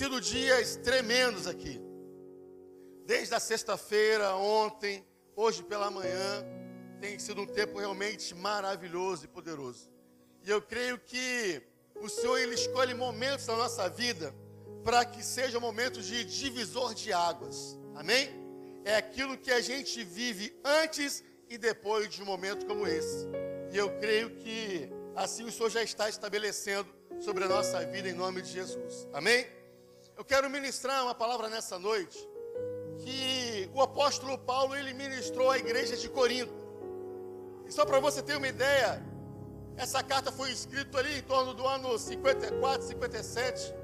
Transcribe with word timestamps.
sido 0.00 0.18
dias 0.18 0.76
tremendos 0.76 1.46
aqui. 1.46 1.78
Desde 3.04 3.34
a 3.34 3.38
sexta-feira, 3.38 4.34
ontem, 4.34 5.06
hoje 5.36 5.62
pela 5.62 5.90
manhã, 5.90 6.42
tem 6.98 7.18
sido 7.18 7.42
um 7.42 7.46
tempo 7.46 7.78
realmente 7.78 8.34
maravilhoso 8.34 9.26
e 9.26 9.28
poderoso. 9.28 9.92
E 10.42 10.48
eu 10.48 10.62
creio 10.62 10.98
que 10.98 11.60
o 11.96 12.08
Senhor 12.08 12.38
ele 12.38 12.54
escolhe 12.54 12.94
momentos 12.94 13.46
na 13.46 13.56
nossa 13.56 13.90
vida 13.90 14.34
para 14.82 15.04
que 15.04 15.22
sejam 15.22 15.60
momentos 15.60 16.06
de 16.06 16.24
divisor 16.24 16.94
de 16.94 17.12
águas. 17.12 17.78
Amém? 17.94 18.30
É 18.86 18.96
aquilo 18.96 19.36
que 19.36 19.50
a 19.50 19.60
gente 19.60 20.02
vive 20.02 20.58
antes 20.64 21.22
e 21.46 21.58
depois 21.58 22.08
de 22.08 22.22
um 22.22 22.24
momento 22.24 22.64
como 22.64 22.86
esse. 22.86 23.26
E 23.70 23.76
eu 23.76 23.90
creio 23.98 24.30
que 24.30 24.88
assim 25.14 25.44
o 25.44 25.52
Senhor 25.52 25.68
já 25.68 25.82
está 25.82 26.08
estabelecendo 26.08 26.88
sobre 27.20 27.44
a 27.44 27.48
nossa 27.48 27.84
vida 27.84 28.08
em 28.08 28.14
nome 28.14 28.40
de 28.40 28.50
Jesus. 28.50 29.06
Amém? 29.12 29.59
Eu 30.20 30.24
quero 30.32 30.50
ministrar 30.50 31.02
uma 31.02 31.14
palavra 31.14 31.48
nessa 31.48 31.78
noite 31.78 32.18
que 32.98 33.70
o 33.72 33.80
apóstolo 33.80 34.36
Paulo 34.36 34.76
ele 34.76 34.92
ministrou 34.92 35.50
à 35.50 35.56
igreja 35.56 35.96
de 35.96 36.10
Corinto. 36.10 36.52
E 37.66 37.72
só 37.72 37.86
para 37.86 37.98
você 38.00 38.20
ter 38.20 38.36
uma 38.36 38.46
ideia, 38.46 39.02
essa 39.78 40.02
carta 40.02 40.30
foi 40.30 40.52
escrita 40.52 40.98
ali 40.98 41.16
em 41.20 41.22
torno 41.22 41.54
do 41.54 41.66
ano 41.66 41.98
54, 41.98 42.88
57 42.88 43.74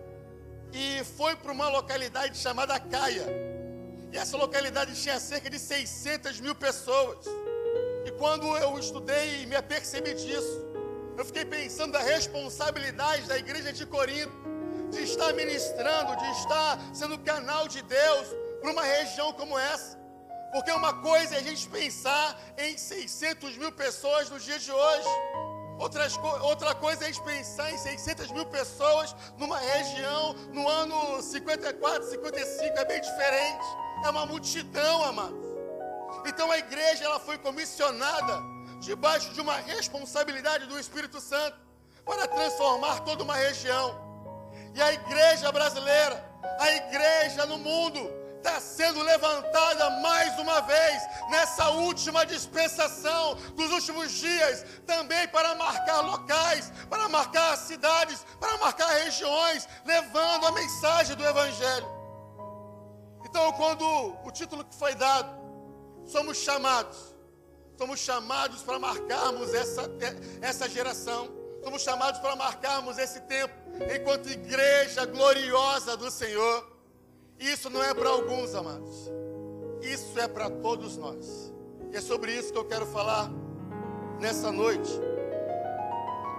e 0.74 1.02
foi 1.16 1.34
para 1.36 1.50
uma 1.50 1.70
localidade 1.70 2.36
chamada 2.36 2.78
Caia. 2.78 3.27
E 4.12 4.18
essa 4.18 4.36
localidade 4.36 4.94
tinha 5.02 5.18
cerca 5.18 5.48
de 5.48 5.58
600 5.58 6.38
mil 6.41 6.55
pessoas. 6.55 7.24
E 8.05 8.10
quando 8.18 8.46
eu 8.58 8.78
estudei 8.78 9.42
e 9.42 9.46
me 9.46 9.56
apercebi 9.56 10.12
disso, 10.12 10.66
eu 11.16 11.24
fiquei 11.24 11.46
pensando 11.46 11.92
da 11.92 12.00
responsabilidade 12.00 13.27
da 13.27 13.39
igreja 13.39 13.72
de 13.72 13.86
Corinto, 13.86 14.46
de 14.97 15.05
estar 15.05 15.33
ministrando, 15.34 16.16
de 16.16 16.30
estar 16.41 16.78
sendo 16.92 17.19
canal 17.19 17.69
de 17.69 17.83
Deus 17.83 18.27
para 18.61 18.70
uma 18.70 18.83
região 18.83 19.33
como 19.33 19.58
essa. 19.58 19.98
Porque 20.52 20.72
uma 20.72 20.94
coisa 21.02 21.34
é 21.34 21.39
a 21.39 21.42
gente 21.42 21.69
pensar 21.69 22.41
em 22.56 22.78
600 22.78 23.56
mil 23.58 23.72
pessoas 23.72 24.30
nos 24.30 24.42
dias 24.42 24.62
de 24.62 24.72
hoje. 24.72 25.08
Outras, 25.78 26.17
outra 26.41 26.74
coisa 26.74 27.05
é 27.05 27.08
a 27.08 27.12
gente 27.12 27.22
pensar 27.22 27.70
em 27.70 27.77
600 27.77 28.30
mil 28.30 28.47
pessoas 28.47 29.14
numa 29.36 29.58
região 29.58 30.33
no 30.52 30.67
ano 30.67 31.20
54, 31.20 32.08
55, 32.08 32.78
é 32.78 32.84
bem 32.86 33.00
diferente. 33.00 33.67
É 34.05 34.08
uma 34.08 34.24
multidão, 34.24 35.05
amados. 35.05 35.44
Então 36.27 36.50
a 36.50 36.58
igreja 36.58 37.05
ela 37.05 37.20
foi 37.20 37.36
comissionada 37.36 38.42
debaixo 38.80 39.33
de 39.34 39.41
uma 39.41 39.56
responsabilidade 39.56 40.67
do 40.67 40.78
Espírito 40.78 41.20
Santo 41.20 41.58
para 42.05 42.27
transformar 42.27 43.00
toda 43.00 43.22
uma 43.22 43.36
região. 43.36 44.05
E 44.77 44.82
a 44.82 44.92
igreja 44.92 45.50
brasileira, 45.50 46.22
a 46.60 46.70
igreja 46.70 47.46
no 47.46 47.56
mundo, 47.56 47.98
está 48.36 48.60
sendo 48.60 49.02
levantada 49.02 49.88
mais 50.02 50.38
uma 50.38 50.60
vez 50.60 51.02
nessa 51.30 51.70
última 51.70 52.27
dispensação 52.27 53.36
dos 53.55 53.72
últimos 53.72 54.12
dias, 54.12 54.66
também 54.86 55.27
para 55.28 55.55
marcar 55.55 56.02
locais, 56.02 56.70
para 56.91 57.08
marcar 57.08 57.56
cidades, 57.56 58.22
para 58.38 58.58
marcar 58.58 58.88
regiões, 59.05 59.66
levando 59.86 60.46
a 60.46 60.52
mensagem 60.52 61.16
do 61.16 61.24
Evangelho. 61.24 61.88
Então, 63.24 63.50
quando 63.55 63.83
o 64.24 64.30
título 64.30 64.62
que 64.62 64.74
foi 64.74 64.94
dado, 64.94 65.30
somos 66.05 66.36
chamados, 66.36 67.16
somos 67.78 67.98
chamados 67.98 68.61
para 68.61 68.78
marcarmos 68.78 69.55
essa, 69.55 69.90
essa 70.42 70.68
geração, 70.68 71.45
somos 71.67 71.83
chamados 71.83 72.20
para 72.20 72.36
marcarmos 72.36 72.97
esse 72.97 73.20
tempo, 73.22 73.53
enquanto 73.92 74.31
igreja 74.31 75.05
gloriosa 75.05 75.97
do 75.97 76.08
Senhor. 76.12 76.64
Isso 77.40 77.68
não 77.68 77.83
é 77.83 77.92
para 77.92 78.08
alguns, 78.08 78.55
amados. 78.55 79.11
Isso 79.83 80.17
é 80.20 80.29
para 80.29 80.48
todos 80.48 80.96
nós. 80.96 81.52
E 81.92 81.96
é 81.96 82.01
sobre 82.01 82.30
isso 82.33 82.52
que 82.52 82.58
eu 82.58 82.64
quero 82.64 82.86
falar 82.86 83.29
nessa 84.20 84.52
noite. 84.52 84.92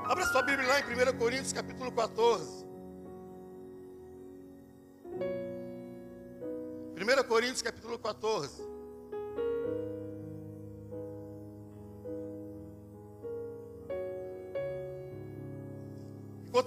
Abra 0.05 0.25
sua 0.27 0.43
Bíblia 0.43 0.65
lá 0.65 0.79
em 0.79 0.83
1 0.83 1.17
Coríntios 1.17 1.51
capítulo 1.51 1.91
14. 1.91 2.65
1 6.95 7.27
Coríntios 7.27 7.61
capítulo 7.61 7.99
14. 7.99 8.76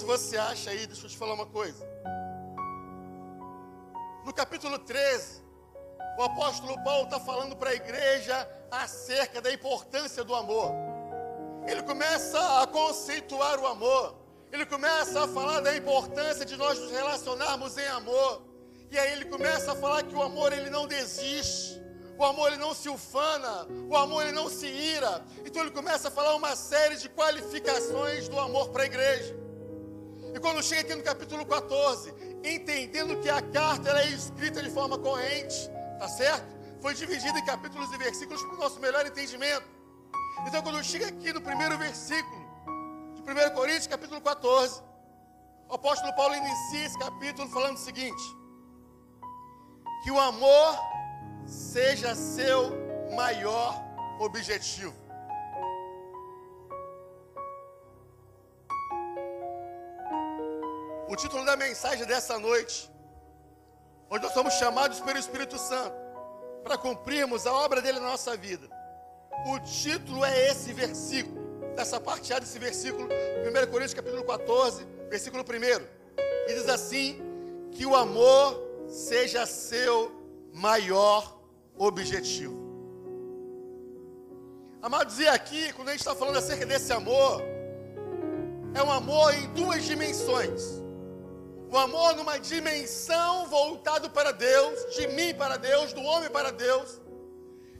Enquanto 0.00 0.18
você 0.18 0.38
acha 0.38 0.70
aí, 0.70 0.86
deixa 0.86 1.04
eu 1.04 1.10
te 1.10 1.16
falar 1.18 1.34
uma 1.34 1.44
coisa. 1.44 1.86
No 4.24 4.32
capítulo 4.32 4.78
13, 4.78 5.42
o 6.18 6.22
apóstolo 6.22 6.82
Paulo 6.82 7.04
está 7.04 7.20
falando 7.20 7.54
para 7.54 7.70
a 7.70 7.74
igreja 7.74 8.48
acerca 8.70 9.42
da 9.42 9.52
importância 9.52 10.24
do 10.24 10.34
amor. 10.34 10.72
Ele 11.66 11.82
começa 11.82 12.62
a 12.62 12.66
conceituar 12.66 13.60
o 13.60 13.66
amor. 13.66 14.16
Ele 14.50 14.64
começa 14.64 15.24
a 15.24 15.28
falar 15.28 15.60
da 15.60 15.76
importância 15.76 16.46
de 16.46 16.56
nós 16.56 16.78
nos 16.78 16.90
relacionarmos 16.90 17.76
em 17.76 17.86
amor. 17.88 18.42
E 18.90 18.98
aí 18.98 19.12
ele 19.12 19.26
começa 19.26 19.72
a 19.72 19.76
falar 19.76 20.02
que 20.04 20.14
o 20.14 20.22
amor 20.22 20.50
ele 20.54 20.70
não 20.70 20.86
desiste. 20.86 21.78
O 22.16 22.24
amor 22.24 22.48
ele 22.48 22.56
não 22.56 22.74
se 22.74 22.88
ufana, 22.88 23.66
o 23.88 23.96
amor 23.96 24.22
ele 24.22 24.32
não 24.32 24.48
se 24.48 24.66
ira. 24.66 25.22
Então 25.44 25.60
ele 25.60 25.70
começa 25.70 26.08
a 26.08 26.10
falar 26.10 26.34
uma 26.36 26.56
série 26.56 26.96
de 26.96 27.08
qualificações 27.10 28.28
do 28.28 28.40
amor 28.40 28.70
para 28.70 28.84
a 28.84 28.86
igreja. 28.86 29.49
E 30.34 30.38
quando 30.38 30.62
chega 30.62 30.82
aqui 30.82 30.94
no 30.94 31.02
capítulo 31.02 31.44
14, 31.44 32.14
entendendo 32.44 33.20
que 33.20 33.28
a 33.28 33.42
carta 33.42 33.90
ela 33.90 34.02
é 34.02 34.10
escrita 34.10 34.62
de 34.62 34.70
forma 34.70 34.98
corrente, 34.98 35.70
tá 35.98 36.08
certo? 36.08 36.46
Foi 36.80 36.94
dividida 36.94 37.38
em 37.38 37.44
capítulos 37.44 37.92
e 37.92 37.98
versículos 37.98 38.42
para 38.42 38.54
o 38.54 38.58
nosso 38.58 38.80
melhor 38.80 39.04
entendimento. 39.06 39.66
Então, 40.46 40.62
quando 40.62 40.82
chega 40.82 41.08
aqui 41.08 41.32
no 41.32 41.40
primeiro 41.40 41.76
versículo 41.76 42.40
de 43.14 43.20
1 43.20 43.54
Coríntios, 43.54 43.86
capítulo 43.86 44.20
14, 44.20 44.82
o 45.68 45.74
apóstolo 45.74 46.14
Paulo 46.14 46.34
inicia 46.34 46.86
esse 46.86 46.98
capítulo 46.98 47.48
falando 47.50 47.76
o 47.76 47.80
seguinte: 47.80 48.22
que 50.02 50.10
o 50.10 50.18
amor 50.18 50.78
seja 51.46 52.14
seu 52.14 52.72
maior 53.14 53.74
objetivo. 54.18 54.94
O 61.10 61.16
título 61.16 61.44
da 61.44 61.56
mensagem 61.56 62.06
dessa 62.06 62.38
noite, 62.38 62.88
onde 64.08 64.22
nós 64.22 64.32
somos 64.32 64.54
chamados 64.54 65.00
pelo 65.00 65.18
Espírito 65.18 65.58
Santo 65.58 65.92
para 66.62 66.78
cumprirmos 66.78 67.48
a 67.48 67.52
obra 67.52 67.82
dele 67.82 67.98
na 67.98 68.10
nossa 68.10 68.36
vida. 68.36 68.68
O 69.44 69.58
título 69.58 70.24
é 70.24 70.50
esse 70.50 70.72
versículo, 70.72 71.74
dessa 71.74 72.00
parte 72.00 72.32
A 72.32 72.38
desse 72.38 72.60
versículo, 72.60 73.08
1 73.08 73.70
Coríntios 73.72 73.92
capítulo 73.92 74.22
14, 74.22 74.84
versículo 75.08 75.42
1. 75.42 76.46
E 76.48 76.54
diz 76.54 76.68
assim: 76.68 77.20
que 77.72 77.84
o 77.84 77.96
amor 77.96 78.62
seja 78.86 79.44
seu 79.46 80.12
maior 80.52 81.40
objetivo. 81.76 82.54
Amados, 84.80 85.18
e 85.18 85.26
aqui, 85.26 85.72
quando 85.72 85.88
a 85.88 85.90
gente 85.90 86.02
está 86.02 86.14
falando 86.14 86.36
acerca 86.36 86.64
desse 86.64 86.92
amor, 86.92 87.42
é 88.74 88.82
um 88.82 88.92
amor 88.92 89.34
em 89.34 89.48
duas 89.54 89.84
dimensões. 89.84 90.80
O 91.72 91.78
amor 91.78 92.16
numa 92.16 92.36
dimensão 92.36 93.46
voltado 93.46 94.10
para 94.10 94.32
Deus, 94.32 94.96
de 94.96 95.06
mim 95.06 95.32
para 95.32 95.56
Deus, 95.56 95.92
do 95.92 96.02
homem 96.02 96.28
para 96.28 96.50
Deus. 96.50 97.00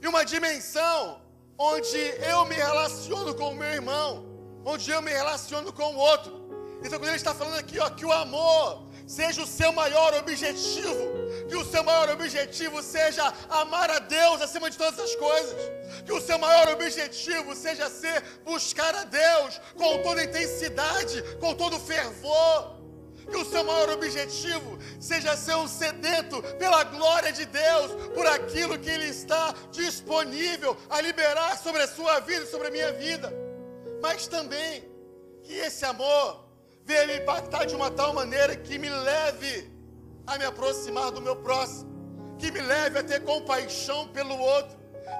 E 0.01 0.07
uma 0.07 0.23
dimensão 0.23 1.21
onde 1.57 1.97
eu 2.31 2.45
me 2.45 2.55
relaciono 2.55 3.35
com 3.35 3.49
o 3.49 3.55
meu 3.55 3.67
irmão, 3.67 4.25
onde 4.63 4.89
eu 4.89 5.01
me 5.01 5.11
relaciono 5.11 5.73
com 5.73 5.93
o 5.93 5.97
outro. 5.97 6.31
Então 6.79 6.97
quando 6.97 7.09
ele 7.09 7.17
está 7.17 7.35
falando 7.35 7.59
aqui, 7.59 7.79
ó, 7.79 7.89
que 7.89 8.05
o 8.05 8.13
amor 8.13 8.87
seja 9.05 9.43
o 9.43 9.45
seu 9.45 9.73
maior 9.73 10.13
objetivo, 10.13 11.03
que 11.49 11.57
o 11.57 11.65
seu 11.65 11.83
maior 11.83 12.09
objetivo 12.11 12.81
seja 12.81 13.33
amar 13.49 13.91
a 13.91 13.99
Deus 13.99 14.41
acima 14.41 14.69
de 14.69 14.77
todas 14.77 14.97
as 15.01 15.13
coisas, 15.17 15.53
que 16.05 16.13
o 16.13 16.21
seu 16.21 16.39
maior 16.39 16.69
objetivo 16.69 17.53
seja 17.53 17.89
ser 17.89 18.23
buscar 18.45 18.95
a 18.95 19.03
Deus 19.03 19.59
com 19.75 20.01
toda 20.01 20.23
intensidade, 20.23 21.21
com 21.41 21.53
todo 21.53 21.77
fervor 21.77 22.80
que 23.31 23.37
o 23.37 23.45
seu 23.45 23.63
maior 23.63 23.89
objetivo 23.89 24.77
seja 24.99 25.35
ser 25.37 25.55
um 25.55 25.67
sedento 25.67 26.41
pela 26.59 26.83
glória 26.83 27.31
de 27.31 27.45
Deus, 27.45 27.91
por 28.13 28.27
aquilo 28.27 28.77
que 28.77 28.89
Ele 28.89 29.07
está 29.07 29.55
disponível 29.71 30.77
a 30.89 31.01
liberar 31.01 31.57
sobre 31.57 31.81
a 31.81 31.87
sua 31.87 32.19
vida 32.19 32.43
e 32.43 32.47
sobre 32.47 32.67
a 32.67 32.71
minha 32.71 32.91
vida, 32.93 33.33
mas 34.01 34.27
também 34.27 34.83
que 35.43 35.53
esse 35.53 35.85
amor 35.85 36.45
venha 36.83 37.07
me 37.07 37.17
impactar 37.19 37.65
de 37.65 37.75
uma 37.75 37.89
tal 37.89 38.13
maneira 38.13 38.55
que 38.55 38.77
me 38.77 38.89
leve 38.89 39.71
a 40.27 40.37
me 40.37 40.45
aproximar 40.45 41.11
do 41.11 41.21
meu 41.21 41.35
próximo, 41.37 41.89
que 42.37 42.51
me 42.51 42.61
leve 42.61 42.99
a 42.99 43.03
ter 43.03 43.23
compaixão 43.23 44.07
pelo 44.09 44.37
outro, 44.37 44.77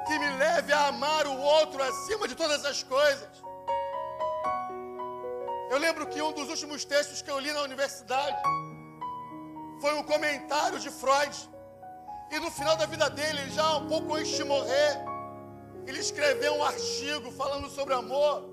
que 0.08 0.20
me 0.20 0.30
leve 0.38 0.72
a 0.74 0.88
amar 0.88 1.26
o 1.28 1.38
outro 1.40 1.82
acima 1.84 2.28
de 2.28 2.36
todas 2.36 2.66
as 2.66 2.84
coisas. 2.84 3.28
Eu 5.72 5.78
lembro 5.78 6.06
que 6.06 6.22
um 6.22 6.34
dos 6.38 6.50
últimos 6.54 6.84
textos 6.84 7.22
que 7.22 7.32
eu 7.34 7.40
li 7.44 7.52
na 7.58 7.62
universidade 7.62 8.40
foi 9.80 9.94
um 10.00 10.04
comentário 10.04 10.78
de 10.86 10.90
Freud. 10.90 11.36
E 12.30 12.40
no 12.40 12.52
final 12.58 12.76
da 12.76 12.86
vida 12.94 13.10
dele, 13.10 13.50
já 13.58 13.68
um 13.78 13.88
pouco 13.88 14.16
antes 14.16 14.34
de 14.40 14.44
morrer, 14.44 14.92
ele 15.88 16.00
escreveu 16.00 16.56
um 16.56 16.64
artigo 16.72 17.32
falando 17.32 17.70
sobre 17.70 17.94
amor. 17.94 18.50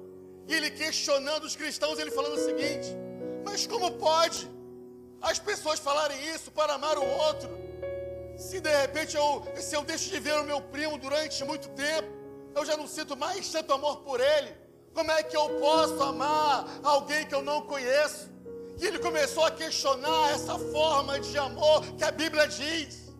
E 0.46 0.54
ele 0.54 0.70
questionando 0.70 1.42
os 1.42 1.56
cristãos, 1.56 1.98
ele 1.98 2.12
falando 2.12 2.36
o 2.36 2.44
seguinte: 2.50 2.88
Mas 3.44 3.66
como 3.66 3.90
pode 4.06 4.48
as 5.20 5.40
pessoas 5.40 5.80
falarem 5.80 6.20
isso 6.34 6.52
para 6.52 6.74
amar 6.74 6.96
o 6.98 7.08
outro? 7.26 7.50
Se 8.46 8.60
de 8.60 8.74
repente 8.82 9.16
eu, 9.16 9.28
se 9.56 9.74
eu 9.74 9.82
deixo 9.82 10.08
de 10.08 10.20
ver 10.20 10.36
o 10.38 10.44
meu 10.44 10.60
primo 10.60 10.96
durante 10.96 11.42
muito 11.42 11.68
tempo, 11.70 12.08
eu 12.54 12.64
já 12.64 12.76
não 12.76 12.86
sinto 12.86 13.16
mais 13.16 13.50
tanto 13.50 13.72
amor 13.72 13.96
por 14.08 14.20
ele. 14.20 14.67
Como 14.98 15.12
é 15.12 15.22
que 15.22 15.36
eu 15.36 15.48
posso 15.60 16.02
amar 16.02 16.66
alguém 16.82 17.24
que 17.24 17.32
eu 17.32 17.40
não 17.40 17.60
conheço? 17.62 18.28
E 18.80 18.84
ele 18.84 18.98
começou 18.98 19.44
a 19.44 19.50
questionar 19.52 20.32
essa 20.32 20.58
forma 20.58 21.20
de 21.20 21.38
amor 21.38 21.86
que 21.96 22.02
a 22.02 22.10
Bíblia 22.10 22.48
diz. 22.48 23.14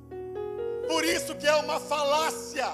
Por 0.88 1.04
isso 1.04 1.36
que 1.36 1.46
é 1.46 1.54
uma 1.54 1.78
falácia. 1.78 2.68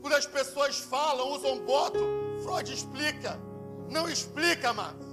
Quando 0.00 0.14
as 0.14 0.26
pessoas 0.26 0.76
falam, 0.76 1.30
usam 1.30 1.60
boto, 1.60 2.00
Freud 2.42 2.74
explica. 2.74 3.38
Não 3.88 4.08
explica, 4.08 4.70
amados. 4.70 5.06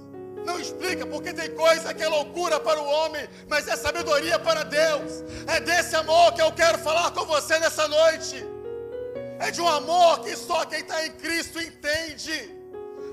Não 0.44 0.58
explica, 0.58 1.06
porque 1.06 1.32
tem 1.32 1.54
coisa 1.54 1.94
que 1.94 2.02
é 2.02 2.08
loucura 2.08 2.58
para 2.58 2.82
o 2.82 2.84
homem, 2.84 3.28
mas 3.48 3.68
é 3.68 3.76
sabedoria 3.76 4.40
para 4.40 4.64
Deus. 4.64 5.22
É 5.46 5.60
desse 5.60 5.94
amor 5.94 6.32
que 6.32 6.42
eu 6.42 6.50
quero 6.50 6.78
falar 6.78 7.12
com 7.12 7.24
você 7.26 7.60
nessa 7.60 7.86
noite. 7.86 8.44
É 9.38 9.52
de 9.52 9.60
um 9.60 9.68
amor 9.68 10.18
que 10.18 10.34
só 10.34 10.66
quem 10.66 10.80
está 10.80 11.06
em 11.06 11.12
Cristo 11.12 11.60
entende. 11.60 12.58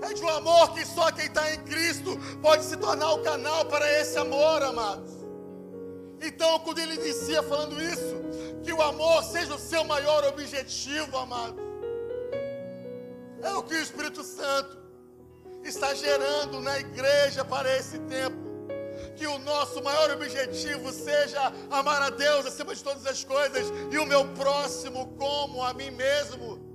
É 0.01 0.13
de 0.13 0.23
um 0.23 0.29
amor 0.29 0.73
que 0.73 0.85
só 0.85 1.11
quem 1.11 1.25
está 1.25 1.53
em 1.53 1.59
Cristo 1.63 2.17
pode 2.41 2.63
se 2.63 2.77
tornar 2.77 3.13
o 3.13 3.23
canal 3.23 3.65
para 3.65 3.89
esse 3.99 4.17
amor, 4.17 4.61
amados. 4.63 5.11
Então, 6.21 6.59
quando 6.59 6.79
ele 6.79 6.95
inicia 6.95 7.44
falando 7.44 7.81
isso, 7.81 8.15
que 8.63 8.73
o 8.73 8.81
amor 8.81 9.23
seja 9.23 9.53
o 9.55 9.59
seu 9.59 9.83
maior 9.83 10.23
objetivo, 10.25 11.17
amado. 11.17 11.61
É 13.41 13.53
o 13.53 13.63
que 13.63 13.75
o 13.75 13.81
Espírito 13.81 14.23
Santo 14.23 14.77
está 15.63 15.94
gerando 15.94 16.59
na 16.59 16.79
igreja 16.79 17.45
para 17.45 17.75
esse 17.77 17.99
tempo. 17.99 18.47
Que 19.15 19.27
o 19.27 19.38
nosso 19.39 19.81
maior 19.83 20.11
objetivo 20.11 20.91
seja 20.91 21.51
amar 21.69 22.01
a 22.01 22.09
Deus 22.09 22.45
acima 22.45 22.73
de 22.73 22.83
todas 22.83 23.05
as 23.05 23.23
coisas 23.23 23.65
e 23.91 23.97
o 23.97 24.05
meu 24.05 24.27
próximo 24.29 25.13
como 25.17 25.63
a 25.63 25.73
mim 25.73 25.91
mesmo. 25.91 26.67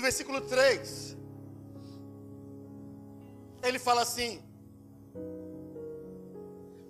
No 0.00 0.02
versículo 0.02 0.40
3, 0.40 1.14
ele 3.62 3.78
fala 3.78 4.00
assim: 4.00 4.42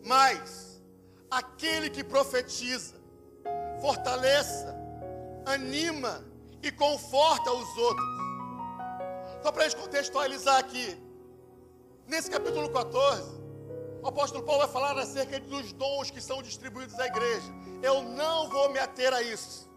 Mas 0.07 0.81
aquele 1.29 1.91
que 1.91 2.05
profetiza, 2.05 2.95
fortaleça 3.81 4.77
anima 5.45 6.25
e 6.63 6.71
conforta 6.71 7.51
os 7.51 7.77
outros. 7.77 8.07
Só 9.43 9.51
para 9.51 9.65
a 9.65 9.69
gente 9.69 9.81
contextualizar 9.81 10.59
aqui, 10.61 10.97
nesse 12.07 12.31
capítulo 12.31 12.71
14, 12.71 13.41
o 14.05 14.07
apóstolo 14.07 14.45
Paulo 14.45 14.61
vai 14.61 14.73
falar 14.73 14.97
acerca 14.97 15.41
dos 15.41 15.73
dons 15.73 16.13
que 16.13 16.21
são 16.21 16.41
distribuídos 16.41 16.97
à 17.01 17.07
igreja. 17.09 17.53
Eu 17.83 18.05
não 18.05 18.49
vou 18.49 18.71
me 18.71 18.79
ater 18.79 19.13
a 19.13 19.21
isso. 19.21 19.69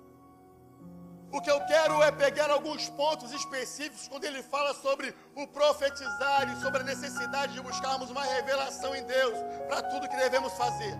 O 1.33 1.41
que 1.41 1.49
eu 1.49 1.59
quero 1.65 2.03
é 2.03 2.11
pegar 2.11 2.51
alguns 2.51 2.89
pontos 2.89 3.31
específicos 3.31 4.07
quando 4.07 4.23
ele 4.23 4.43
fala 4.43 4.71
sobre 4.75 5.15
o 5.35 5.47
profetizar 5.47 6.47
e 6.53 6.61
sobre 6.61 6.81
a 6.81 6.83
necessidade 6.83 7.53
de 7.53 7.59
buscarmos 7.59 8.11
uma 8.11 8.23
revelação 8.23 8.95
em 8.95 9.03
Deus 9.03 9.35
para 9.67 9.81
tudo 9.81 10.07
que 10.07 10.15
devemos 10.15 10.53
fazer. 10.53 10.95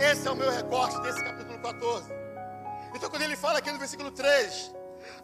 Esse 0.00 0.26
é 0.26 0.30
o 0.30 0.34
meu 0.34 0.50
recorte 0.50 0.98
desse 1.02 1.22
capítulo 1.22 1.60
14. 1.60 2.10
Então, 2.94 3.10
quando 3.10 3.20
ele 3.20 3.36
fala 3.36 3.58
aqui 3.58 3.70
no 3.70 3.78
versículo 3.78 4.10
3, 4.10 4.74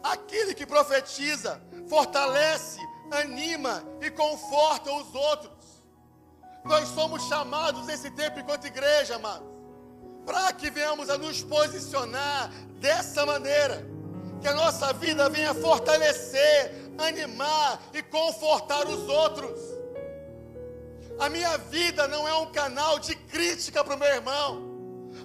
aquele 0.03 0.53
que 0.53 0.67
profetiza, 0.67 1.59
fortalece, 1.89 2.79
anima 3.11 3.83
e 3.99 4.11
conforta 4.11 4.91
os 4.91 5.15
outros. 5.15 5.83
Nós 6.63 6.87
somos 6.89 7.23
chamados 7.23 7.87
nesse 7.87 8.11
tempo 8.11 8.39
enquanto 8.39 8.67
igreja, 8.67 9.15
amados, 9.15 9.47
para 10.23 10.53
que 10.53 10.69
venhamos 10.69 11.09
a 11.09 11.17
nos 11.17 11.41
posicionar 11.41 12.51
dessa 12.79 13.25
maneira, 13.25 13.94
que 14.41 14.47
a 14.47 14.53
nossa 14.53 14.93
vida 14.93 15.29
venha 15.29 15.53
fortalecer, 15.53 16.71
animar 16.97 17.81
e 17.93 18.01
confortar 18.01 18.87
os 18.87 19.07
outros. 19.09 19.59
A 21.19 21.29
minha 21.29 21.57
vida 21.57 22.07
não 22.07 22.27
é 22.27 22.33
um 22.35 22.51
canal 22.51 22.99
de 22.99 23.15
crítica 23.15 23.83
para 23.83 23.95
o 23.95 23.99
meu 23.99 24.07
irmão. 24.07 24.75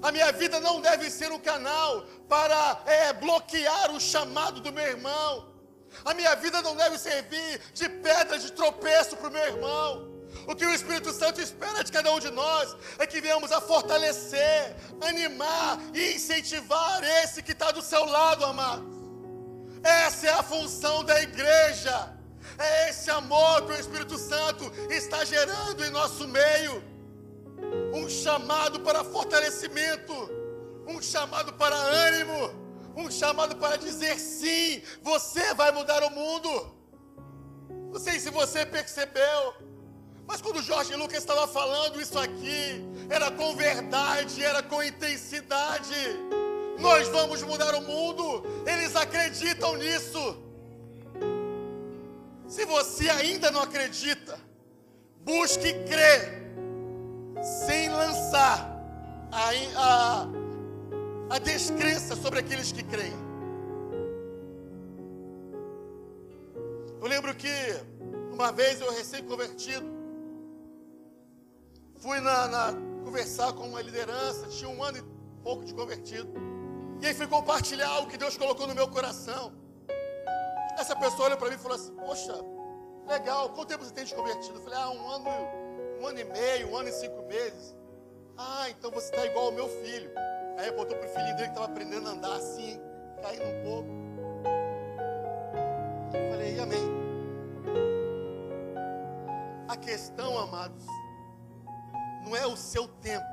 A 0.02 0.12
minha 0.12 0.30
vida 0.32 0.60
não 0.60 0.80
deve 0.80 1.10
ser 1.10 1.32
um 1.32 1.38
canal 1.38 2.04
para 2.28 2.82
é, 2.86 3.12
bloquear 3.12 3.90
o 3.90 4.00
chamado 4.00 4.60
do 4.60 4.72
meu 4.72 4.84
irmão. 4.84 5.50
A 6.04 6.14
minha 6.14 6.34
vida 6.36 6.62
não 6.62 6.76
deve 6.76 6.96
servir 6.96 7.60
de 7.74 7.88
pedra 7.88 8.38
de 8.38 8.52
tropeço 8.52 9.16
para 9.16 9.28
o 9.28 9.32
meu 9.32 9.44
irmão. 9.44 10.10
O 10.46 10.54
que 10.54 10.64
o 10.64 10.72
Espírito 10.72 11.12
Santo 11.12 11.40
espera 11.40 11.82
de 11.82 11.90
cada 11.90 12.12
um 12.12 12.20
de 12.20 12.30
nós 12.30 12.76
é 12.98 13.06
que 13.06 13.20
venhamos 13.20 13.50
a 13.50 13.60
fortalecer, 13.60 14.76
animar 15.00 15.78
e 15.92 16.14
incentivar 16.14 17.02
esse 17.02 17.42
que 17.42 17.52
está 17.52 17.72
do 17.72 17.82
seu 17.82 18.04
lado, 18.04 18.44
amados. 18.44 19.00
Essa 19.82 20.27
é 20.27 20.32
a 20.32 20.43
função 20.43 21.05
da 21.05 21.21
igreja. 21.23 22.15
É 22.59 22.91
esse 22.91 23.11
amor 23.11 23.67
que 23.67 23.73
o 23.73 23.81
Espírito 23.81 24.19
Santo 24.19 24.71
está 24.91 25.25
gerando 25.25 25.85
em 25.85 25.91
nosso 25.91 26.29
meio 26.29 26.82
um 27.94 28.09
chamado 28.09 28.81
para 28.81 29.05
fortalecimento, 29.05 30.12
um 30.87 31.00
chamado 31.00 31.53
para 31.55 31.75
ânimo, 31.75 32.50
um 32.97 33.11
chamado 33.11 33.56
para 33.56 33.77
dizer 33.77 34.19
sim, 34.19 34.82
você 35.03 35.55
vai 35.55 35.71
mudar 35.73 36.03
o 36.03 36.11
mundo. 36.11 36.75
Não 37.93 38.00
sei 38.00 38.19
se 38.19 38.31
você 38.31 38.65
percebeu, 38.67 39.55
mas 40.27 40.41
quando 40.41 40.62
Jorge 40.62 40.94
Lucas 40.94 41.19
estava 41.19 41.47
falando 41.49 42.00
isso 42.00 42.19
aqui, 42.19 42.85
era 43.09 43.31
com 43.31 43.56
verdade, 43.56 44.44
era 44.44 44.62
com 44.62 44.82
intensidade. 44.82 45.94
Nós 46.81 47.09
vamos 47.09 47.43
mudar 47.43 47.75
o 47.75 47.82
mundo, 47.82 48.43
eles 48.67 48.97
acreditam 48.97 49.77
nisso. 49.77 50.37
Se 52.49 52.65
você 52.65 53.08
ainda 53.08 53.51
não 53.51 53.60
acredita, 53.60 54.39
busque 55.20 55.72
crer 55.84 56.41
sem 57.67 57.89
lançar 57.89 58.70
a, 59.31 59.51
a, 59.77 60.29
a 61.31 61.39
descrença 61.39 62.17
sobre 62.17 62.41
aqueles 62.41 62.72
que 62.72 62.82
creem. 62.82 63.31
Eu 67.01 67.06
lembro 67.06 67.34
que 67.34 67.49
uma 68.32 68.53
vez 68.53 68.81
eu 68.81 68.91
recém-convertido, 68.93 69.87
fui 71.99 72.20
na, 72.20 72.49
na, 72.49 72.75
conversar 73.05 73.53
com 73.53 73.69
uma 73.69 73.82
liderança, 73.82 74.49
tinha 74.49 74.69
um 74.69 74.82
ano 74.82 74.99
e 74.99 75.43
pouco 75.43 75.65
de 75.65 75.75
convertido. 75.75 76.49
E 77.02 77.06
aí 77.06 77.14
fui 77.14 77.26
compartilhar 77.26 77.88
algo 77.88 78.10
que 78.10 78.19
Deus 78.19 78.36
colocou 78.36 78.66
no 78.66 78.74
meu 78.74 78.88
coração. 78.88 79.52
Essa 80.78 80.94
pessoa 80.96 81.26
olhou 81.26 81.38
para 81.38 81.48
mim 81.48 81.56
e 81.56 81.58
falou 81.58 81.76
assim: 81.76 81.94
Poxa, 81.94 82.34
legal, 83.06 83.50
quanto 83.50 83.69
tempo 83.69 83.84
você 83.84 83.92
tem 83.92 84.04
de 84.04 84.14
convertido? 84.14 84.58
Eu 84.58 84.62
falei: 84.62 84.78
Ah, 84.78 84.90
um 84.90 85.10
ano 85.10 85.60
um 86.00 86.06
ano 86.06 86.19
e 86.19 86.24
meio, 86.24 86.70
um 86.70 86.76
ano 86.76 86.88
e 86.88 86.92
cinco 86.92 87.22
meses. 87.26 87.76
Ah, 88.36 88.70
então 88.70 88.90
você 88.90 89.10
está 89.10 89.26
igual 89.26 89.46
ao 89.46 89.52
meu 89.52 89.69
filho. 89.69 90.10
Aí 90.56 90.69
apontou 90.69 90.96
para 90.96 91.06
o 91.06 91.10
filhinho 91.10 91.36
dele 91.36 91.48
que 91.48 91.54
estava 91.54 91.66
aprendendo 91.66 92.08
a 92.08 92.12
andar 92.12 92.36
assim, 92.36 92.80
caindo 93.22 93.44
um 93.44 93.62
pouco. 93.62 93.88
Eu 96.14 96.30
falei, 96.30 96.58
amém. 96.58 97.00
A 99.69 99.76
questão, 99.76 100.38
amados, 100.38 100.84
não 102.24 102.34
é 102.34 102.46
o 102.46 102.56
seu 102.56 102.88
tempo, 102.88 103.26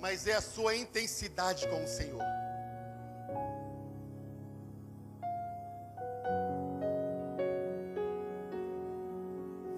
mas 0.00 0.26
é 0.26 0.34
a 0.34 0.40
sua 0.40 0.74
intensidade 0.76 1.68
com 1.68 1.84
o 1.84 1.88
Senhor. 1.88 2.40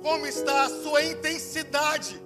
como 0.02 0.26
está 0.26 0.64
a 0.64 0.68
sua 0.68 1.02
intensidade 1.04 2.20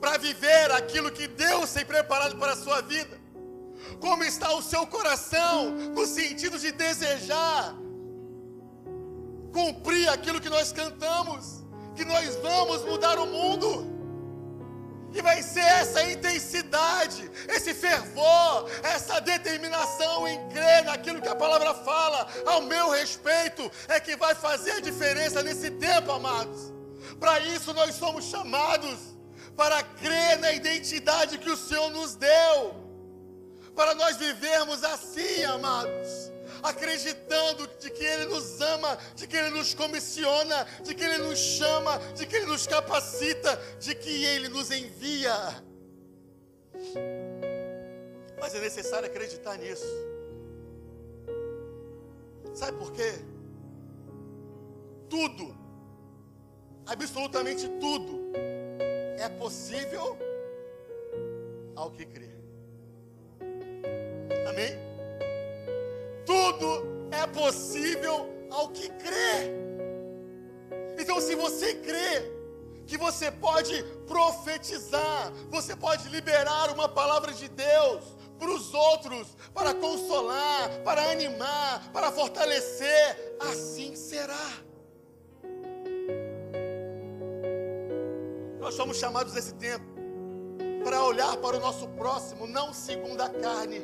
para 0.00 0.16
viver 0.18 0.72
aquilo 0.72 1.12
que 1.12 1.28
Deus 1.28 1.72
tem 1.72 1.84
preparado 1.84 2.36
para 2.36 2.52
a 2.52 2.56
sua 2.56 2.80
vida. 2.80 3.20
Como 4.00 4.24
está 4.24 4.52
o 4.54 4.62
seu 4.62 4.86
coração 4.86 5.70
no 5.70 6.06
sentido 6.06 6.58
de 6.58 6.72
desejar 6.72 7.74
cumprir 9.52 10.08
aquilo 10.08 10.40
que 10.40 10.50
nós 10.50 10.72
cantamos, 10.72 11.64
que 11.94 12.04
nós 12.04 12.36
vamos 12.36 12.84
mudar 12.84 13.18
o 13.18 13.26
mundo. 13.26 13.95
E 15.16 15.22
vai 15.22 15.42
ser 15.42 15.60
essa 15.60 16.02
intensidade, 16.02 17.30
esse 17.48 17.72
fervor, 17.72 18.70
essa 18.82 19.18
determinação 19.18 20.28
em 20.28 20.48
crer 20.50 20.84
naquilo 20.84 21.22
que 21.22 21.28
a 21.28 21.34
palavra 21.34 21.72
fala 21.72 22.26
ao 22.44 22.60
meu 22.60 22.90
respeito, 22.90 23.70
é 23.88 23.98
que 23.98 24.14
vai 24.14 24.34
fazer 24.34 24.72
a 24.72 24.80
diferença 24.80 25.42
nesse 25.42 25.70
tempo, 25.70 26.12
amados. 26.12 26.70
Para 27.18 27.40
isso 27.40 27.72
nós 27.72 27.94
somos 27.94 28.26
chamados, 28.26 28.98
para 29.56 29.82
crer 29.82 30.38
na 30.38 30.52
identidade 30.52 31.38
que 31.38 31.48
o 31.48 31.56
Senhor 31.56 31.88
nos 31.90 32.14
deu, 32.14 32.74
para 33.74 33.94
nós 33.94 34.18
vivermos 34.18 34.84
assim, 34.84 35.44
amados 35.44 36.35
acreditando 36.66 37.66
de 37.78 37.90
que 37.90 38.04
Ele 38.04 38.26
nos 38.26 38.60
ama, 38.60 38.98
de 39.14 39.26
que 39.26 39.36
Ele 39.36 39.50
nos 39.50 39.74
comissiona, 39.74 40.64
de 40.82 40.94
que 40.94 41.04
Ele 41.04 41.18
nos 41.18 41.38
chama, 41.38 41.98
de 42.14 42.26
que 42.26 42.36
Ele 42.36 42.46
nos 42.46 42.66
capacita, 42.66 43.56
de 43.78 43.94
que 43.94 44.24
Ele 44.24 44.48
nos 44.48 44.70
envia. 44.70 45.34
Mas 48.38 48.54
é 48.54 48.60
necessário 48.60 49.08
acreditar 49.08 49.56
nisso. 49.56 49.86
Sabe 52.54 52.78
por 52.78 52.92
quê? 52.92 53.12
Tudo, 55.08 55.56
absolutamente 56.86 57.68
tudo, 57.80 58.32
é 59.18 59.28
possível 59.28 60.18
ao 61.74 61.90
que 61.90 62.06
crê. 62.06 62.30
Amém? 64.48 64.85
Tudo 66.26 67.08
é 67.10 67.26
possível 67.28 68.28
ao 68.50 68.68
que 68.68 68.88
crê. 68.90 69.54
Então, 70.98 71.20
se 71.20 71.34
você 71.34 71.74
crê 71.76 72.36
que 72.86 72.98
você 72.98 73.30
pode 73.30 73.82
profetizar, 74.06 75.32
você 75.48 75.74
pode 75.74 76.08
liberar 76.08 76.70
uma 76.70 76.88
palavra 76.88 77.32
de 77.32 77.48
Deus 77.48 78.04
para 78.38 78.50
os 78.50 78.74
outros, 78.74 79.28
para 79.54 79.72
consolar, 79.74 80.70
para 80.84 81.10
animar, 81.10 81.90
para 81.92 82.10
fortalecer, 82.12 83.36
assim 83.40 83.94
será. 83.96 84.50
Nós 88.60 88.74
somos 88.74 88.96
chamados 88.98 89.32
nesse 89.32 89.54
tempo 89.54 89.84
para 90.82 91.02
olhar 91.02 91.36
para 91.38 91.56
o 91.56 91.60
nosso 91.60 91.88
próximo, 91.88 92.46
não 92.46 92.72
segundo 92.72 93.20
a 93.20 93.28
carne, 93.28 93.80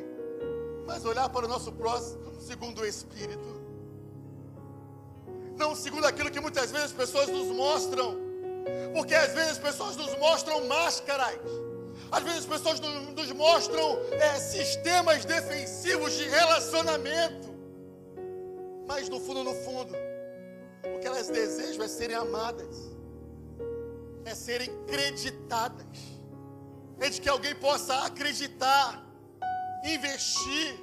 mas 0.85 1.05
olhar 1.05 1.29
para 1.29 1.45
o 1.45 1.49
nosso 1.49 1.71
próximo 1.71 2.32
segundo 2.43 2.81
o 2.81 2.85
Espírito. 2.85 3.61
Não 5.57 5.75
segundo 5.75 6.05
aquilo 6.05 6.29
que 6.29 6.39
muitas 6.39 6.71
vezes 6.71 6.87
as 6.87 6.91
pessoas 6.91 7.29
nos 7.29 7.47
mostram. 7.55 8.17
Porque 8.93 9.15
às 9.15 9.33
vezes 9.33 9.51
as 9.53 9.57
pessoas 9.57 9.95
nos 9.95 10.17
mostram 10.17 10.65
máscaras. 10.67 11.39
Às 12.11 12.23
vezes 12.23 12.39
as 12.39 12.45
pessoas 12.45 12.79
nos 12.79 13.31
mostram 13.31 13.99
é, 14.11 14.39
sistemas 14.39 15.25
defensivos 15.25 16.13
de 16.13 16.27
relacionamento. 16.27 17.53
Mas 18.85 19.09
no 19.09 19.19
fundo, 19.19 19.43
no 19.43 19.55
fundo, 19.55 19.93
o 20.95 20.99
que 20.99 21.07
elas 21.07 21.29
desejam 21.29 21.83
é 21.83 21.87
serem 21.87 22.15
amadas, 22.15 22.75
é 24.25 24.35
serem 24.35 24.69
creditadas, 24.85 25.85
é 26.99 27.09
de 27.09 27.21
que 27.21 27.29
alguém 27.29 27.55
possa 27.55 28.05
acreditar, 28.05 29.03
investir 29.85 30.77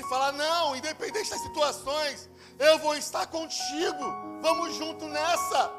e 0.00 0.08
falar: 0.08 0.32
não, 0.32 0.76
independente 0.76 1.30
das 1.30 1.40
situações, 1.40 2.28
eu 2.58 2.78
vou 2.78 2.96
estar 2.96 3.26
contigo, 3.26 4.04
vamos 4.40 4.74
junto 4.74 5.06
nessa. 5.06 5.72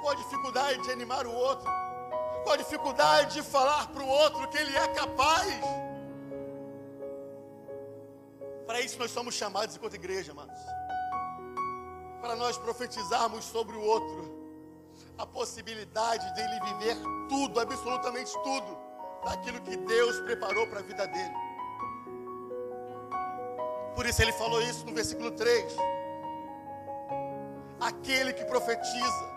Qual 0.00 0.12
a 0.12 0.14
dificuldade 0.14 0.82
de 0.82 0.90
animar 0.90 1.26
o 1.26 1.32
outro? 1.32 1.70
Qual 2.42 2.54
a 2.54 2.56
dificuldade 2.56 3.34
de 3.34 3.42
falar 3.42 3.88
para 3.88 4.02
o 4.02 4.08
outro 4.08 4.48
que 4.48 4.58
ele 4.58 4.76
é 4.76 4.88
capaz? 4.88 5.60
Para 8.66 8.80
isso 8.80 8.98
nós 8.98 9.10
somos 9.10 9.34
chamados 9.34 9.76
enquanto 9.76 9.94
igreja, 9.94 10.32
amados. 10.32 10.60
Para 12.20 12.36
nós 12.36 12.56
profetizarmos 12.56 13.44
sobre 13.44 13.76
o 13.76 13.80
outro 13.80 14.40
a 15.18 15.26
possibilidade 15.26 16.34
dele 16.34 16.58
viver 16.60 16.96
tudo, 17.28 17.60
absolutamente 17.60 18.32
tudo, 18.42 18.89
daquilo 19.24 19.60
que 19.60 19.76
Deus 19.76 20.20
preparou 20.20 20.66
para 20.66 20.80
a 20.80 20.82
vida 20.82 21.06
dele. 21.06 21.34
Por 23.94 24.06
isso 24.06 24.22
ele 24.22 24.32
falou 24.32 24.62
isso 24.62 24.86
no 24.86 24.94
versículo 24.94 25.30
3. 25.32 25.76
Aquele 27.80 28.32
que 28.32 28.44
profetiza, 28.44 29.30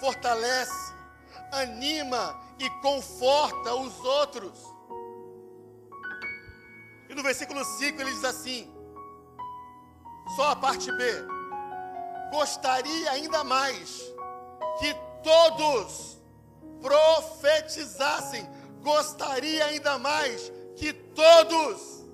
fortalece, 0.00 0.92
anima 1.52 2.40
e 2.58 2.68
conforta 2.80 3.74
os 3.74 3.98
outros. 4.04 4.58
E 7.08 7.14
no 7.14 7.22
versículo 7.22 7.64
5 7.64 8.00
ele 8.00 8.10
diz 8.10 8.24
assim: 8.24 8.72
só 10.36 10.50
a 10.50 10.56
parte 10.56 10.92
B. 10.92 11.04
Gostaria 12.30 13.10
ainda 13.10 13.42
mais 13.42 14.02
que 14.78 14.94
todos 15.22 16.18
profetizassem 16.80 18.48
gostaria 18.82 19.64
ainda 19.66 19.98
mais 19.98 20.52
que 20.76 20.92
todos, 20.92 22.04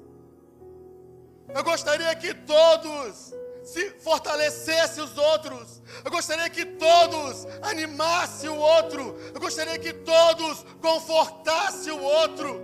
eu 1.49 1.63
gostaria 1.63 2.15
que 2.17 2.35
todos 2.35 3.33
se 3.65 3.91
fortalecesse 4.01 5.01
os 5.01 5.17
outros. 5.17 5.83
Eu 6.05 6.11
gostaria 6.11 6.49
que 6.51 6.65
todos 6.65 7.47
animasse 7.63 8.47
o 8.47 8.57
outro. 8.57 9.17
Eu 9.33 9.41
gostaria 9.41 9.79
que 9.79 9.93
todos 9.93 10.65
confortasse 10.81 11.91
o 11.91 12.01
outro. 12.01 12.61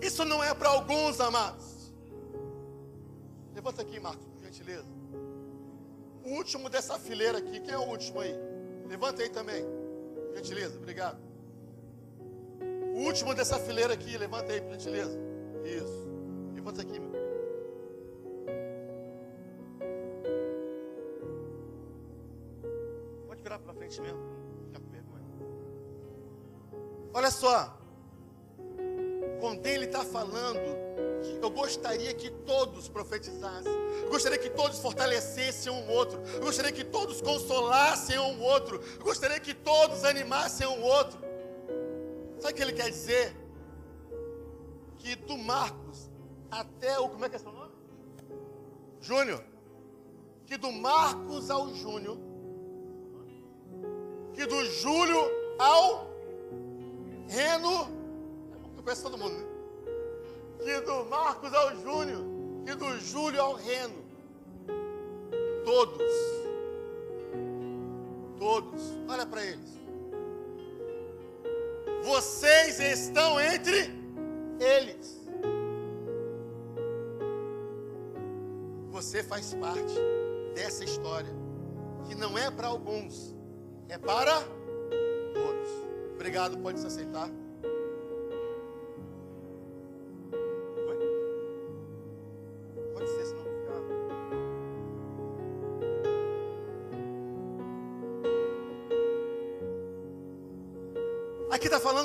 Isso 0.00 0.24
não 0.24 0.42
é 0.42 0.54
para 0.54 0.68
alguns, 0.68 1.20
amados. 1.20 1.92
Levanta 3.54 3.82
aqui, 3.82 3.98
Marcos, 3.98 4.26
por 4.26 4.42
gentileza. 4.42 4.86
O 6.24 6.30
último 6.30 6.68
dessa 6.68 6.98
fileira 6.98 7.38
aqui, 7.38 7.60
quem 7.60 7.74
é 7.74 7.78
o 7.78 7.88
último 7.88 8.20
aí? 8.20 8.34
Levanta 8.86 9.22
aí 9.22 9.28
também. 9.28 9.64
Gentileza, 10.34 10.76
obrigado. 10.76 11.18
O 12.94 13.00
último 13.06 13.34
dessa 13.34 13.58
fileira 13.58 13.94
aqui, 13.94 14.16
levanta 14.16 14.52
aí, 14.52 14.60
por 14.60 14.72
gentileza. 14.72 15.18
Isso. 15.64 16.08
Levanta 16.54 16.82
aqui, 16.82 16.98
meu 17.00 17.10
querido. 17.10 17.34
Pode 23.26 23.42
virar 23.42 23.58
para 23.58 23.74
frente 23.74 24.00
mesmo. 24.00 24.18
Fica 24.66 24.80
com 24.80 24.90
vergonha. 24.90 25.24
Olha 27.12 27.30
só. 27.30 27.78
Quando 29.40 29.66
ele 29.66 29.86
está 29.86 30.04
falando 30.04 30.83
eu 31.42 31.50
gostaria 31.50 32.12
que 32.14 32.30
todos 32.30 32.88
profetizassem. 32.88 33.72
Eu 34.02 34.08
gostaria 34.08 34.38
que 34.38 34.50
todos 34.50 34.78
fortalecessem 34.78 35.72
um 35.72 35.90
outro. 35.90 36.20
Eu 36.34 36.40
gostaria 36.40 36.72
que 36.72 36.84
todos 36.84 37.20
consolassem 37.20 38.18
um 38.18 38.40
outro. 38.42 38.80
Eu 38.98 39.04
gostaria 39.04 39.38
que 39.38 39.54
todos 39.54 40.04
animassem 40.04 40.66
um 40.66 40.82
outro. 40.82 41.18
Sabe 42.40 42.52
o 42.52 42.56
que 42.56 42.62
ele 42.62 42.72
quer 42.72 42.90
dizer? 42.90 43.36
Que 44.98 45.16
do 45.16 45.36
Marcos 45.36 46.10
até 46.50 46.98
o. 46.98 47.08
Como 47.08 47.24
é 47.24 47.28
que 47.28 47.36
é 47.36 47.38
seu 47.38 47.52
nome? 47.52 47.72
Júnior. 49.00 49.44
Que 50.46 50.56
do 50.56 50.72
Marcos 50.72 51.50
ao 51.50 51.74
Júnior. 51.74 52.18
Que 54.32 54.46
do 54.46 54.64
Júlio 54.64 55.20
ao 55.58 56.10
Reno. 57.28 57.88
Tu 58.76 58.82
conhece 58.82 59.02
todo 59.02 59.16
mundo, 59.16 59.36
né? 59.36 59.53
Que 60.58 60.80
do 60.80 61.04
Marcos 61.06 61.52
ao 61.52 61.76
Júnior, 61.76 62.24
que 62.64 62.74
do 62.74 62.98
Júlio 63.00 63.40
ao 63.40 63.54
Reno. 63.54 64.04
Todos. 65.64 66.12
Todos. 68.38 68.82
Olha 69.08 69.26
para 69.26 69.44
eles. 69.44 69.74
Vocês 72.04 72.78
estão 72.80 73.40
entre 73.40 73.90
eles. 74.60 75.24
Você 78.90 79.22
faz 79.22 79.54
parte 79.54 79.94
dessa 80.54 80.84
história, 80.84 81.32
que 82.06 82.14
não 82.14 82.38
é 82.38 82.50
para 82.50 82.68
alguns, 82.68 83.34
é 83.88 83.98
para 83.98 84.40
todos. 85.34 85.68
Obrigado, 86.14 86.58
pode 86.58 86.78
se 86.78 86.86
aceitar. 86.86 87.28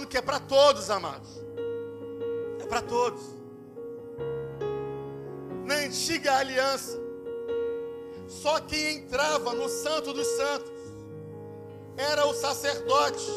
Que 0.10 0.18
é 0.18 0.22
para 0.22 0.40
todos, 0.40 0.90
amados. 0.90 1.30
É 2.60 2.66
para 2.66 2.82
todos. 2.82 3.22
Na 5.66 5.76
antiga 5.76 6.38
aliança, 6.38 7.00
só 8.28 8.60
quem 8.62 8.98
entrava 8.98 9.54
no 9.54 9.70
Santo 9.70 10.12
dos 10.14 10.26
Santos 10.26 10.72
era 11.96 12.26
o 12.26 12.34
sacerdote, 12.34 13.30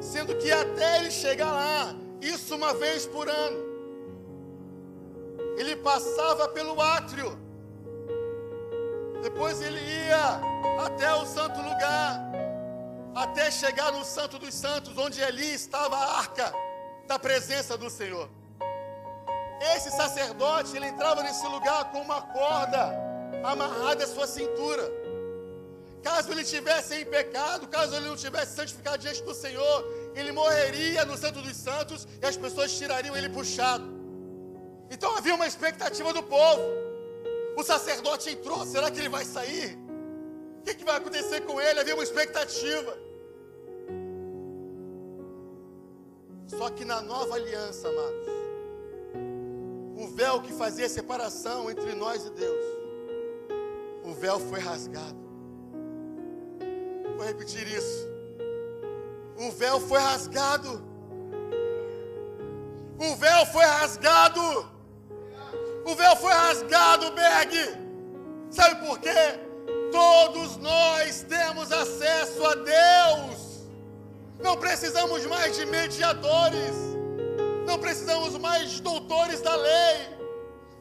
sendo 0.00 0.34
que 0.36 0.50
até 0.50 0.98
ele 0.98 1.10
chegar 1.10 1.52
lá, 1.52 1.94
isso 2.20 2.54
uma 2.56 2.74
vez 2.74 3.06
por 3.06 3.28
ano, 3.28 3.58
ele 5.56 5.76
passava 5.76 6.48
pelo 6.48 6.80
átrio, 6.80 7.38
depois 9.22 9.60
ele 9.60 9.78
ia 9.78 10.40
até 10.84 11.14
o 11.14 11.26
santo 11.26 11.60
lugar, 11.60 12.20
até 13.14 13.50
chegar 13.50 13.92
no 13.92 14.04
Santo 14.04 14.38
dos 14.38 14.54
Santos, 14.54 14.96
onde 14.96 15.22
ali 15.22 15.54
estava 15.54 15.96
a 15.96 16.18
arca 16.18 16.52
da 17.06 17.18
presença 17.18 17.76
do 17.76 17.90
Senhor. 17.90 18.28
Esse 19.74 19.90
sacerdote, 19.90 20.76
ele 20.76 20.86
entrava 20.86 21.22
nesse 21.22 21.46
lugar 21.46 21.90
com 21.90 22.00
uma 22.00 22.22
corda 22.22 22.94
amarrada 23.42 24.04
à 24.04 24.06
sua 24.06 24.26
cintura. 24.26 24.84
Caso 26.02 26.30
ele 26.30 26.44
tivesse 26.44 26.94
em 26.94 27.04
pecado, 27.04 27.66
caso 27.66 27.94
ele 27.96 28.06
não 28.06 28.16
tivesse 28.16 28.54
santificado 28.54 28.98
diante 28.98 29.22
do 29.22 29.34
Senhor, 29.34 29.84
ele 30.14 30.30
morreria 30.30 31.04
no 31.04 31.16
Santo 31.16 31.42
dos 31.42 31.56
Santos 31.56 32.06
e 32.22 32.26
as 32.26 32.36
pessoas 32.36 32.76
tirariam 32.76 33.16
ele 33.16 33.28
puxado. 33.28 33.84
Então 34.90 35.16
havia 35.16 35.34
uma 35.34 35.46
expectativa 35.46 36.12
do 36.12 36.22
povo. 36.22 36.62
O 37.56 37.62
sacerdote 37.62 38.30
entrou, 38.30 38.64
será 38.64 38.90
que 38.90 38.98
ele 39.00 39.08
vai 39.08 39.24
sair? 39.24 39.76
Que, 40.68 40.74
que 40.74 40.84
vai 40.84 40.96
acontecer 40.98 41.40
com 41.46 41.58
ele? 41.58 41.80
Havia 41.80 41.94
uma 41.94 42.02
expectativa. 42.02 42.94
Só 46.46 46.68
que 46.68 46.84
na 46.84 47.00
nova 47.00 47.36
aliança, 47.36 47.88
amados, 47.88 48.28
o 49.96 50.08
véu 50.08 50.42
que 50.42 50.52
fazia 50.52 50.86
separação 50.86 51.70
entre 51.70 51.94
nós 51.94 52.26
e 52.26 52.30
Deus, 52.32 52.64
o 54.04 54.12
véu 54.12 54.38
foi 54.38 54.60
rasgado. 54.60 55.16
Vou 57.16 57.24
repetir 57.24 57.66
isso. 57.66 58.06
O 59.38 59.50
véu 59.52 59.80
foi 59.80 60.00
rasgado. 60.00 60.82
O 62.98 63.16
véu 63.16 63.46
foi 63.46 63.64
rasgado. 63.64 64.68
O 65.86 65.94
véu 65.94 66.14
foi 66.16 66.32
rasgado, 66.32 67.10
Berg. 67.12 67.54
Sabe 68.50 68.86
por 68.86 68.98
quê? 68.98 69.47
Todos 69.90 70.56
nós 70.56 71.22
temos 71.28 71.72
acesso 71.72 72.44
a 72.44 72.54
Deus. 72.54 73.38
Não 74.40 74.56
precisamos 74.56 75.24
mais 75.26 75.56
de 75.56 75.66
mediadores 75.66 76.88
não 77.68 77.78
precisamos 77.78 78.36
mais 78.38 78.70
de 78.70 78.80
doutores 78.80 79.42
da 79.42 79.54
lei, 79.54 80.08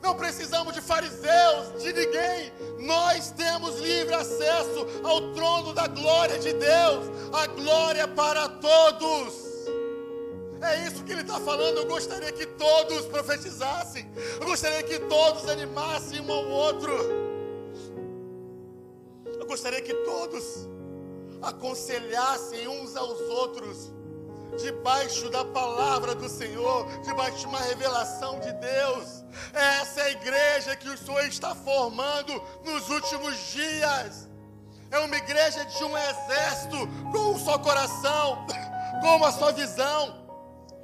não 0.01 0.15
precisamos 0.15 0.73
de 0.73 0.79
fariseus, 0.79 1.83
de 1.83 1.91
ninguém. 1.91 2.53
Nós 2.79 3.29
temos 3.31 3.77
livre 3.81 4.13
acesso 4.13 4.87
ao 5.03 5.33
trono 5.33 5.73
da 5.73 5.85
glória 5.87 6.39
de 6.39 6.53
Deus, 6.53 7.05
a 7.33 7.45
glória 7.47 8.07
para 8.07 8.47
todos. 8.47 9.33
É 10.61 10.87
isso 10.87 11.03
que 11.03 11.11
ele 11.11 11.21
está 11.21 11.41
falando. 11.41 11.75
Eu 11.75 11.85
gostaria 11.87 12.31
que 12.31 12.45
todos 12.45 13.05
profetizassem, 13.07 14.09
eu 14.39 14.47
gostaria 14.47 14.81
que 14.81 14.97
todos 14.99 15.49
animassem 15.49 16.21
um 16.21 16.31
ao 16.31 16.47
outro. 16.47 17.26
Eu 19.47 19.51
gostaria 19.51 19.81
que 19.81 19.93
todos 19.93 20.67
aconselhassem 21.41 22.67
uns 22.67 22.97
aos 22.97 23.17
outros 23.29 23.93
debaixo 24.61 25.29
da 25.29 25.45
palavra 25.45 26.13
do 26.13 26.27
Senhor, 26.27 26.85
debaixo 27.03 27.37
de 27.37 27.45
uma 27.45 27.59
revelação 27.59 28.41
de 28.41 28.51
Deus. 28.51 29.23
Essa 29.53 30.01
é 30.01 30.03
a 30.03 30.11
igreja 30.11 30.75
que 30.75 30.89
o 30.89 30.97
Senhor 30.97 31.25
está 31.25 31.55
formando 31.55 32.33
nos 32.65 32.89
últimos 32.89 33.37
dias. 33.53 34.27
É 34.91 34.99
uma 34.99 35.15
igreja 35.15 35.63
de 35.63 35.81
um 35.81 35.97
exército 35.97 36.77
com 37.13 37.31
um 37.31 37.39
só 37.39 37.57
coração, 37.57 38.45
com 38.99 39.15
uma 39.15 39.31
só 39.31 39.53
visão, 39.53 40.27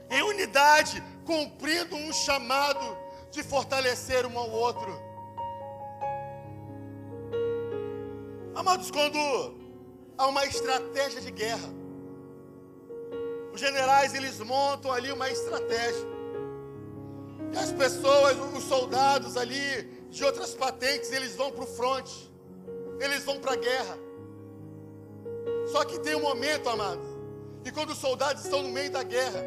em 0.10 0.22
unidade, 0.22 1.04
cumprindo 1.26 1.98
um 1.98 2.14
chamado 2.14 2.98
de 3.30 3.44
fortalecer 3.44 4.26
um 4.26 4.40
ao 4.40 4.50
outro. 4.50 5.03
Amados, 8.56 8.92
quando 8.92 9.18
há 10.16 10.28
uma 10.28 10.46
estratégia 10.46 11.20
de 11.20 11.32
guerra, 11.32 11.70
os 13.52 13.60
generais 13.60 14.14
eles 14.14 14.40
montam 14.40 14.92
ali 14.92 15.12
uma 15.12 15.30
estratégia. 15.30 16.08
E 17.52 17.58
as 17.58 17.72
pessoas, 17.72 18.38
os 18.56 18.64
soldados 18.64 19.38
ali 19.38 19.84
de 20.10 20.24
outras 20.24 20.54
patentes, 20.54 21.12
eles 21.12 21.36
vão 21.36 21.52
para 21.52 21.64
o 21.64 21.68
fronte. 21.68 22.32
Eles 23.00 23.24
vão 23.24 23.40
para 23.40 23.54
a 23.54 23.56
guerra. 23.56 23.98
Só 25.72 25.84
que 25.84 26.00
tem 26.00 26.16
um 26.16 26.22
momento, 26.22 26.70
amados, 26.70 27.08
que 27.64 27.72
quando 27.72 27.90
os 27.90 27.98
soldados 27.98 28.44
estão 28.44 28.62
no 28.62 28.70
meio 28.70 28.92
da 28.92 29.02
guerra, 29.02 29.44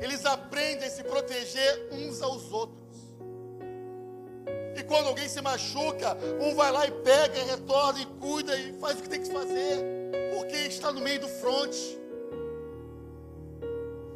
eles 0.00 0.24
aprendem 0.24 0.86
a 0.86 0.90
se 0.90 1.02
proteger 1.02 1.88
uns 1.90 2.22
aos 2.22 2.52
outros. 2.52 2.85
E 4.76 4.82
quando 4.84 5.06
alguém 5.06 5.26
se 5.26 5.40
machuca, 5.40 6.16
um 6.38 6.54
vai 6.54 6.70
lá 6.70 6.86
e 6.86 6.90
pega, 6.90 7.38
e 7.38 7.44
retorna 7.44 8.00
e 8.00 8.06
cuida 8.20 8.54
e 8.58 8.78
faz 8.78 8.98
o 8.98 9.02
que 9.02 9.08
tem 9.08 9.22
que 9.22 9.32
fazer, 9.32 9.82
porque 10.36 10.56
está 10.56 10.92
no 10.92 11.00
meio 11.00 11.20
do 11.20 11.28
fronte. 11.28 11.98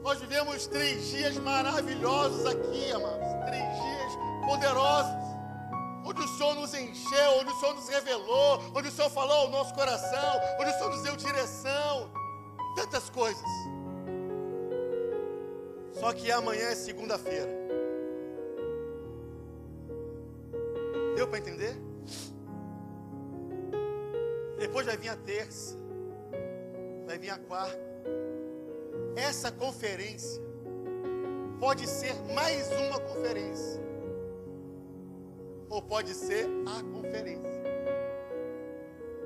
Nós 0.02 0.18
vivemos 0.18 0.66
três 0.66 1.08
dias 1.08 1.36
maravilhosos 1.36 2.44
aqui, 2.44 2.92
amados. 2.92 3.46
Três 3.46 3.62
dias 3.62 4.12
poderosos. 4.46 5.20
Onde 6.04 6.20
o 6.22 6.28
Senhor 6.28 6.54
nos 6.54 6.74
encheu, 6.74 7.32
onde 7.38 7.50
o 7.52 7.60
Senhor 7.60 7.74
nos 7.74 7.88
revelou, 7.88 8.62
onde 8.74 8.88
o 8.88 8.90
Senhor 8.90 9.10
falou 9.10 9.36
ao 9.36 9.48
nosso 9.48 9.74
coração, 9.74 10.40
onde 10.58 10.70
o 10.70 10.74
Senhor 10.74 10.90
nos 10.90 11.02
deu 11.02 11.16
direção. 11.16 12.10
Tantas 12.76 13.08
coisas. 13.10 13.44
Só 15.98 16.12
que 16.12 16.30
amanhã 16.30 16.68
é 16.68 16.74
segunda-feira. 16.74 17.59
Deu 21.20 21.28
para 21.28 21.38
entender? 21.38 21.76
Depois 24.58 24.86
vai 24.86 24.96
vir 24.96 25.10
a 25.10 25.16
terça, 25.16 25.76
vai 27.06 27.18
vir 27.18 27.28
a 27.28 27.36
quarta 27.36 27.90
essa 29.16 29.52
conferência 29.52 30.40
pode 31.58 31.86
ser 31.86 32.14
mais 32.34 32.68
uma 32.72 32.98
conferência, 33.00 33.82
ou 35.68 35.82
pode 35.82 36.14
ser 36.14 36.46
a 36.66 36.82
conferência. 36.82 37.62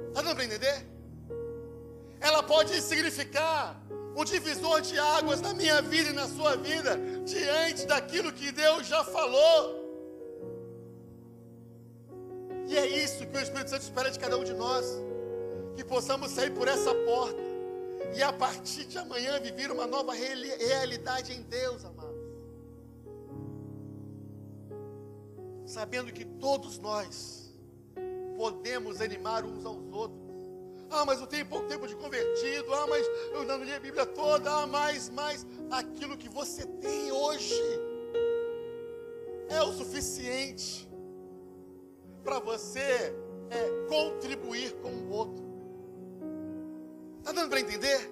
Está 0.08 0.22
dando 0.22 0.34
para 0.34 0.44
entender? 0.46 0.84
Ela 2.20 2.42
pode 2.42 2.80
significar 2.82 3.80
um 4.16 4.24
divisor 4.24 4.80
de 4.80 4.98
águas 4.98 5.40
na 5.40 5.54
minha 5.54 5.80
vida 5.80 6.10
e 6.10 6.12
na 6.12 6.26
sua 6.26 6.56
vida, 6.56 6.98
diante 7.24 7.86
daquilo 7.86 8.32
que 8.32 8.50
Deus 8.50 8.84
já 8.84 9.04
falou. 9.04 9.83
E 12.66 12.76
é 12.76 12.86
isso 12.86 13.26
que 13.26 13.36
o 13.36 13.40
Espírito 13.40 13.70
Santo 13.70 13.82
espera 13.82 14.10
de 14.10 14.18
cada 14.18 14.36
um 14.36 14.44
de 14.44 14.54
nós, 14.54 14.86
que 15.76 15.84
possamos 15.84 16.30
sair 16.30 16.50
por 16.50 16.66
essa 16.66 16.94
porta 16.94 17.42
e 18.16 18.22
a 18.22 18.32
partir 18.32 18.84
de 18.84 18.96
amanhã 18.96 19.40
viver 19.40 19.70
uma 19.70 19.86
nova 19.86 20.12
realidade 20.12 21.32
em 21.32 21.42
Deus, 21.42 21.84
amados. 21.84 22.14
Sabendo 25.66 26.12
que 26.12 26.24
todos 26.24 26.78
nós 26.78 27.52
podemos 28.36 29.00
animar 29.00 29.44
uns 29.44 29.64
aos 29.64 29.92
outros. 29.92 30.24
Ah, 30.90 31.04
mas 31.04 31.20
eu 31.20 31.26
tenho 31.26 31.46
pouco 31.46 31.66
tempo 31.66 31.88
de 31.88 31.96
convertido. 31.96 32.72
Ah, 32.72 32.86
mas 32.86 33.04
eu 33.32 33.44
não 33.44 33.62
li 33.64 33.72
a 33.72 33.80
Bíblia 33.80 34.06
toda. 34.06 34.50
Ah, 34.50 34.66
mas, 34.66 35.08
mas 35.08 35.44
aquilo 35.70 36.16
que 36.16 36.28
você 36.28 36.64
tem 36.66 37.10
hoje 37.10 37.60
é 39.48 39.62
o 39.62 39.72
suficiente 39.72 40.88
para 42.24 42.40
você 42.40 43.14
é, 43.50 43.86
contribuir 43.88 44.72
com 44.82 44.88
o 44.88 45.10
outro. 45.10 45.44
Está 47.18 47.32
dando 47.32 47.50
para 47.50 47.60
entender? 47.60 48.10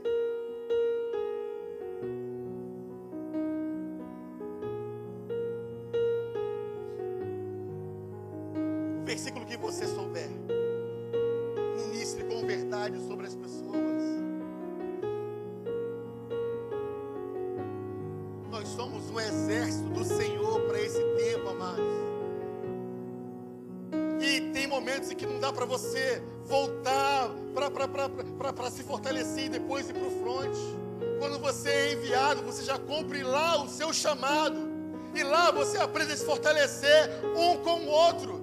Aprende 35.82 36.12
a 36.12 36.16
se 36.16 36.24
fortalecer 36.24 37.10
um 37.36 37.58
com 37.58 37.80
o 37.80 37.88
outro. 37.88 38.40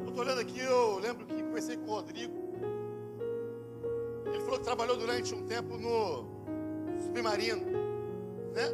Eu 0.00 0.08
estou 0.08 0.24
olhando 0.24 0.40
aqui, 0.40 0.56
Rodrigo. 1.96 2.32
Ele 4.26 4.40
falou 4.40 4.58
que 4.58 4.64
trabalhou 4.64 4.96
durante 4.96 5.34
um 5.34 5.46
tempo 5.46 5.76
no 5.78 6.26
submarino, 7.04 7.64
né? 8.52 8.68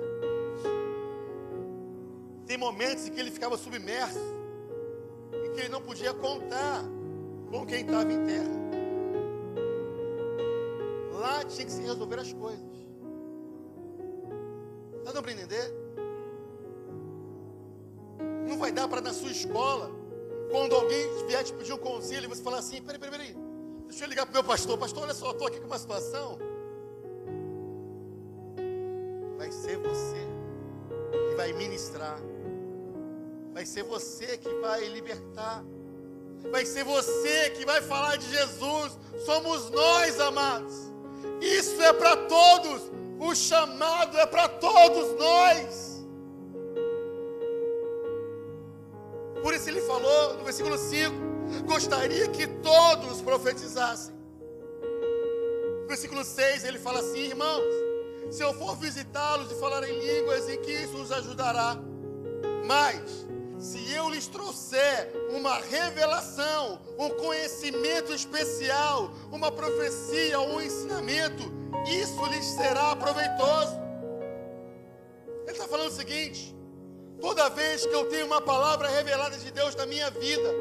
Tem 2.47 2.59
momentos 2.59 3.07
em 3.07 3.13
que 3.13 3.21
ele 3.21 3.31
ficava 3.31 3.57
submerso 3.57 4.19
e 5.33 5.49
que 5.51 5.61
ele 5.61 5.69
não 5.69 5.81
podia 5.81 6.13
contar 6.13 6.83
com 7.51 7.65
quem 7.65 7.83
estava 7.83 8.13
em 8.13 8.27
terra. 8.27 8.63
Lá 11.13 11.45
tinha 11.45 11.65
que 11.65 11.73
se 11.73 11.83
resolver 11.83 12.19
as 12.19 12.33
coisas. 12.33 12.82
Está 15.13 15.21
dando 15.21 15.25
para 15.25 15.33
entender? 15.33 15.75
Não 18.49 18.59
vai 18.59 18.73
dar 18.73 18.89
para 18.89 19.03
na 19.03 19.13
sua 19.13 19.31
escola, 19.31 19.91
quando 20.51 20.75
alguém 20.75 21.27
vier 21.27 21.45
te 21.45 21.53
pedir 21.53 21.75
um 21.75 21.77
conselho, 21.77 22.31
você 22.31 22.43
falar 22.43 22.61
assim: 22.61 22.81
peraí, 22.81 22.99
peraí, 22.99 23.19
peraí, 23.19 23.37
deixa 23.89 24.07
eu 24.07 24.09
ligar 24.09 24.25
para 24.25 24.31
o 24.31 24.35
meu 24.37 24.45
pastor. 24.45 24.79
Pastor, 24.79 25.03
olha 25.03 25.13
só, 25.13 25.33
estou 25.33 25.47
aqui 25.47 25.61
com 25.61 25.67
uma 25.67 25.79
situação. 25.79 26.39
Vai 29.37 29.53
ser 29.53 29.77
você 29.77 30.27
que 31.29 31.37
vai 31.37 31.53
ministrar. 31.53 32.19
Vai 33.53 33.67
ser 33.67 33.83
você 33.83 34.39
que 34.39 34.49
vai 34.61 34.89
libertar. 34.89 35.63
Vai 36.51 36.65
ser 36.65 36.85
você 36.85 37.51
que 37.51 37.67
vai 37.67 37.83
falar 37.83 38.17
de 38.17 38.31
Jesus. 38.31 38.99
Somos 39.27 39.69
nós, 39.69 40.19
amados. 40.21 40.75
Isso 41.43 41.83
é 41.83 41.93
para 41.93 42.17
todos. 42.17 43.02
O 43.23 43.37
chamado 43.37 44.19
é 44.19 44.27
para 44.27 44.49
todos 44.49 45.17
nós. 45.17 46.05
Por 49.41 49.55
isso 49.55 49.69
ele 49.69 49.81
falou 49.83 50.39
no 50.39 50.45
versículo 50.45 50.77
5: 50.77 51.15
gostaria 51.65 52.27
que 52.29 52.49
todos 52.49 53.21
profetizassem. 53.21 54.13
No 55.83 55.87
versículo 55.87 56.25
6 56.25 56.65
ele 56.65 56.81
fala 56.81 56.99
assim: 56.99 57.21
irmãos, 57.21 57.63
se 58.29 58.43
eu 58.43 58.53
for 58.55 58.75
visitá-los 58.77 59.53
e 59.53 59.55
falar 59.55 59.89
em 59.89 60.01
línguas, 60.01 60.49
em 60.49 60.61
que 60.61 60.73
isso 60.73 60.97
os 60.97 61.13
ajudará? 61.13 61.77
Mas, 62.67 63.25
se 63.63 63.93
eu 63.93 64.09
lhes 64.09 64.27
trouxer 64.27 65.13
uma 65.31 65.59
revelação, 65.61 66.81
um 66.99 67.11
conhecimento 67.11 68.13
especial, 68.13 69.13
uma 69.31 69.53
profecia 69.53 70.41
ou 70.41 70.57
um 70.57 70.61
ensinamento, 70.61 71.45
isso 71.87 72.27
lhes 72.27 72.45
será 72.45 72.97
proveitoso. 72.97 73.81
Ele 75.43 75.53
está 75.53 75.69
falando 75.69 75.91
o 75.91 75.95
seguinte: 75.95 76.53
toda 77.21 77.49
vez 77.51 77.87
que 77.87 77.95
eu 77.95 78.09
tenho 78.09 78.27
uma 78.27 78.41
palavra 78.41 78.89
revelada 78.89 79.39
de 79.39 79.53
Deus 79.53 79.77
na 79.77 79.87
minha 79.87 80.11
vida, 80.11 80.53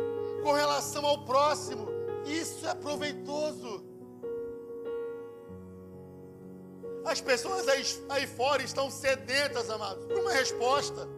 com 0.43 0.51
relação 0.51 1.03
ao 1.03 1.25
próximo, 1.25 1.87
isso 2.23 2.67
é 2.67 2.75
proveitoso. 2.75 3.83
As 7.03 7.19
pessoas 7.19 7.67
aí, 7.67 7.83
aí 8.09 8.27
fora 8.27 8.61
estão 8.61 8.91
sedentas, 8.91 9.71
amados, 9.71 10.05
por 10.05 10.19
uma 10.19 10.33
resposta. 10.33 11.09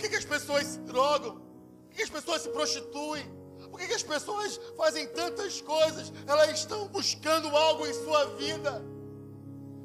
Que, 0.00 0.08
que 0.08 0.16
as 0.16 0.24
pessoas 0.24 0.66
se 0.66 0.78
drogam? 0.78 1.36
Por 1.36 1.90
que, 1.90 1.96
que 1.96 2.02
as 2.02 2.10
pessoas 2.10 2.42
se 2.42 2.48
prostituem? 2.48 3.40
Por 3.70 3.78
que, 3.78 3.86
que 3.86 3.94
as 3.94 4.02
pessoas 4.02 4.60
fazem 4.76 5.06
tantas 5.08 5.60
coisas? 5.60 6.12
Elas 6.26 6.50
estão 6.50 6.88
buscando 6.88 7.54
algo 7.54 7.86
em 7.86 7.92
sua 7.92 8.24
vida. 8.36 8.82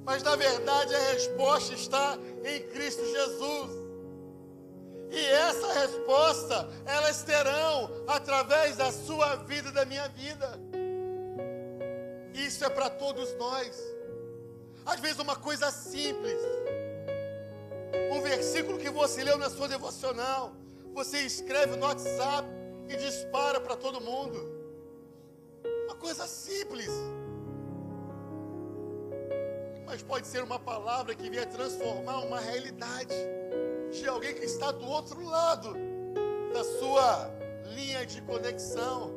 Mas 0.05 0.23
na 0.23 0.35
verdade 0.35 0.95
a 0.95 0.99
resposta 1.11 1.73
está 1.73 2.17
em 2.43 2.61
Cristo 2.69 3.03
Jesus. 3.05 3.71
E 5.11 5.25
essa 5.25 5.73
resposta 5.73 6.69
elas 6.85 7.23
terão 7.23 7.91
através 8.07 8.77
da 8.77 8.91
sua 8.91 9.35
vida 9.35 9.69
e 9.69 9.71
da 9.73 9.85
minha 9.85 10.07
vida. 10.09 10.59
Isso 12.33 12.63
é 12.63 12.69
para 12.69 12.89
todos 12.89 13.35
nós. 13.35 13.77
Às 14.85 14.99
vezes 14.99 15.19
uma 15.19 15.35
coisa 15.35 15.71
simples 15.71 16.39
um 18.11 18.21
versículo 18.21 18.77
que 18.77 18.89
você 18.89 19.23
leu 19.23 19.37
na 19.37 19.49
sua 19.49 19.67
devocional, 19.67 20.53
você 20.93 21.19
escreve 21.19 21.75
no 21.75 21.85
WhatsApp 21.85 22.47
e 22.87 22.95
dispara 22.95 23.59
para 23.59 23.75
todo 23.75 23.99
mundo. 23.99 24.37
Uma 25.85 25.95
coisa 25.95 26.25
simples. 26.27 26.89
Mas 29.85 30.01
pode 30.01 30.25
ser 30.27 30.43
uma 30.43 30.57
palavra 30.57 31.13
que 31.13 31.29
venha 31.29 31.45
transformar 31.45 32.19
uma 32.19 32.39
realidade 32.39 33.15
de 33.91 34.07
alguém 34.07 34.33
que 34.33 34.45
está 34.45 34.71
do 34.71 34.85
outro 34.85 35.23
lado 35.23 35.75
da 36.53 36.63
sua 36.63 37.29
linha 37.73 38.05
de 38.05 38.21
conexão. 38.21 39.13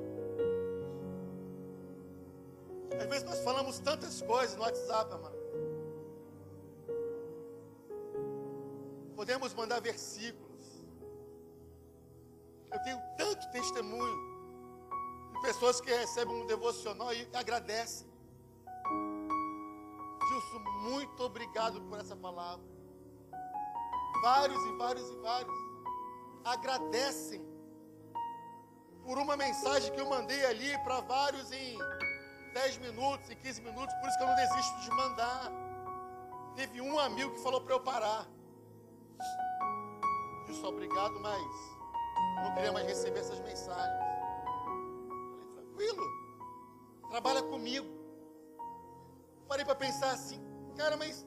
Às 3.00 3.06
vezes 3.06 3.24
nós 3.24 3.38
falamos 3.40 3.78
tantas 3.78 4.20
coisas 4.22 4.56
no 4.56 4.62
WhatsApp, 4.62 5.14
amado. 5.14 5.37
Podemos 9.18 9.52
mandar 9.52 9.80
versículos. 9.80 10.64
Eu 12.72 12.80
tenho 12.84 13.02
tanto 13.16 13.50
testemunho 13.50 14.16
de 15.32 15.40
pessoas 15.40 15.80
que 15.80 15.90
recebem 15.90 16.32
um 16.36 16.46
devocional 16.46 17.12
e 17.12 17.28
agradecem. 17.34 18.06
Gilson, 20.28 20.60
muito 20.82 21.20
obrigado 21.24 21.80
por 21.82 21.98
essa 21.98 22.14
palavra. 22.14 22.64
Vários 24.22 24.64
e 24.64 24.72
vários 24.76 25.10
e 25.10 25.16
vários 25.16 25.58
agradecem 26.44 27.44
por 29.02 29.18
uma 29.18 29.36
mensagem 29.36 29.92
que 29.92 30.00
eu 30.00 30.08
mandei 30.08 30.46
ali 30.46 30.78
para 30.84 31.00
vários 31.00 31.50
em 31.50 31.76
10 32.54 32.78
minutos, 32.78 33.28
em 33.28 33.34
15 33.34 33.62
minutos, 33.62 33.92
por 33.96 34.08
isso 34.10 34.16
que 34.16 34.22
eu 34.22 34.28
não 34.28 34.36
desisto 34.36 34.80
de 34.82 34.90
mandar. 34.90 35.50
Teve 36.54 36.80
um 36.80 37.00
amigo 37.00 37.32
que 37.32 37.40
falou 37.40 37.60
para 37.60 37.74
eu 37.74 37.80
parar. 37.80 38.37
Disse 40.48 40.64
obrigado, 40.64 41.20
mas 41.20 41.42
não 42.42 42.54
queria 42.54 42.72
mais 42.72 42.86
receber 42.86 43.20
essas 43.20 43.38
mensagens. 43.40 43.98
Falei, 45.28 45.46
tranquilo, 45.54 46.04
trabalha 47.10 47.42
comigo. 47.42 47.86
Parei 49.46 49.64
para 49.64 49.74
pensar 49.74 50.10
assim, 50.10 50.40
cara, 50.74 50.96
mas 50.96 51.26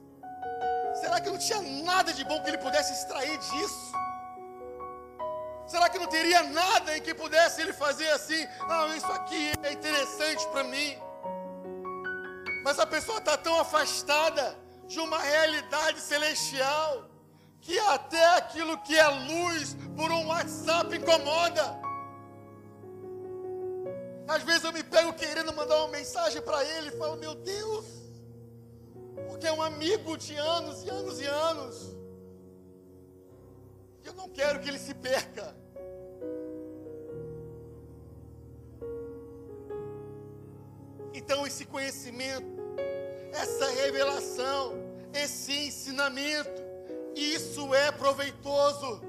será 0.95 1.21
que 1.21 1.29
não 1.29 1.37
tinha 1.37 1.61
nada 1.61 2.11
de 2.11 2.23
bom 2.23 2.41
que 2.41 2.49
ele 2.49 2.57
pudesse 2.57 2.93
extrair 2.93 3.37
disso? 3.37 3.93
Será 5.67 5.87
que 5.87 5.99
não 5.99 6.07
teria 6.07 6.41
nada 6.41 6.97
em 6.97 7.01
que 7.01 7.13
pudesse 7.13 7.61
ele 7.61 7.73
fazer 7.73 8.09
assim? 8.09 8.47
Ah, 8.61 8.87
isso 8.97 9.11
aqui 9.11 9.51
é 9.61 9.71
interessante 9.71 10.47
para 10.47 10.63
mim. 10.63 10.97
Mas 12.63 12.79
a 12.79 12.87
pessoa 12.87 13.19
está 13.19 13.37
tão 13.37 13.59
afastada 13.59 14.57
de 14.87 14.99
uma 14.99 15.19
realidade 15.19 15.99
celestial 15.99 17.10
que 17.61 17.77
até 17.79 18.25
aquilo 18.37 18.77
que 18.79 18.95
é 18.95 19.07
luz 19.07 19.77
por 19.95 20.11
um 20.11 20.27
WhatsApp 20.27 20.95
incomoda. 20.97 21.79
Às 24.27 24.43
vezes 24.43 24.63
eu 24.63 24.73
me 24.73 24.83
pego 24.83 25.13
querendo 25.13 25.53
mandar 25.53 25.77
uma 25.77 25.89
mensagem 25.89 26.41
para 26.41 26.63
ele 26.65 26.89
e 26.89 26.97
falo, 26.97 27.17
meu 27.17 27.35
Deus, 27.35 27.85
porque 29.27 29.45
é 29.45 29.53
um 29.53 29.61
amigo 29.61 30.17
de 30.17 30.35
anos 30.35 30.83
e 30.83 30.89
anos 30.89 31.19
e 31.21 31.25
anos. 31.25 31.95
Eu 34.03 34.13
não 34.13 34.27
quero 34.29 34.59
que 34.59 34.67
ele 34.67 34.79
se 34.79 34.93
perca. 34.93 35.55
Então, 41.13 41.45
esse 41.45 41.65
conhecimento, 41.65 42.47
essa 43.33 43.69
revelação, 43.69 44.73
esse 45.13 45.51
ensinamento, 45.67 46.70
isso 47.21 47.73
é 47.73 47.91
proveitoso. 47.91 49.01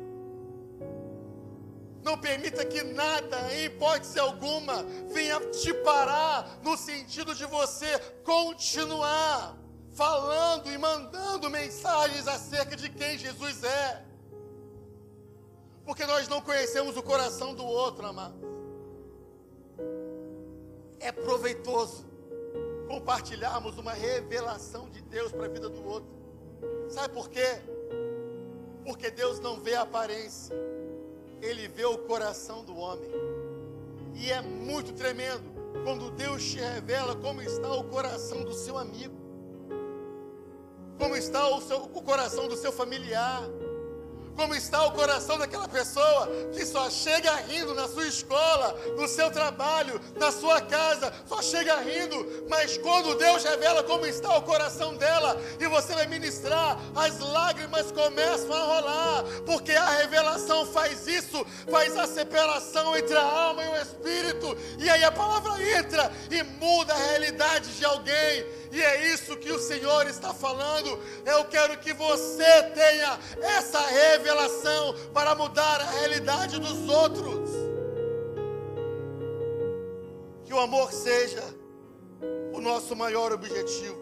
Não 2.03 2.19
permita 2.19 2.65
que 2.65 2.83
nada, 2.83 3.55
em 3.55 3.67
hipótese 3.67 4.19
alguma, 4.19 4.83
venha 5.13 5.39
te 5.51 5.73
parar 5.73 6.59
no 6.63 6.77
sentido 6.77 7.35
de 7.35 7.45
você 7.47 7.99
continuar 8.25 9.57
falando 9.93 10.71
e 10.71 10.77
mandando 10.77 11.49
mensagens 11.49 12.27
acerca 12.27 12.75
de 12.75 12.89
quem 12.89 13.19
Jesus 13.19 13.63
é. 13.63 14.05
Porque 15.85 16.05
nós 16.07 16.27
não 16.29 16.41
conhecemos 16.41 16.97
o 16.97 17.03
coração 17.03 17.55
do 17.55 17.65
outro, 17.65 18.07
amado. 18.07 18.37
É 20.99 21.13
proveitoso 21.13 22.05
compartilharmos 22.89 23.79
uma 23.79 23.93
revelação 23.93 24.89
de 24.91 25.01
Deus 25.03 25.33
para 25.33 25.47
a 25.47 25.49
vida 25.49 25.69
do 25.69 25.85
outro. 25.85 26.11
Sabe 26.89 27.15
por 27.15 27.29
quê? 27.29 27.61
Porque 28.85 29.11
Deus 29.11 29.39
não 29.41 29.61
vê 29.61 29.75
a 29.75 29.83
aparência, 29.83 30.55
Ele 31.41 31.69
vê 31.69 31.85
o 31.85 31.99
coração 31.99 32.65
do 32.65 32.77
homem. 32.77 33.11
E 34.15 34.31
é 34.31 34.41
muito 34.41 34.93
tremendo 34.93 35.45
quando 35.85 36.11
Deus 36.11 36.45
te 36.45 36.59
revela 36.59 37.17
como 37.17 37.43
está 37.43 37.73
o 37.73 37.85
coração 37.85 38.45
do 38.45 38.53
seu 38.53 38.77
amigo, 38.77 39.15
como 40.99 41.17
está 41.17 41.49
o, 41.49 41.61
seu, 41.61 41.79
o 41.79 42.03
coração 42.03 42.47
do 42.47 42.57
seu 42.57 42.71
familiar, 42.71 43.43
como 44.37 44.55
está 44.55 44.85
o 44.87 44.93
coração 44.93 45.39
daquela 45.39 45.69
pessoa 45.69 46.29
que 46.53 46.65
só 46.65 46.89
chega 46.91 47.35
rindo 47.37 47.75
na 47.75 47.89
sua 47.89 48.07
escola, 48.07 48.77
no 48.97 49.07
seu 49.07 49.31
trabalho, 49.31 50.01
na 50.17 50.31
sua 50.31 50.61
casa, 50.61 51.13
só 51.27 51.43
chega 51.43 51.77
rindo, 51.81 52.47
mas 52.49 52.77
quando 52.79 53.15
Deus 53.17 53.45
revela 53.45 53.83
como 53.83 54.07
está 54.07 54.37
o 54.37 54.43
coração 54.43 54.95
dela 54.97 55.41
e 55.59 55.67
você 55.67 55.95
vai 55.95 56.07
ministrar, 56.07 56.79
as 56.95 57.19
lágrimas 57.19 57.93
começam 57.93 58.53
a 58.53 58.65
rolar, 58.65 59.25
porque 59.47 59.73
a 59.73 59.91
revelação 59.91 60.67
faz 60.67 61.07
isso, 61.07 61.45
faz 61.71 61.97
a 61.97 62.07
separação 62.07 62.97
entre 62.97 63.17
a 63.17 63.23
alma 63.23 63.65
e 63.65 63.69
o 63.69 63.83
espírito, 63.83 64.57
e 64.79 64.89
aí 64.89 65.05
a 65.05 65.13
palavra 65.13 65.53
entra 65.79 66.11
e 66.31 66.43
muda 66.43 66.95
a 66.95 66.97
realidade 66.97 67.77
de 67.77 67.85
alguém 67.85 68.62
e 68.73 68.81
é 68.81 69.13
isso 69.13 69.37
que 69.37 69.53
o 69.53 69.59
Senhor 69.59 70.07
está 70.07 70.33
falando. 70.33 70.99
Eu 71.27 71.45
quero 71.45 71.79
que 71.79 71.93
você 71.93 72.63
tenha 72.75 73.19
essa 73.43 73.79
revelação 73.81 74.95
para 75.13 75.35
mudar 75.35 75.79
a 75.79 75.91
realidade 75.91 76.59
dos 76.59 76.89
outros. 76.89 77.51
Que 80.47 80.55
o 80.55 80.59
amor 80.59 80.91
seja 80.91 81.43
o 82.55 82.63
nosso 82.63 82.97
maior 82.97 83.31
objetivo. 83.31 84.01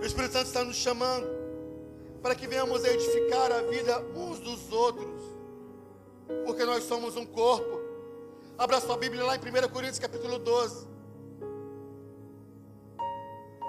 O 0.00 0.04
Espírito 0.04 0.34
Santo 0.34 0.46
está 0.46 0.64
nos 0.64 0.76
chamando 0.76 1.26
para 2.22 2.36
que 2.36 2.46
venhamos 2.46 2.84
edificar 2.84 3.50
a 3.50 3.62
vida 3.62 4.00
uns 4.14 4.38
dos 4.38 4.70
outros, 4.70 5.22
porque 6.44 6.64
nós 6.64 6.84
somos 6.84 7.16
um 7.16 7.26
corpo. 7.26 7.80
Abra 8.56 8.80
sua 8.80 8.96
Bíblia 8.96 9.24
lá 9.24 9.34
em 9.34 9.40
1 9.40 9.68
Coríntios 9.70 9.98
capítulo 9.98 10.38
12. 10.38 10.93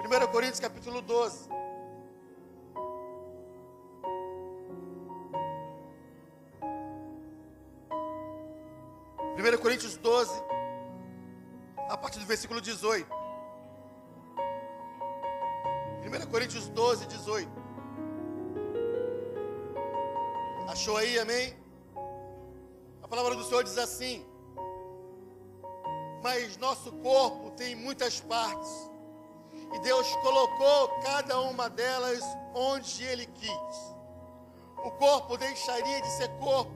1 0.05 0.27
Coríntios 0.27 0.59
capítulo 0.59 1.01
12. 1.01 1.49
Primeiro 9.33 9.57
Coríntios 9.59 9.97
12, 9.97 10.31
a 11.89 11.97
partir 11.97 12.19
do 12.19 12.25
versículo 12.27 12.61
18. 12.61 13.09
1 16.05 16.27
Coríntios 16.29 16.69
12, 16.69 17.07
18. 17.07 17.51
Achou 20.67 20.97
aí, 20.97 21.17
amém? 21.17 21.57
A 23.01 23.07
palavra 23.07 23.33
do 23.35 23.43
Senhor 23.43 23.63
diz 23.63 23.79
assim: 23.79 24.23
Mas 26.21 26.57
nosso 26.57 26.91
corpo 26.91 27.49
tem 27.51 27.75
muitas 27.75 28.21
partes 28.21 28.94
e 29.73 29.79
Deus 29.79 30.07
colocou 30.17 30.89
cada 31.01 31.39
uma 31.41 31.69
delas 31.69 32.21
onde 32.53 33.03
Ele 33.03 33.25
quis. 33.25 33.95
O 34.77 34.91
corpo 34.91 35.37
deixaria 35.37 36.01
de 36.01 36.07
ser 36.11 36.29
corpo 36.37 36.71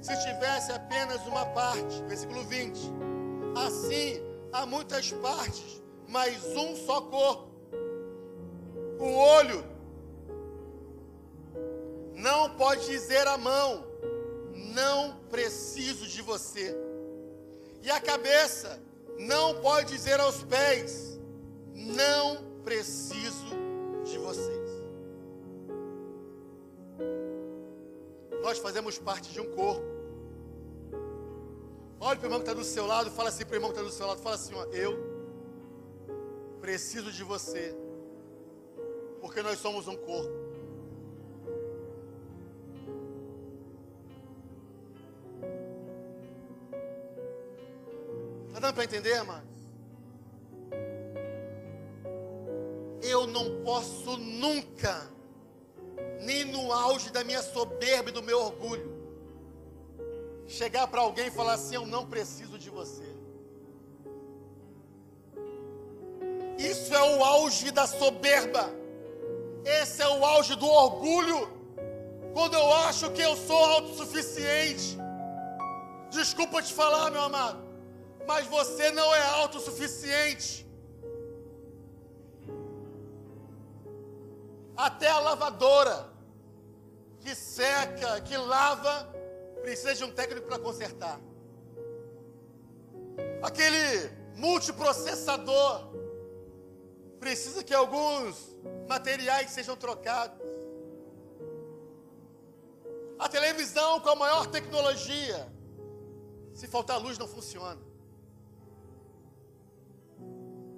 se 0.00 0.14
tivesse 0.22 0.70
apenas 0.70 1.26
uma 1.26 1.46
parte. 1.46 2.02
Versículo 2.04 2.44
20. 2.44 2.78
Assim, 3.56 4.20
há 4.52 4.66
muitas 4.66 5.10
partes, 5.12 5.82
mas 6.08 6.44
um 6.56 6.76
só 6.76 7.00
corpo. 7.00 7.48
O 8.98 9.16
olho 9.16 9.64
não 12.14 12.50
pode 12.50 12.86
dizer 12.86 13.26
à 13.26 13.38
mão: 13.38 13.84
não 14.74 15.16
preciso 15.30 16.06
de 16.06 16.22
você. 16.22 16.76
E 17.82 17.90
a 17.90 18.00
cabeça 18.00 18.80
não 19.18 19.60
pode 19.60 19.94
dizer 19.94 20.20
aos 20.20 20.42
pés: 20.44 21.13
não 21.74 22.42
preciso 22.64 23.46
de 24.04 24.18
vocês. 24.18 24.70
Nós 28.42 28.58
fazemos 28.58 28.98
parte 28.98 29.32
de 29.32 29.40
um 29.40 29.50
corpo. 29.54 29.84
Olha 32.00 32.18
para 32.18 32.24
o 32.24 32.26
irmão 32.26 32.40
que 32.40 32.48
está 32.48 32.52
do 32.54 32.64
seu 32.64 32.86
lado, 32.86 33.10
fala 33.10 33.30
assim 33.30 33.44
para 33.44 33.54
o 33.54 33.56
irmão 33.56 33.70
que 33.72 33.78
está 33.78 33.88
do 33.88 33.94
seu 33.94 34.06
lado, 34.06 34.20
fala 34.20 34.34
assim, 34.34 34.54
ó, 34.54 34.64
eu 34.64 35.14
preciso 36.60 37.10
de 37.10 37.24
você, 37.24 37.74
porque 39.20 39.42
nós 39.42 39.58
somos 39.58 39.88
um 39.88 39.96
corpo. 39.96 40.44
Está 48.48 48.60
dando 48.60 48.74
para 48.74 48.84
entender, 48.84 49.22
mano? 49.22 49.53
Eu 53.04 53.26
não 53.26 53.62
posso 53.62 54.16
nunca, 54.16 55.10
nem 56.20 56.44
no 56.44 56.72
auge 56.72 57.10
da 57.10 57.22
minha 57.22 57.42
soberba 57.42 58.08
e 58.08 58.12
do 58.12 58.22
meu 58.22 58.40
orgulho, 58.40 58.92
chegar 60.46 60.86
para 60.86 61.02
alguém 61.02 61.26
e 61.26 61.30
falar 61.30 61.54
assim: 61.54 61.74
Eu 61.74 61.86
não 61.86 62.06
preciso 62.06 62.58
de 62.58 62.70
você. 62.70 63.04
Isso 66.58 66.94
é 66.94 67.16
o 67.16 67.24
auge 67.24 67.70
da 67.70 67.86
soberba, 67.86 68.70
esse 69.64 70.00
é 70.00 70.08
o 70.08 70.24
auge 70.24 70.54
do 70.54 70.66
orgulho, 70.66 71.48
quando 72.32 72.54
eu 72.54 72.72
acho 72.72 73.10
que 73.10 73.20
eu 73.20 73.36
sou 73.36 73.56
autossuficiente. 73.56 74.98
Desculpa 76.10 76.62
te 76.62 76.72
falar, 76.72 77.10
meu 77.10 77.22
amado, 77.22 77.62
mas 78.26 78.46
você 78.46 78.90
não 78.92 79.14
é 79.14 79.22
autossuficiente. 79.42 80.63
Até 84.76 85.08
a 85.08 85.20
lavadora 85.20 86.12
que 87.20 87.34
seca, 87.34 88.20
que 88.20 88.36
lava, 88.36 89.08
precisa 89.62 89.94
de 89.94 90.04
um 90.04 90.10
técnico 90.10 90.46
para 90.46 90.58
consertar. 90.58 91.18
Aquele 93.42 94.10
multiprocessador 94.36 95.90
precisa 97.18 97.64
que 97.64 97.72
alguns 97.72 98.58
materiais 98.86 99.50
sejam 99.50 99.76
trocados. 99.76 100.38
A 103.18 103.28
televisão 103.28 104.00
com 104.00 104.10
a 104.10 104.14
maior 104.14 104.46
tecnologia, 104.48 105.50
se 106.52 106.66
faltar 106.66 107.00
luz 107.00 107.16
não 107.16 107.26
funciona. 107.26 107.80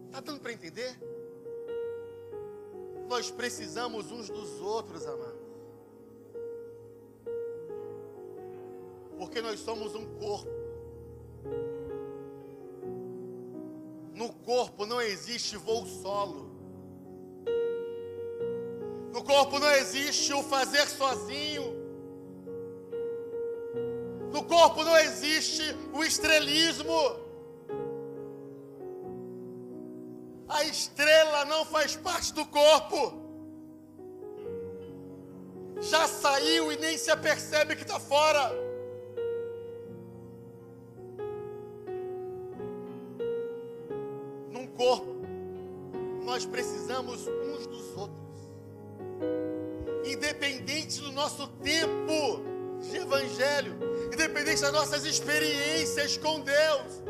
Está 0.06 0.20
dando 0.20 0.40
para 0.40 0.52
entender? 0.52 0.96
Nós 3.09 3.31
precisamos 3.31 4.11
uns 4.11 4.29
dos 4.29 4.61
outros, 4.61 5.07
amados. 5.07 5.47
Porque 9.19 9.40
nós 9.40 9.61
somos 9.61 9.95
um 9.95 10.05
corpo. 10.19 10.51
No 14.14 14.33
corpo 14.33 14.87
não 14.87 15.01
existe 15.01 15.57
voo 15.57 15.87
solo. 15.87 16.51
No 19.12 19.23
corpo 19.23 19.59
não 19.59 19.71
existe 19.73 20.33
o 20.33 20.42
fazer 20.42 20.87
sozinho. 20.87 21.75
No 24.33 24.45
corpo 24.45 24.83
não 24.85 24.97
existe 24.99 25.62
o 25.92 26.03
estrelismo. 26.05 27.25
A 30.57 30.64
estrela 30.64 31.45
não 31.45 31.66
faz 31.66 31.97
parte 31.97 32.33
do 32.33 32.47
corpo. 32.47 33.12
Já 35.83 36.09
saiu 36.09 36.73
e 36.73 36.79
nem 36.79 36.97
se 36.97 37.11
apercebe 37.11 37.77
que 37.77 37.83
está 37.83 38.01
fora. 38.01 38.51
Num 44.51 44.66
corpo, 44.69 45.14
nós 46.25 46.47
precisamos 46.47 47.27
uns 47.27 47.66
dos 47.66 47.95
outros. 47.95 48.16
Independente 50.07 51.03
do 51.03 51.12
nosso 51.12 51.49
tempo 51.59 52.40
de 52.81 52.97
evangelho, 52.97 53.77
independente 54.11 54.62
das 54.62 54.73
nossas 54.73 55.05
experiências 55.05 56.16
com 56.16 56.40
Deus, 56.40 57.03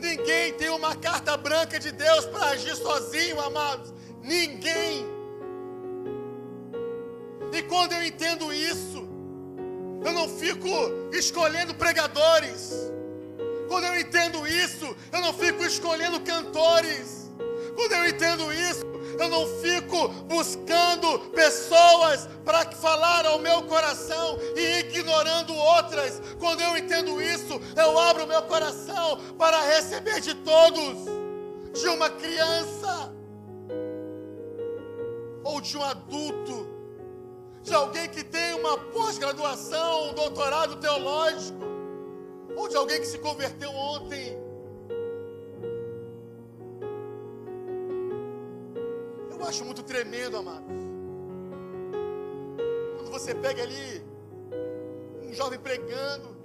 Ninguém 0.00 0.54
tem 0.54 0.70
uma 0.70 0.96
carta 0.96 1.36
branca 1.36 1.78
de 1.78 1.92
Deus 1.92 2.24
para 2.26 2.46
agir 2.46 2.74
sozinho, 2.74 3.40
amados. 3.40 3.92
Ninguém. 4.22 5.06
E 7.52 7.62
quando 7.64 7.92
eu 7.92 8.02
entendo 8.02 8.52
isso, 8.52 9.08
eu 10.04 10.12
não 10.12 10.28
fico 10.28 10.68
escolhendo 11.12 11.74
pregadores. 11.74 12.72
Quando 13.68 13.84
eu 13.84 14.00
entendo 14.00 14.46
isso, 14.46 14.96
eu 15.12 15.20
não 15.20 15.34
fico 15.34 15.62
escolhendo 15.64 16.20
cantores. 16.20 17.30
Quando 17.76 17.92
eu 17.92 18.08
entendo 18.08 18.52
isso, 18.52 18.89
eu 19.20 19.28
não 19.28 19.46
fico 19.46 20.08
buscando 20.24 21.18
pessoas 21.30 22.26
para 22.44 22.64
falar 22.72 23.26
ao 23.26 23.38
meu 23.38 23.62
coração 23.64 24.38
e 24.56 24.78
ignorando 24.80 25.54
outras. 25.54 26.20
Quando 26.38 26.62
eu 26.62 26.76
entendo 26.76 27.20
isso, 27.20 27.60
eu 27.76 27.98
abro 27.98 28.24
o 28.24 28.26
meu 28.26 28.42
coração 28.42 29.18
para 29.38 29.60
receber 29.62 30.20
de 30.20 30.34
todos, 30.36 31.04
de 31.78 31.88
uma 31.88 32.08
criança 32.08 33.12
ou 35.44 35.60
de 35.60 35.76
um 35.76 35.82
adulto, 35.82 36.68
de 37.62 37.74
alguém 37.74 38.08
que 38.08 38.24
tem 38.24 38.54
uma 38.54 38.78
pós-graduação, 38.78 40.10
um 40.10 40.14
doutorado 40.14 40.76
teológico, 40.76 41.60
ou 42.56 42.68
de 42.68 42.76
alguém 42.76 43.00
que 43.00 43.06
se 43.06 43.18
converteu 43.18 43.70
ontem. 43.70 44.39
Eu 49.40 49.46
acho 49.46 49.64
muito 49.64 49.82
tremendo, 49.82 50.36
amados. 50.36 50.68
Quando 52.96 53.10
você 53.10 53.34
pega 53.34 53.62
ali 53.62 54.02
um 55.22 55.32
jovem 55.32 55.58
pregando, 55.58 56.36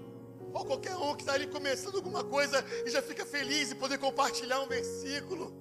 ou 0.53 0.63
qualquer 0.63 0.95
um 0.95 1.13
que 1.13 1.23
está 1.23 1.33
ali 1.33 1.45
começando 1.47 1.95
alguma 1.97 2.23
coisa 2.23 2.63
e 2.85 2.89
já 2.89 3.01
fica 3.01 3.25
feliz 3.25 3.73
em 3.73 3.75
poder 3.75 3.97
compartilhar 3.97 4.61
um 4.61 4.67
versículo, 4.67 5.53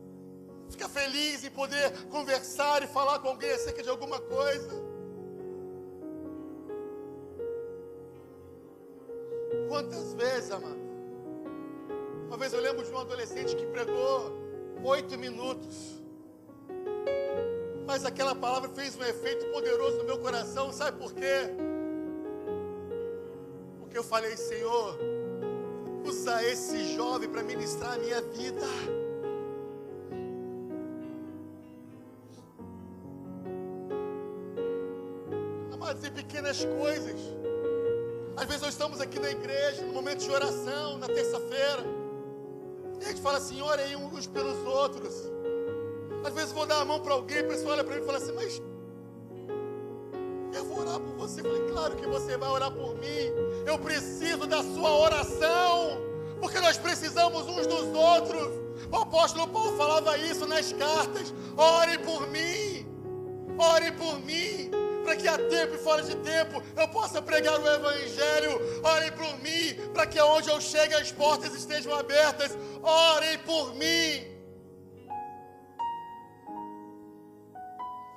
fica 0.70 0.88
feliz 0.88 1.42
em 1.44 1.50
poder 1.50 2.06
conversar 2.06 2.84
e 2.84 2.86
falar 2.86 3.18
com 3.18 3.30
alguém 3.30 3.50
acerca 3.50 3.82
de 3.82 3.88
alguma 3.88 4.20
coisa. 4.20 4.70
Quantas 9.68 10.14
vezes, 10.14 10.52
amado? 10.52 10.84
Uma 12.28 12.36
vez 12.36 12.52
eu 12.52 12.60
lembro 12.60 12.84
de 12.84 12.92
um 12.92 12.98
adolescente 12.98 13.56
que 13.56 13.66
pregou 13.66 14.32
oito 14.84 15.18
minutos. 15.18 16.03
Mas 17.86 18.04
aquela 18.04 18.34
palavra 18.34 18.70
fez 18.70 18.96
um 18.96 19.02
efeito 19.02 19.46
poderoso 19.52 19.98
no 19.98 20.04
meu 20.04 20.18
coração, 20.18 20.72
sabe 20.72 20.98
por 20.98 21.12
quê? 21.12 21.50
Porque 23.78 23.98
eu 23.98 24.02
falei, 24.02 24.36
Senhor, 24.36 24.98
usa 26.04 26.42
esse 26.44 26.94
jovem 26.94 27.28
para 27.28 27.42
ministrar 27.42 27.94
a 27.94 27.98
minha 27.98 28.20
vida. 28.22 28.62
Amados, 35.72 36.04
em 36.04 36.10
pequenas 36.10 36.64
coisas. 36.64 37.20
Às 38.36 38.46
vezes 38.46 38.62
nós 38.62 38.70
estamos 38.70 39.00
aqui 39.00 39.20
na 39.20 39.30
igreja, 39.30 39.82
no 39.82 39.92
momento 39.92 40.24
de 40.24 40.30
oração, 40.30 40.98
na 40.98 41.06
terça-feira. 41.06 41.84
E 43.00 43.04
a 43.04 43.08
gente 43.08 43.20
fala 43.20 43.38
assim, 43.38 43.60
orem 43.60 43.94
uns 43.94 44.26
pelos 44.26 44.58
outros. 44.66 45.33
Às 46.24 46.32
vezes 46.32 46.52
vou 46.52 46.66
dar 46.66 46.80
a 46.80 46.84
mão 46.84 47.00
para 47.00 47.14
alguém, 47.14 47.40
a 47.40 47.44
pessoa 47.44 47.72
olha 47.72 47.84
para 47.84 47.96
mim 47.96 48.02
e 48.02 48.06
fala 48.06 48.18
assim, 48.18 48.32
mas 48.32 48.62
eu 50.54 50.64
vou 50.64 50.80
orar 50.80 50.98
por 50.98 51.14
você. 51.16 51.40
Eu 51.40 51.44
falei, 51.44 51.68
claro 51.68 51.96
que 51.96 52.06
você 52.06 52.36
vai 52.36 52.48
orar 52.48 52.70
por 52.70 52.94
mim. 52.96 53.30
Eu 53.66 53.78
preciso 53.78 54.46
da 54.46 54.62
sua 54.62 54.90
oração, 54.98 55.98
porque 56.40 56.58
nós 56.60 56.78
precisamos 56.78 57.46
uns 57.46 57.66
dos 57.66 57.94
outros. 57.94 58.64
O 58.90 58.96
apóstolo 58.96 59.48
Paulo 59.48 59.76
falava 59.76 60.16
isso 60.18 60.46
nas 60.46 60.72
cartas: 60.72 61.34
ore 61.56 61.98
por 61.98 62.26
mim, 62.28 62.86
ore 63.58 63.92
por 63.92 64.18
mim 64.20 64.70
para 65.04 65.16
que 65.16 65.28
a 65.28 65.36
tempo 65.36 65.74
e 65.74 65.78
fora 65.78 66.02
de 66.02 66.16
tempo 66.16 66.62
eu 66.76 66.88
possa 66.88 67.20
pregar 67.20 67.60
o 67.60 67.68
Evangelho. 67.68 68.80
Orem 68.82 69.12
por 69.12 69.38
mim, 69.40 69.74
para 69.92 70.06
que 70.06 70.18
onde 70.20 70.48
eu 70.48 70.60
chegue 70.60 70.94
as 70.94 71.12
portas 71.12 71.54
estejam 71.54 71.94
abertas. 71.94 72.56
Orem 72.82 73.38
por 73.40 73.74
mim. 73.74 74.33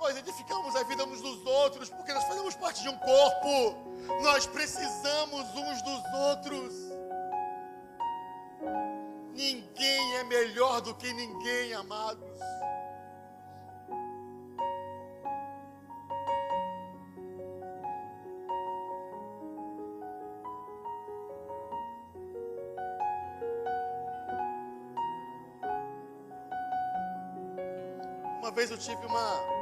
Nós 0.08 0.15
edificamos 0.15 0.74
a 0.74 0.84
vida 0.84 1.04
uns 1.04 1.20
dos 1.20 1.46
outros, 1.46 1.89
porque 1.89 2.13
nós 2.13 2.24
fazemos 2.24 2.56
parte 2.56 2.82
de 2.82 2.88
um 2.88 2.98
corpo. 2.98 3.76
Nós 4.24 4.46
precisamos 4.48 5.46
uns 5.54 5.82
dos 5.82 6.13
outros. 6.13 6.74
Ninguém 9.34 10.15
é 10.15 10.24
melhor 10.24 10.80
do 10.80 10.96
que 10.96 11.12
ninguém, 11.12 11.74
amados. 11.74 12.39
Uma 28.39 28.52
vez 28.52 28.72
eu 28.72 28.78
tive 28.78 29.06
uma, 29.06 29.57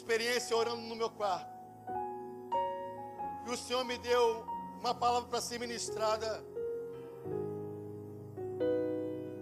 experiência 0.00 0.56
orando 0.56 0.80
no 0.80 0.96
meu 0.96 1.10
quarto. 1.10 1.60
E 3.46 3.50
o 3.50 3.56
Senhor 3.56 3.84
me 3.84 3.98
deu 3.98 4.44
uma 4.80 4.94
palavra 4.94 5.28
para 5.28 5.40
ser 5.40 5.60
ministrada 5.60 6.42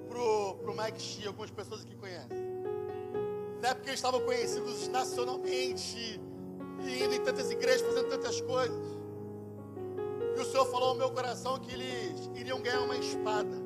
pro, 0.08 0.56
pro 0.56 0.74
Mike 0.76 1.00
Shea, 1.00 1.28
algumas 1.28 1.50
pessoas 1.50 1.84
que 1.84 1.94
conhecem. 1.94 2.48
Na 3.62 3.68
época 3.68 3.88
eles 3.88 4.00
estavam 4.00 4.20
conhecidos 4.20 4.88
nacionalmente, 4.88 6.20
e 6.84 7.02
indo 7.04 7.14
em 7.14 7.22
tantas 7.22 7.50
igrejas, 7.50 7.82
fazendo 7.82 8.08
tantas 8.08 8.40
coisas. 8.40 8.98
E 10.36 10.40
o 10.40 10.44
Senhor 10.44 10.66
falou 10.66 10.90
ao 10.90 10.94
meu 10.94 11.10
coração 11.10 11.58
que 11.58 11.72
eles 11.72 12.30
iriam 12.34 12.60
ganhar 12.60 12.80
uma 12.80 12.96
espada 12.96 13.56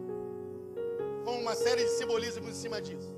com 1.25 1.39
uma 1.41 1.55
série 1.55 1.85
de 1.85 1.91
simbolismos 1.91 2.49
em 2.51 2.55
cima 2.55 2.81
disso. 2.81 3.12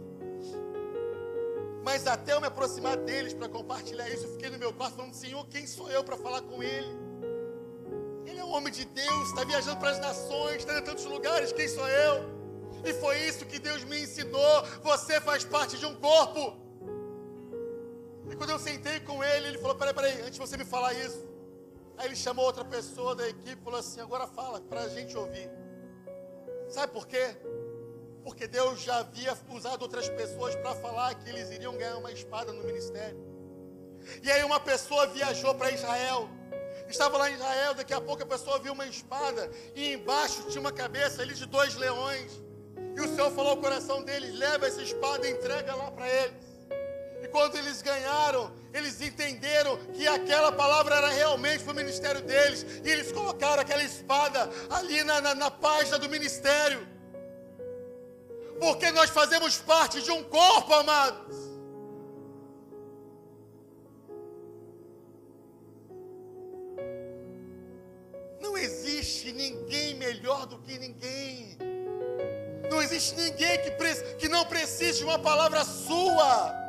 Mas 1.84 2.06
até 2.06 2.32
eu 2.32 2.40
me 2.40 2.46
aproximar 2.46 2.96
deles 2.96 3.34
para 3.34 3.46
compartilhar 3.46 4.08
isso, 4.08 4.24
eu 4.24 4.32
fiquei 4.32 4.48
no 4.48 4.58
meu 4.58 4.72
quarto 4.72 4.96
falando: 4.96 5.14
Senhor, 5.14 5.46
quem 5.48 5.66
sou 5.66 5.90
eu 5.90 6.02
para 6.02 6.16
falar 6.16 6.40
com 6.40 6.62
ele? 6.62 6.92
Ele 8.24 8.38
é 8.38 8.44
um 8.44 8.52
homem 8.52 8.72
de 8.72 8.86
Deus, 8.86 9.28
está 9.28 9.44
viajando 9.44 9.78
para 9.78 9.90
as 9.90 9.98
nações, 9.98 10.56
está 10.56 10.78
em 10.78 10.82
tantos 10.82 11.04
lugares, 11.04 11.52
quem 11.52 11.68
sou 11.68 11.86
eu? 11.86 12.34
E 12.84 12.94
foi 12.94 13.18
isso 13.28 13.44
que 13.44 13.58
Deus 13.58 13.84
me 13.84 14.02
ensinou. 14.02 14.62
Você 14.82 15.20
faz 15.20 15.44
parte 15.44 15.78
de 15.78 15.84
um 15.84 15.94
corpo. 15.94 16.56
E 18.30 18.36
quando 18.36 18.50
eu 18.50 18.58
sentei 18.58 19.00
com 19.00 19.22
ele, 19.22 19.48
ele 19.48 19.58
falou: 19.58 19.76
Peraí, 19.76 19.94
peraí, 19.94 20.20
antes 20.22 20.32
de 20.32 20.40
você 20.40 20.56
me 20.56 20.64
falar 20.64 20.94
isso. 20.94 21.22
Aí 21.98 22.06
ele 22.06 22.16
chamou 22.16 22.46
outra 22.46 22.64
pessoa 22.64 23.14
da 23.14 23.28
equipe 23.28 23.60
e 23.60 23.64
falou 23.64 23.78
assim: 23.78 24.00
Agora 24.00 24.26
fala, 24.26 24.60
para 24.60 24.80
a 24.80 24.88
gente 24.88 25.14
ouvir. 25.16 25.50
Sabe 26.68 26.92
por 26.92 27.06
quê? 27.06 27.36
Porque 28.24 28.48
Deus 28.48 28.80
já 28.80 28.96
havia 29.00 29.36
usado 29.50 29.82
outras 29.82 30.08
pessoas 30.08 30.56
para 30.56 30.74
falar 30.76 31.14
que 31.14 31.28
eles 31.28 31.50
iriam 31.50 31.76
ganhar 31.76 31.98
uma 31.98 32.10
espada 32.10 32.52
no 32.52 32.64
ministério. 32.64 33.22
E 34.22 34.30
aí 34.30 34.42
uma 34.42 34.58
pessoa 34.58 35.06
viajou 35.06 35.54
para 35.54 35.70
Israel. 35.70 36.28
Estava 36.88 37.18
lá 37.18 37.30
em 37.30 37.34
Israel, 37.34 37.74
daqui 37.74 37.92
a 37.92 38.00
pouco 38.00 38.22
a 38.22 38.26
pessoa 38.26 38.58
viu 38.58 38.72
uma 38.72 38.86
espada 38.86 39.50
e 39.74 39.92
embaixo 39.92 40.42
tinha 40.48 40.60
uma 40.60 40.72
cabeça 40.72 41.20
ali 41.22 41.34
de 41.34 41.46
dois 41.46 41.74
leões. 41.74 42.42
E 42.96 43.00
o 43.00 43.14
Senhor 43.14 43.30
falou 43.30 43.52
ao 43.52 43.56
coração 43.58 44.02
deles: 44.02 44.34
leva 44.34 44.66
essa 44.66 44.82
espada 44.82 45.28
e 45.28 45.32
entrega 45.32 45.74
lá 45.74 45.90
para 45.90 46.08
eles. 46.08 46.44
E 47.22 47.28
quando 47.28 47.56
eles 47.56 47.82
ganharam, 47.82 48.52
eles 48.72 49.00
entenderam 49.00 49.76
que 49.92 50.06
aquela 50.06 50.52
palavra 50.52 50.96
era 50.96 51.08
realmente 51.08 51.62
para 51.62 51.72
o 51.72 51.76
ministério 51.76 52.22
deles. 52.22 52.66
E 52.84 52.90
eles 52.90 53.12
colocaram 53.12 53.62
aquela 53.62 53.82
espada 53.82 54.48
ali 54.70 55.02
na, 55.04 55.20
na, 55.20 55.34
na 55.34 55.50
página 55.50 55.98
do 55.98 56.08
ministério 56.08 56.93
porque 58.58 58.90
nós 58.90 59.10
fazemos 59.10 59.58
parte 59.58 60.02
de 60.02 60.10
um 60.10 60.22
corpo, 60.22 60.72
amados. 60.74 61.34
Não 68.40 68.56
existe 68.56 69.32
ninguém 69.32 69.94
melhor 69.94 70.46
do 70.46 70.58
que 70.58 70.78
ninguém. 70.78 71.56
Não 72.70 72.82
existe 72.82 73.14
ninguém 73.14 73.58
que, 73.62 73.70
que 74.18 74.28
não 74.28 74.44
precise 74.44 74.98
de 74.98 75.04
uma 75.04 75.18
palavra 75.18 75.64
sua. 75.64 76.64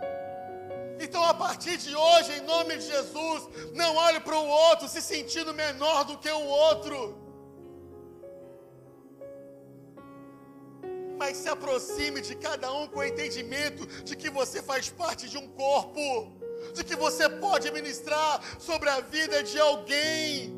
Então, 0.99 1.23
a 1.23 1.33
partir 1.33 1.77
de 1.77 1.95
hoje, 1.95 2.33
em 2.33 2.41
nome 2.41 2.77
de 2.77 2.87
Jesus, 2.87 3.43
não 3.73 3.95
olhe 3.95 4.19
para 4.19 4.37
o 4.37 4.47
outro 4.47 4.87
se 4.87 5.01
sentindo 5.01 5.53
menor 5.53 6.05
do 6.05 6.17
que 6.17 6.29
o 6.29 6.45
outro. 6.45 7.24
Mas 11.25 11.37
se 11.37 11.49
aproxime 11.49 12.21
de 12.21 12.35
cada 12.35 12.71
um 12.71 12.87
com 12.87 12.99
o 12.99 13.03
entendimento 13.03 13.83
de 14.03 14.15
que 14.15 14.29
você 14.29 14.61
faz 14.61 14.89
parte 14.89 15.27
de 15.27 15.39
um 15.39 15.47
corpo, 15.47 16.31
de 16.75 16.83
que 16.83 16.95
você 16.95 17.27
pode 17.27 17.71
ministrar 17.71 18.39
sobre 18.59 18.87
a 18.89 18.99
vida 19.01 19.41
de 19.41 19.59
alguém, 19.59 20.55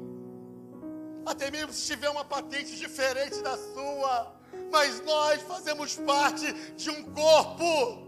até 1.25 1.49
mesmo 1.49 1.71
se 1.71 1.87
tiver 1.87 2.09
uma 2.09 2.25
patente 2.25 2.75
diferente 2.75 3.41
da 3.41 3.55
sua, 3.57 4.35
mas 4.69 5.01
nós 5.05 5.41
fazemos 5.43 5.95
parte 5.95 6.51
de 6.75 6.89
um 6.89 7.01
corpo. 7.13 8.05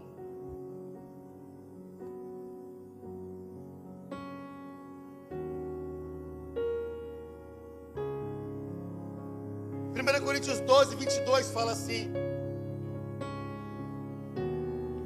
1 9.96 10.24
Coríntios 10.24 10.60
12, 10.60 10.96
22 10.96 11.50
fala 11.50 11.72
assim: 11.72 12.12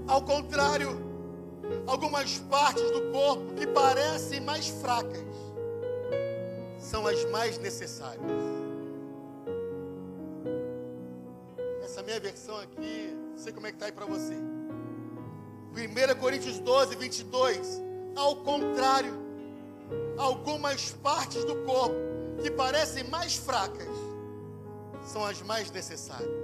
ao 0.06 0.22
contrário, 0.22 1.00
algumas 1.86 2.38
partes 2.38 2.90
do 2.90 3.10
corpo 3.10 3.54
que 3.54 3.66
parecem 3.66 4.40
mais 4.40 4.68
fracas 4.68 5.24
são 6.78 7.06
as 7.06 7.24
mais 7.30 7.58
necessárias. 7.58 8.24
Essa 11.82 12.02
minha 12.02 12.20
versão 12.20 12.58
aqui, 12.58 13.16
não 13.30 13.38
sei 13.38 13.52
como 13.52 13.66
é 13.66 13.70
que 13.70 13.76
está 13.76 13.86
aí 13.86 13.92
para 13.92 14.06
você. 14.06 14.34
1 14.34 16.20
Coríntios 16.20 16.58
12, 16.58 16.96
22. 16.96 17.82
Ao 18.14 18.36
contrário, 18.36 19.14
algumas 20.16 20.90
partes 21.02 21.44
do 21.44 21.56
corpo 21.64 21.96
que 22.42 22.50
parecem 22.50 23.04
mais 23.04 23.36
fracas 23.36 23.88
são 25.04 25.24
as 25.24 25.40
mais 25.42 25.70
necessárias. 25.70 26.43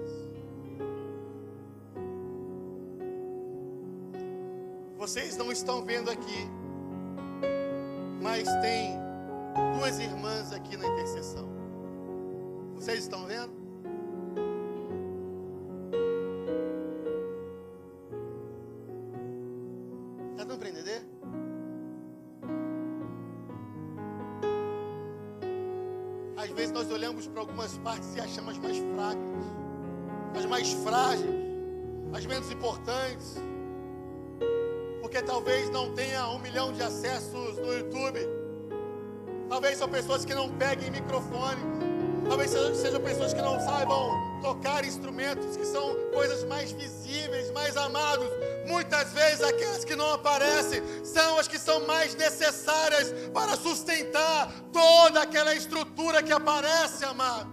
Vocês 5.00 5.34
não 5.34 5.50
estão 5.50 5.82
vendo 5.82 6.10
aqui, 6.10 6.46
mas 8.20 8.46
tem 8.60 8.98
duas 9.74 9.98
irmãs 9.98 10.52
aqui 10.52 10.76
na 10.76 10.86
intercessão. 10.86 11.48
Vocês 12.74 12.98
estão 12.98 13.24
vendo? 13.24 13.50
Está 20.32 20.44
dando 20.44 20.58
para 20.58 20.68
entender? 20.68 21.02
Às 26.36 26.50
vezes 26.50 26.72
nós 26.72 26.90
olhamos 26.90 27.26
para 27.26 27.40
algumas 27.40 27.78
partes 27.78 28.14
e 28.16 28.20
achamos 28.20 28.50
as 28.50 28.58
mais 28.58 28.76
fracas, 28.76 29.46
as 30.36 30.44
mais 30.44 30.72
frágeis, 30.74 31.34
as 32.12 32.26
menos 32.26 32.50
importantes, 32.50 33.36
porque 35.10 35.22
talvez 35.24 35.68
não 35.70 35.92
tenha 35.92 36.28
um 36.28 36.38
milhão 36.38 36.72
de 36.72 36.80
acessos 36.80 37.58
no 37.58 37.76
YouTube, 37.76 38.20
talvez 39.48 39.76
são 39.76 39.88
pessoas 39.88 40.24
que 40.24 40.32
não 40.32 40.48
peguem 40.50 40.88
microfone, 40.88 41.60
talvez 42.28 42.52
sejam 42.52 43.00
pessoas 43.00 43.34
que 43.34 43.42
não 43.42 43.58
saibam 43.58 44.08
tocar 44.40 44.84
instrumentos, 44.84 45.56
que 45.56 45.66
são 45.66 45.96
coisas 46.14 46.44
mais 46.44 46.70
visíveis, 46.70 47.50
mais 47.50 47.76
amados. 47.76 48.28
Muitas 48.68 49.12
vezes 49.12 49.42
aquelas 49.42 49.84
que 49.84 49.96
não 49.96 50.12
aparecem 50.12 50.80
são 51.02 51.40
as 51.40 51.48
que 51.48 51.58
são 51.58 51.84
mais 51.88 52.14
necessárias 52.14 53.12
para 53.34 53.56
sustentar 53.56 54.48
toda 54.72 55.22
aquela 55.22 55.56
estrutura 55.56 56.22
que 56.22 56.30
aparece, 56.30 57.04
amados. 57.04 57.52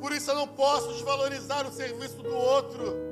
Por 0.00 0.10
isso 0.10 0.30
eu 0.30 0.36
não 0.36 0.48
posso 0.48 0.90
desvalorizar 0.94 1.68
o 1.68 1.70
serviço 1.70 2.16
do 2.22 2.34
outro. 2.34 3.09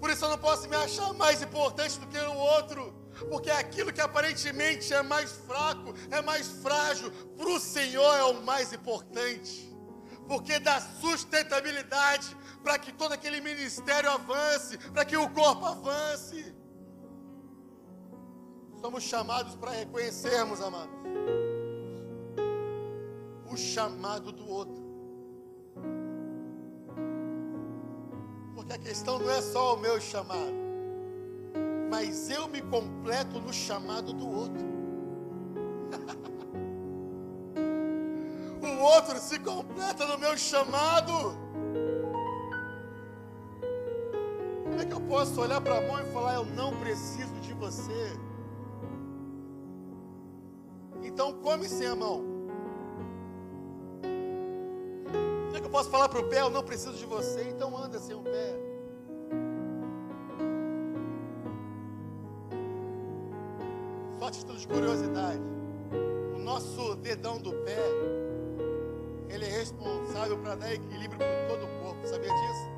Por 0.00 0.10
isso 0.10 0.24
eu 0.24 0.28
não 0.30 0.38
posso 0.38 0.68
me 0.68 0.76
achar 0.76 1.12
mais 1.14 1.42
importante 1.42 1.98
do 1.98 2.06
que 2.06 2.18
o 2.18 2.36
outro. 2.36 2.94
Porque 3.28 3.50
aquilo 3.50 3.92
que 3.92 4.00
aparentemente 4.00 4.94
é 4.94 5.02
mais 5.02 5.32
fraco, 5.32 5.92
é 6.10 6.22
mais 6.22 6.46
frágil, 6.46 7.10
para 7.36 7.48
o 7.48 7.58
Senhor 7.58 8.14
é 8.16 8.22
o 8.24 8.42
mais 8.42 8.72
importante. 8.72 9.76
Porque 10.28 10.58
dá 10.58 10.80
sustentabilidade 10.80 12.36
para 12.62 12.78
que 12.78 12.92
todo 12.92 13.12
aquele 13.12 13.40
ministério 13.40 14.10
avance, 14.10 14.78
para 14.92 15.04
que 15.04 15.16
o 15.16 15.28
corpo 15.30 15.64
avance. 15.64 16.54
Somos 18.80 19.02
chamados 19.02 19.56
para 19.56 19.72
reconhecermos, 19.72 20.60
amados, 20.60 20.94
o 23.50 23.56
chamado 23.56 24.30
do 24.30 24.48
outro. 24.48 24.87
Porque 28.68 28.74
a 28.74 28.78
questão 28.78 29.18
não 29.18 29.30
é 29.30 29.40
só 29.40 29.74
o 29.74 29.78
meu 29.78 29.98
chamado, 29.98 30.52
mas 31.90 32.28
eu 32.28 32.46
me 32.48 32.60
completo 32.60 33.40
no 33.40 33.50
chamado 33.50 34.12
do 34.12 34.28
outro. 34.28 34.66
o 38.62 38.82
outro 38.82 39.18
se 39.18 39.38
completa 39.38 40.06
no 40.06 40.18
meu 40.18 40.36
chamado. 40.36 41.34
Como 44.64 44.82
é 44.82 44.84
que 44.84 44.92
eu 44.92 45.00
posso 45.00 45.40
olhar 45.40 45.62
para 45.62 45.78
a 45.78 45.80
mão 45.80 46.02
e 46.02 46.12
falar, 46.12 46.34
eu 46.34 46.44
não 46.44 46.78
preciso 46.78 47.32
de 47.40 47.54
você? 47.54 48.20
Então 51.02 51.32
come 51.40 51.66
sem 51.66 51.86
a 51.86 51.96
mão. 51.96 52.37
Eu 55.64 55.70
posso 55.70 55.90
falar 55.90 56.08
para 56.08 56.20
o 56.20 56.24
pé, 56.28 56.40
eu 56.40 56.50
não 56.50 56.62
preciso 56.62 56.96
de 56.96 57.04
você, 57.04 57.42
então 57.50 57.76
anda 57.76 57.98
sem 57.98 58.14
o 58.14 58.20
pé. 58.20 58.54
Só 64.18 64.30
título 64.30 64.58
de 64.58 64.68
curiosidade. 64.68 65.42
O 66.34 66.38
nosso 66.38 66.96
dedão 66.96 67.38
do 67.38 67.52
pé, 67.52 67.78
ele 69.28 69.44
é 69.44 69.48
responsável 69.48 70.38
para 70.38 70.54
dar 70.54 70.72
equilíbrio 70.72 71.18
para 71.18 71.48
todo 71.48 71.64
o 71.64 71.82
corpo. 71.82 72.06
Sabia 72.06 72.30
disso? 72.30 72.68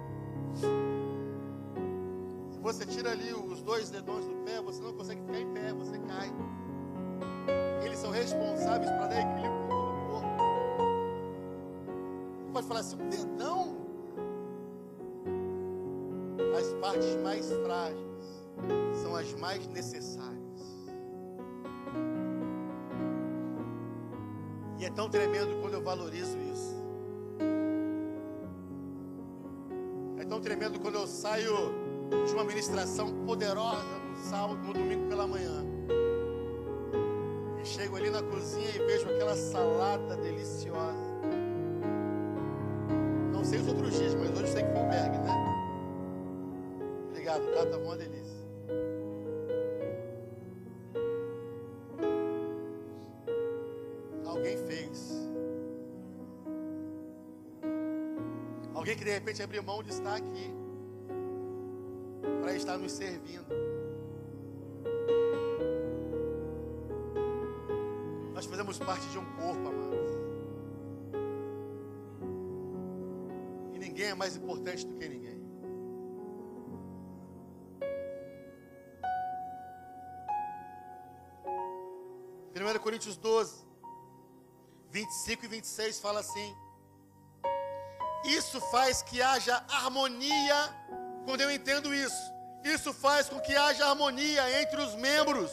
Se 2.53 2.59
você 2.61 2.87
tira 2.87 3.13
ali 3.13 3.33
os 3.33 3.63
dois 3.63 3.91
dedões 3.91 4.27
do 4.27 4.35
pé, 4.45 4.61
você 4.61 4.83
não 4.83 4.93
consegue 4.93 5.21
ficar 5.23 5.41
em 5.41 5.53
pé, 5.53 5.73
você 5.73 5.99
cai. 5.99 6.31
Eles 7.85 7.99
são 7.99 8.11
responsáveis 8.11 8.91
para 8.91 9.07
dar 9.07 9.21
equilíbrio 9.21 9.80
pode 12.51 12.67
falar 12.67 12.81
assim, 12.81 12.97
um 12.97 13.09
dedão. 13.09 13.77
As 16.57 16.75
partes 16.75 17.17
mais 17.23 17.51
frágeis 17.65 18.45
são 19.03 19.17
as 19.17 19.33
mais 19.35 19.67
necessárias. 19.69 20.41
E 24.79 24.85
é 24.85 24.91
tão 24.91 25.09
tremendo 25.09 25.61
quando 25.61 25.75
eu 25.75 25.83
valorizo 25.83 26.39
isso. 26.39 26.75
É 30.19 30.25
tão 30.25 30.41
tremendo 30.41 30.81
quando 30.81 30.97
eu 30.97 31.07
saio 31.07 31.55
de 32.27 32.33
uma 32.35 32.45
ministração 32.45 33.13
poderosa 33.25 33.99
no 34.11 34.17
sábado, 34.17 34.57
no 34.57 34.73
domingo 34.73 35.09
pela 35.09 35.27
manhã. 35.27 35.65
E 37.63 37.67
chego 37.67 37.97
ali 37.97 38.11
na 38.11 38.23
cozinha 38.23 38.71
e 38.75 38.79
vejo 38.79 39.07
aquela 39.09 39.37
salada 39.37 40.17
deliciosa 40.17 41.10
sei 43.51 43.59
os 43.59 43.67
outros 43.67 43.99
dias, 43.99 44.15
mas 44.15 44.31
hoje 44.31 44.47
sei 44.47 44.63
que 44.63 44.71
foi 44.71 44.81
o 44.81 44.89
Berg, 44.89 45.19
né? 45.19 45.31
Obrigado, 47.09 47.43
tá? 47.53 47.67
Tá 47.67 47.77
uma 47.79 47.97
delícia. 47.97 48.41
Alguém 54.25 54.57
fez. 54.57 55.29
Alguém 58.73 58.97
que 58.97 59.05
de 59.05 59.11
repente 59.11 59.43
abriu 59.43 59.65
mão 59.65 59.83
de 59.83 59.91
estar 59.91 60.15
aqui 60.15 60.55
para 62.41 62.55
estar 62.55 62.79
nos 62.79 62.93
servindo. 62.93 63.53
Nós 68.33 68.47
fazemos 68.47 68.79
parte 68.79 69.09
de 69.09 69.19
um 69.19 69.25
corpo, 69.35 69.69
amados. 69.69 70.10
É 74.11 74.15
mais 74.15 74.37
importante 74.37 74.87
do 74.87 74.97
que 74.97 75.09
ninguém. 75.09 75.41
Primeiro 82.53 82.81
Coríntios 82.81 83.17
12, 83.17 83.65
25 84.91 85.45
e 85.45 85.49
26 85.49 86.01
fala 86.01 86.21
assim: 86.21 86.57
Isso 88.25 88.61
faz 88.73 89.03
que 89.03 89.23
haja 89.23 89.65
harmonia, 89.69 90.57
quando 91.25 91.41
eu 91.41 91.51
entendo 91.51 91.95
isso, 91.95 92.33
isso 92.65 92.93
faz 92.93 93.29
com 93.29 93.41
que 93.41 93.55
haja 93.55 93.87
harmonia 93.87 94.61
entre 94.61 94.81
os 94.81 94.95
membros, 94.97 95.51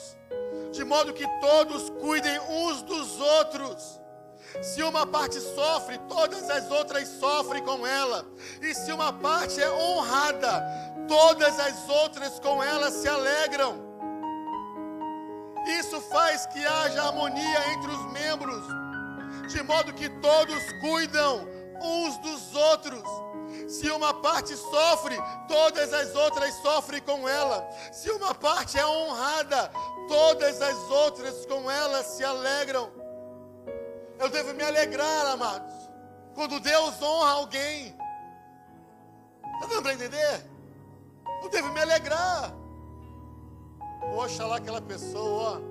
de 0.72 0.84
modo 0.84 1.14
que 1.14 1.26
todos 1.40 1.90
cuidem 1.92 2.40
uns 2.42 2.82
dos 2.82 3.20
outros. 3.20 4.02
Se 4.62 4.82
uma 4.84 5.06
parte 5.06 5.40
sofre, 5.40 5.98
todas 6.10 6.50
as 6.50 6.70
outras 6.72 7.08
sofrem 7.08 7.64
com 7.64 7.86
ela. 7.86 8.26
E 8.62 8.74
se 8.74 8.92
uma 8.92 9.12
parte 9.14 9.62
é 9.62 9.70
honrada, 9.70 10.64
todas 11.08 11.60
as 11.60 11.90
outras 11.90 12.40
com 12.40 12.64
ela 12.64 12.92
se 12.92 13.08
alegram. 13.08 13.86
Isso 15.80 16.00
faz 16.02 16.46
que 16.48 16.66
haja 16.66 17.04
harmonia 17.04 17.72
entre 17.74 17.92
os 17.92 18.12
membros, 18.12 18.64
de 19.52 19.62
modo 19.64 19.94
que 19.94 20.10
todos 20.22 20.64
cuidam 20.82 21.46
uns 21.82 22.18
dos 22.20 22.56
outros. 22.56 23.04
Se 23.68 23.90
uma 23.92 24.14
parte 24.14 24.56
sofre, 24.56 25.18
todas 25.48 25.94
as 25.94 26.16
outras 26.16 26.54
sofrem 26.62 27.02
com 27.02 27.28
ela. 27.28 27.68
Se 27.92 28.10
uma 28.12 28.34
parte 28.34 28.78
é 28.78 28.86
honrada, 28.86 29.70
todas 30.08 30.62
as 30.62 30.78
outras 30.90 31.46
com 31.46 31.70
ela 31.70 32.04
se 32.04 32.24
alegram. 32.24 32.90
Eu 34.20 34.30
devo 34.30 34.54
me 34.54 34.64
alegrar, 34.64 35.28
amados, 35.28 35.74
quando 36.34 36.60
Deus 36.60 37.02
honra 37.02 37.32
alguém. 37.32 37.96
Está 39.56 39.68
dando 39.70 39.82
para 39.84 39.94
entender? 39.94 40.46
Eu 41.44 41.50
devo 41.50 41.72
me 41.72 41.80
alegrar. 41.80 42.54
Poxa, 44.12 44.46
lá 44.46 44.58
aquela 44.58 44.82
pessoa, 44.82 45.62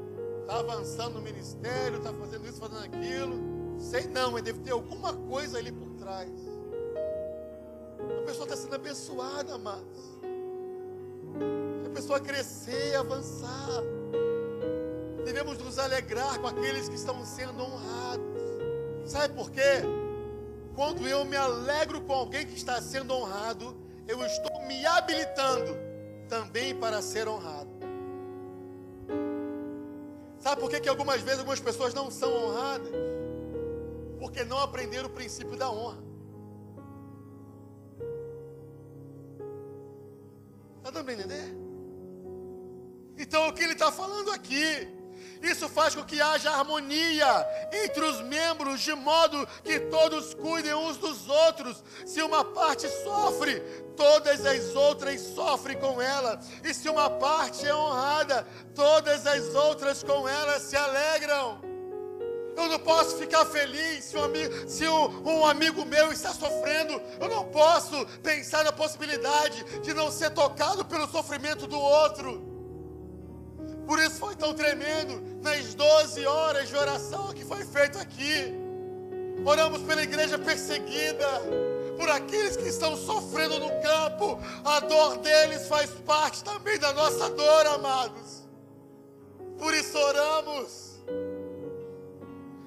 está 0.40 0.58
avançando 0.58 1.14
no 1.14 1.22
ministério, 1.22 1.98
está 1.98 2.12
fazendo 2.12 2.46
isso, 2.46 2.58
fazendo 2.58 2.84
aquilo. 2.84 3.36
Sei 3.78 4.06
não, 4.06 4.32
mas 4.32 4.42
deve 4.42 4.60
ter 4.60 4.70
alguma 4.70 5.12
coisa 5.12 5.58
ali 5.58 5.72
por 5.72 5.88
trás. 5.94 6.30
A 8.22 8.26
pessoa 8.26 8.44
está 8.44 8.56
sendo 8.56 8.74
abençoada, 8.74 9.54
amados. 9.54 10.18
A 11.86 11.90
pessoa 11.90 12.20
crescer, 12.20 12.94
avançar. 12.96 13.82
Devemos 15.26 15.58
nos 15.58 15.76
alegrar 15.76 16.38
com 16.38 16.46
aqueles 16.46 16.88
que 16.88 16.94
estão 16.94 17.24
sendo 17.26 17.60
honrados. 17.60 18.40
Sabe 19.04 19.34
por 19.34 19.50
quê? 19.50 19.82
Quando 20.72 21.04
eu 21.08 21.24
me 21.24 21.34
alegro 21.34 22.00
com 22.02 22.12
alguém 22.12 22.46
que 22.46 22.54
está 22.54 22.80
sendo 22.80 23.12
honrado, 23.12 23.76
eu 24.06 24.24
estou 24.24 24.62
me 24.68 24.86
habilitando 24.86 25.76
também 26.28 26.76
para 26.76 27.02
ser 27.02 27.26
honrado. 27.26 27.68
Sabe 30.38 30.60
por 30.60 30.70
que, 30.70 30.78
que 30.78 30.88
algumas 30.88 31.20
vezes 31.22 31.40
algumas 31.40 31.58
pessoas 31.58 31.92
não 31.92 32.08
são 32.08 32.32
honradas? 32.32 32.92
Porque 34.20 34.44
não 34.44 34.60
aprenderam 34.60 35.08
o 35.08 35.12
princípio 35.12 35.56
da 35.56 35.68
honra. 35.68 35.98
Está 40.76 40.90
dando 40.92 41.04
para 41.04 41.14
entender? 41.14 41.52
Então 43.18 43.48
o 43.48 43.52
que 43.52 43.64
ele 43.64 43.72
está 43.72 43.90
falando 43.90 44.30
aqui? 44.30 44.94
Isso 45.42 45.68
faz 45.68 45.94
com 45.94 46.02
que 46.04 46.20
haja 46.20 46.50
harmonia 46.50 47.46
entre 47.72 48.04
os 48.04 48.20
membros, 48.22 48.80
de 48.80 48.94
modo 48.94 49.46
que 49.62 49.78
todos 49.80 50.34
cuidem 50.34 50.74
uns 50.74 50.96
dos 50.96 51.28
outros. 51.28 51.82
Se 52.04 52.22
uma 52.22 52.44
parte 52.44 52.88
sofre, 53.04 53.60
todas 53.96 54.44
as 54.44 54.74
outras 54.74 55.20
sofrem 55.20 55.78
com 55.78 56.00
ela. 56.00 56.40
E 56.64 56.72
se 56.72 56.88
uma 56.88 57.10
parte 57.10 57.66
é 57.66 57.74
honrada, 57.74 58.46
todas 58.74 59.26
as 59.26 59.54
outras 59.54 60.02
com 60.02 60.28
ela 60.28 60.58
se 60.60 60.76
alegram. 60.76 61.60
Eu 62.56 62.68
não 62.68 62.78
posso 62.78 63.18
ficar 63.18 63.44
feliz 63.44 64.04
se, 64.06 64.16
um 64.16 64.24
amigo, 64.24 64.68
se 64.68 64.88
um, 64.88 65.28
um, 65.28 65.46
amigo 65.46 65.84
meu 65.84 66.10
está 66.10 66.32
sofrendo. 66.32 67.00
Eu 67.20 67.28
não 67.28 67.44
posso 67.44 68.06
pensar 68.22 68.64
na 68.64 68.72
possibilidade 68.72 69.62
de 69.82 69.92
não 69.92 70.10
ser 70.10 70.30
tocado 70.30 70.84
pelo 70.84 71.06
sofrimento 71.06 71.66
do 71.66 71.78
outro. 71.78 72.55
Por 73.86 74.00
isso 74.00 74.16
foi 74.16 74.34
tão 74.34 74.52
tremendo 74.52 75.22
nas 75.42 75.74
12 75.74 76.26
horas 76.26 76.68
de 76.68 76.76
oração 76.76 77.32
que 77.32 77.44
foi 77.44 77.64
feito 77.64 77.98
aqui. 77.98 78.52
Oramos 79.44 79.82
pela 79.82 80.02
igreja 80.02 80.36
perseguida, 80.36 81.26
por 81.96 82.10
aqueles 82.10 82.56
que 82.56 82.68
estão 82.68 82.96
sofrendo 82.96 83.60
no 83.60 83.70
campo. 83.80 84.40
A 84.64 84.80
dor 84.80 85.18
deles 85.18 85.68
faz 85.68 85.90
parte 86.04 86.42
também 86.42 86.78
da 86.78 86.92
nossa 86.92 87.30
dor, 87.30 87.66
amados. 87.66 88.44
Por 89.56 89.72
isso 89.72 89.96
oramos. 89.96 90.96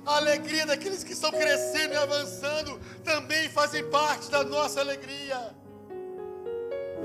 A 0.05 0.15
alegria 0.15 0.65
daqueles 0.65 1.03
que 1.03 1.11
estão 1.11 1.32
crescendo 1.32 1.93
e 1.93 1.97
avançando 1.97 2.80
também 3.03 3.49
fazem 3.49 3.84
parte 3.89 4.32
da 4.32 4.43
nossa 4.43 4.80
alegria. 4.80 5.53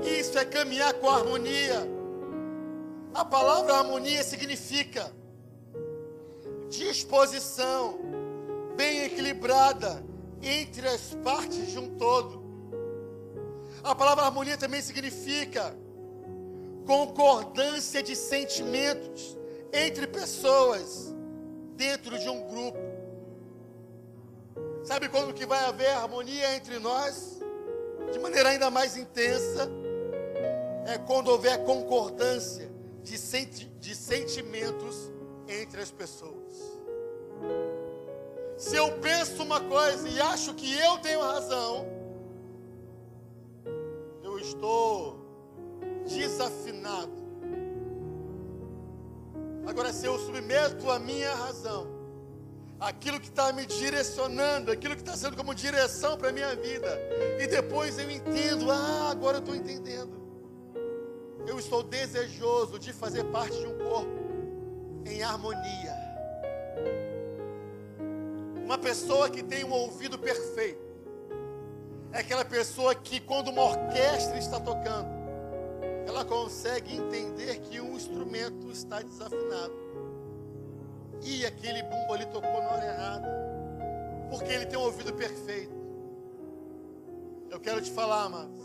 Isso 0.01 0.37
é 0.39 0.45
caminhar 0.45 0.93
com 0.93 1.09
harmonia. 1.09 1.94
A 3.15 3.23
palavra 3.23 3.75
harmonia 3.75 4.21
significa 4.25 5.09
disposição 6.67 7.97
bem 8.75 9.05
equilibrada 9.05 10.03
entre 10.43 10.85
as 10.85 11.15
partes 11.23 11.71
de 11.71 11.79
um 11.79 11.95
todo. 11.95 12.43
A 13.81 13.95
palavra 13.95 14.25
harmonia 14.25 14.57
também 14.57 14.81
significa 14.81 15.73
concordância 16.85 18.03
de 18.03 18.17
sentimentos 18.17 19.37
entre 19.71 20.07
pessoas 20.07 21.15
dentro 21.77 22.19
de 22.19 22.27
um 22.27 22.45
grupo. 22.49 22.77
Sabe 24.83 25.07
quando 25.07 25.33
que 25.33 25.45
vai 25.45 25.63
haver 25.63 25.89
harmonia 25.91 26.53
entre 26.57 26.79
nós? 26.79 27.39
De 28.11 28.19
maneira 28.19 28.49
ainda 28.49 28.69
mais 28.69 28.97
intensa, 28.97 29.69
é 30.85 30.97
quando 30.97 31.29
houver 31.29 31.63
concordância 31.63 32.74
de, 33.05 33.17
senti 33.19 33.65
de 33.79 33.95
sentimentos 33.95 35.11
entre 35.47 35.79
as 35.79 35.91
pessoas. 35.91 36.53
Se 38.57 38.75
eu 38.75 38.91
penso 38.99 39.43
uma 39.43 39.61
coisa 39.61 40.09
e 40.09 40.19
acho 40.19 40.53
que 40.55 40.73
eu 40.73 40.97
tenho 40.97 41.21
razão, 41.21 41.85
eu 44.23 44.39
estou 44.39 45.23
desafinado. 46.07 47.13
Agora, 49.67 49.93
se 49.93 50.05
eu 50.05 50.17
submeto 50.17 50.89
a 50.89 50.97
minha 50.97 51.33
razão, 51.35 51.87
aquilo 52.79 53.19
que 53.19 53.27
está 53.27 53.51
me 53.53 53.65
direcionando, 53.65 54.71
aquilo 54.71 54.95
que 54.95 55.01
está 55.01 55.15
sendo 55.15 55.35
como 55.35 55.53
direção 55.53 56.17
para 56.17 56.29
a 56.29 56.31
minha 56.31 56.55
vida, 56.55 56.99
e 57.39 57.45
depois 57.47 57.99
eu 57.99 58.09
entendo, 58.09 58.71
ah, 58.71 59.09
agora 59.11 59.37
eu 59.37 59.41
estou 59.41 59.55
entendendo 59.55 60.24
eu 61.47 61.59
estou 61.59 61.83
desejoso 61.83 62.79
de 62.79 62.91
fazer 62.91 63.23
parte 63.25 63.57
de 63.57 63.67
um 63.67 63.77
corpo 63.77 64.25
em 65.05 65.21
harmonia. 65.21 65.95
Uma 68.63 68.77
pessoa 68.77 69.29
que 69.29 69.43
tem 69.43 69.63
um 69.63 69.71
ouvido 69.71 70.17
perfeito 70.17 70.83
é 72.11 72.19
aquela 72.19 72.45
pessoa 72.45 72.95
que, 72.95 73.19
quando 73.19 73.49
uma 73.49 73.61
orquestra 73.61 74.37
está 74.37 74.59
tocando, 74.59 75.09
ela 76.07 76.23
consegue 76.23 76.95
entender 76.95 77.59
que 77.59 77.79
um 77.81 77.95
instrumento 77.95 78.71
está 78.71 79.01
desafinado. 79.01 79.73
E 81.21 81.45
aquele 81.45 81.83
bumbo 81.83 82.13
ali 82.13 82.25
tocou 82.27 82.61
na 82.61 82.69
hora 82.69 82.85
errada. 82.85 83.27
Porque 84.29 84.51
ele 84.51 84.65
tem 84.65 84.79
um 84.79 84.83
ouvido 84.83 85.13
perfeito. 85.13 85.75
Eu 87.49 87.59
quero 87.59 87.81
te 87.81 87.91
falar, 87.91 88.23
amados, 88.23 88.61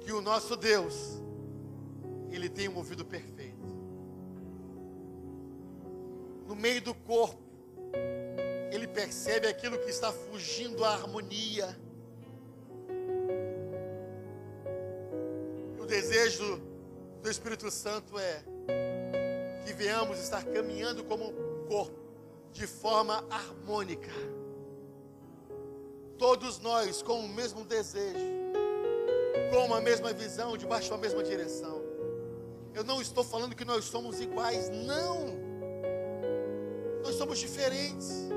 que 0.00 0.12
o 0.12 0.20
nosso 0.20 0.56
Deus, 0.56 1.22
ele 2.30 2.48
tem 2.48 2.68
um 2.68 2.76
ouvido 2.76 3.04
perfeito. 3.04 3.66
No 6.46 6.54
meio 6.54 6.80
do 6.80 6.94
corpo, 6.94 7.42
ele 8.70 8.86
percebe 8.86 9.46
aquilo 9.46 9.78
que 9.78 9.90
está 9.90 10.12
fugindo 10.12 10.84
à 10.84 10.92
harmonia. 10.92 11.76
O 15.80 15.84
desejo 15.86 16.60
do 17.22 17.30
Espírito 17.30 17.70
Santo 17.70 18.18
é 18.18 18.42
que 19.64 19.72
venhamos 19.72 20.18
estar 20.18 20.44
caminhando 20.44 21.02
como 21.04 21.24
um 21.24 21.66
corpo, 21.66 21.98
de 22.52 22.66
forma 22.66 23.26
harmônica. 23.28 24.12
Todos 26.16 26.58
nós 26.60 27.02
com 27.02 27.20
o 27.20 27.28
mesmo 27.28 27.64
desejo, 27.64 28.24
com 29.50 29.74
a 29.74 29.80
mesma 29.80 30.12
visão, 30.12 30.56
debaixo 30.56 30.90
da 30.90 30.96
mesma 30.96 31.22
direção. 31.22 31.75
Eu 32.76 32.84
não 32.84 33.00
estou 33.00 33.24
falando 33.24 33.56
que 33.56 33.64
nós 33.64 33.86
somos 33.86 34.20
iguais, 34.20 34.68
não. 34.68 35.34
Nós 37.02 37.14
somos 37.14 37.38
diferentes. 37.38 38.28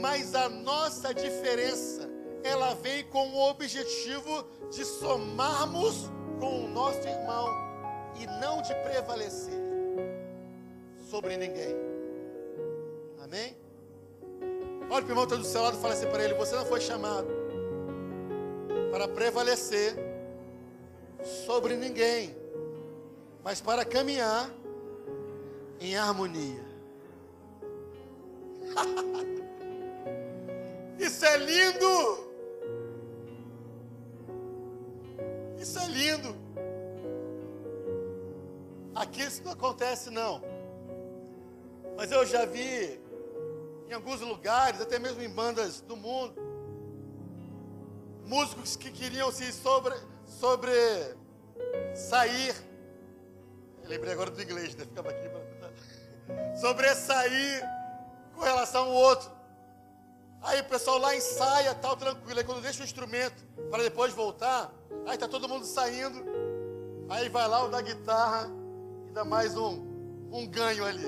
Mas 0.00 0.34
a 0.34 0.48
nossa 0.48 1.14
diferença, 1.14 2.10
ela 2.42 2.74
vem 2.74 3.04
com 3.04 3.28
o 3.28 3.48
objetivo 3.48 4.44
de 4.72 4.84
somarmos 4.84 6.10
com 6.40 6.64
o 6.64 6.68
nosso 6.68 7.06
irmão 7.06 7.48
e 8.20 8.26
não 8.40 8.60
de 8.60 8.74
prevalecer 8.74 9.54
sobre 11.08 11.36
ninguém. 11.36 11.76
Amém? 13.22 13.56
Olha 14.90 15.02
para 15.02 15.06
o 15.06 15.10
irmão 15.12 15.26
que 15.26 15.32
está 15.32 15.36
do 15.36 15.44
seu 15.44 15.62
lado 15.62 15.78
e 15.78 15.80
fala 15.80 15.94
assim 15.94 16.08
para 16.08 16.24
ele: 16.24 16.34
Você 16.34 16.56
não 16.56 16.66
foi 16.66 16.80
chamado 16.80 17.28
para 18.90 19.06
prevalecer 19.06 19.94
sobre 21.46 21.76
ninguém 21.76 22.45
mas 23.46 23.60
para 23.60 23.84
caminhar 23.84 24.50
em 25.78 25.96
harmonia. 25.96 26.64
Isso 30.98 31.24
é 31.24 31.36
lindo! 31.36 32.26
Isso 35.60 35.78
é 35.78 35.86
lindo! 35.86 36.34
Aqui 38.96 39.22
isso 39.22 39.44
não 39.44 39.52
acontece, 39.52 40.10
não. 40.10 40.42
Mas 41.96 42.10
eu 42.10 42.26
já 42.26 42.44
vi 42.46 43.00
em 43.88 43.92
alguns 43.92 44.22
lugares, 44.22 44.80
até 44.80 44.98
mesmo 44.98 45.22
em 45.22 45.30
bandas 45.30 45.80
do 45.82 45.94
mundo, 45.94 46.34
músicos 48.24 48.74
que 48.74 48.90
queriam 48.90 49.30
se 49.30 49.52
sobre, 49.52 49.94
sobre 50.26 50.72
sair 51.94 52.65
lembrei 53.88 54.12
agora 54.12 54.30
do 54.30 54.42
inglês, 54.42 54.74
né? 54.74 54.84
Ficava 54.84 55.10
aqui 55.10 55.28
para 55.28 56.56
sobressair 56.56 57.62
com 58.34 58.42
relação 58.42 58.84
ao 58.84 58.92
outro. 58.92 59.30
Aí 60.42 60.60
o 60.60 60.64
pessoal 60.64 60.98
lá 60.98 61.14
ensaia, 61.14 61.74
tal, 61.74 61.96
tranquilo. 61.96 62.38
Aí 62.38 62.44
quando 62.44 62.60
deixa 62.62 62.82
o 62.82 62.84
instrumento 62.84 63.42
para 63.70 63.82
depois 63.82 64.12
voltar, 64.12 64.72
aí 65.06 65.16
tá 65.16 65.26
todo 65.26 65.48
mundo 65.48 65.64
saindo. 65.64 66.24
Aí 67.08 67.28
vai 67.28 67.48
lá 67.48 67.64
o 67.64 67.68
da 67.68 67.80
guitarra 67.80 68.48
e 69.08 69.12
dá 69.12 69.24
mais 69.24 69.56
um, 69.56 70.28
um 70.30 70.46
ganho 70.46 70.84
ali. 70.84 71.06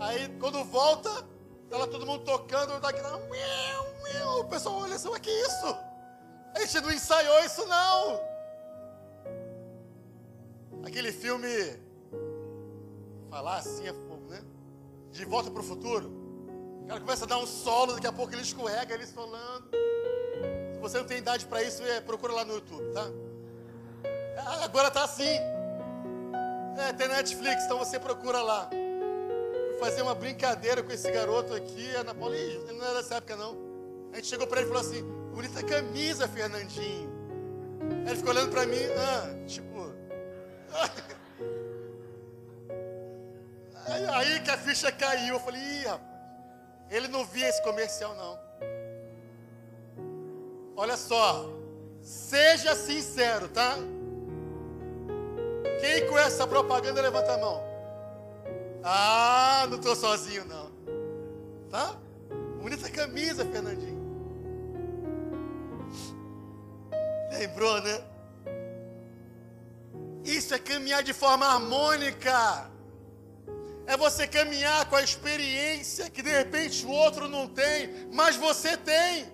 Aí 0.00 0.28
quando 0.40 0.64
volta, 0.64 1.10
tá 1.70 1.78
lá 1.78 1.86
todo 1.86 2.06
mundo 2.06 2.24
tocando, 2.24 2.74
o 2.74 2.80
da 2.80 2.90
guitarra, 2.90 3.20
o 4.38 4.44
pessoal 4.44 4.80
olha 4.80 4.96
assim, 4.96 5.08
o 5.08 5.20
que 5.20 5.30
isso? 5.30 5.76
A 6.54 6.60
gente 6.60 6.80
não 6.80 6.92
ensaiou 6.92 7.44
isso 7.44 7.66
não. 7.66 8.33
Aquele 10.84 11.12
filme 11.12 11.48
falar 13.30 13.56
assim 13.56 13.86
é 13.88 13.92
fogo, 13.92 14.26
né? 14.28 14.42
De 15.10 15.24
volta 15.24 15.50
para 15.50 15.60
o 15.60 15.64
futuro. 15.64 16.10
O 16.82 16.86
cara 16.86 17.00
começa 17.00 17.24
a 17.24 17.28
dar 17.28 17.38
um 17.38 17.46
solo, 17.46 17.94
daqui 17.94 18.06
a 18.06 18.12
pouco 18.12 18.32
ele 18.34 18.42
escorrega, 18.42 18.94
ele 18.94 19.06
solando. 19.06 19.70
Se 20.72 20.78
você 20.78 20.98
não 20.98 21.06
tem 21.06 21.18
idade 21.18 21.46
para 21.46 21.62
isso, 21.62 21.82
é, 21.82 22.00
procura 22.00 22.32
lá 22.34 22.44
no 22.44 22.54
YouTube, 22.54 22.92
tá? 22.92 23.06
Ah, 24.36 24.64
agora 24.64 24.90
tá 24.90 25.04
assim. 25.04 25.38
É, 26.76 26.92
tem 26.92 27.08
Netflix, 27.08 27.64
então 27.64 27.78
você 27.78 27.98
procura 27.98 28.42
lá. 28.42 28.68
Fui 28.68 29.78
fazer 29.80 30.02
uma 30.02 30.14
brincadeira 30.14 30.82
com 30.82 30.92
esse 30.92 31.10
garoto 31.10 31.54
aqui, 31.54 31.88
Ana 31.94 32.14
Paula, 32.14 32.36
ele 32.36 32.72
não 32.72 32.84
era 32.84 32.94
dessa 32.94 33.14
época 33.14 33.36
não. 33.36 33.56
A 34.12 34.16
gente 34.16 34.28
chegou 34.28 34.46
para 34.46 34.60
ele 34.60 34.68
e 34.68 34.72
falou 34.72 34.86
assim, 34.86 35.02
bonita 35.32 35.62
camisa, 35.62 36.28
Fernandinho. 36.28 37.10
Aí 37.80 38.08
ele 38.08 38.16
ficou 38.16 38.30
olhando 38.30 38.50
para 38.50 38.66
mim, 38.66 38.76
ah, 38.98 39.46
tipo... 39.46 39.93
Aí, 43.86 44.06
aí, 44.06 44.40
que 44.40 44.50
a 44.50 44.56
ficha 44.56 44.90
caiu, 44.90 45.34
eu 45.34 45.40
falei, 45.40 45.60
ih, 45.60 45.84
rapaz, 45.84 46.14
ele 46.90 47.06
não 47.08 47.24
via 47.24 47.48
esse 47.48 47.62
comercial 47.62 48.14
não. 48.14 48.38
Olha 50.76 50.96
só, 50.96 51.46
seja 52.02 52.74
sincero, 52.74 53.48
tá? 53.48 53.76
Quem 55.80 56.08
com 56.08 56.18
essa 56.18 56.46
propaganda 56.46 57.02
levanta 57.02 57.34
a 57.34 57.38
mão? 57.38 57.62
Ah, 58.82 59.66
não 59.68 59.78
estou 59.78 59.94
sozinho 59.94 60.44
não. 60.44 60.70
Tá? 61.70 61.96
Bonita 62.60 62.90
camisa, 62.90 63.44
Fernandinho. 63.44 64.02
Lembrou, 67.32 67.80
né? 67.82 68.00
Isso 70.24 70.54
é 70.54 70.58
caminhar 70.58 71.02
de 71.02 71.12
forma 71.12 71.46
harmônica. 71.46 72.70
É 73.86 73.96
você 73.96 74.26
caminhar 74.26 74.88
com 74.88 74.96
a 74.96 75.02
experiência 75.02 76.08
que 76.08 76.22
de 76.22 76.30
repente 76.30 76.86
o 76.86 76.90
outro 76.90 77.28
não 77.28 77.46
tem, 77.46 78.08
mas 78.10 78.34
você 78.34 78.76
tem. 78.76 79.30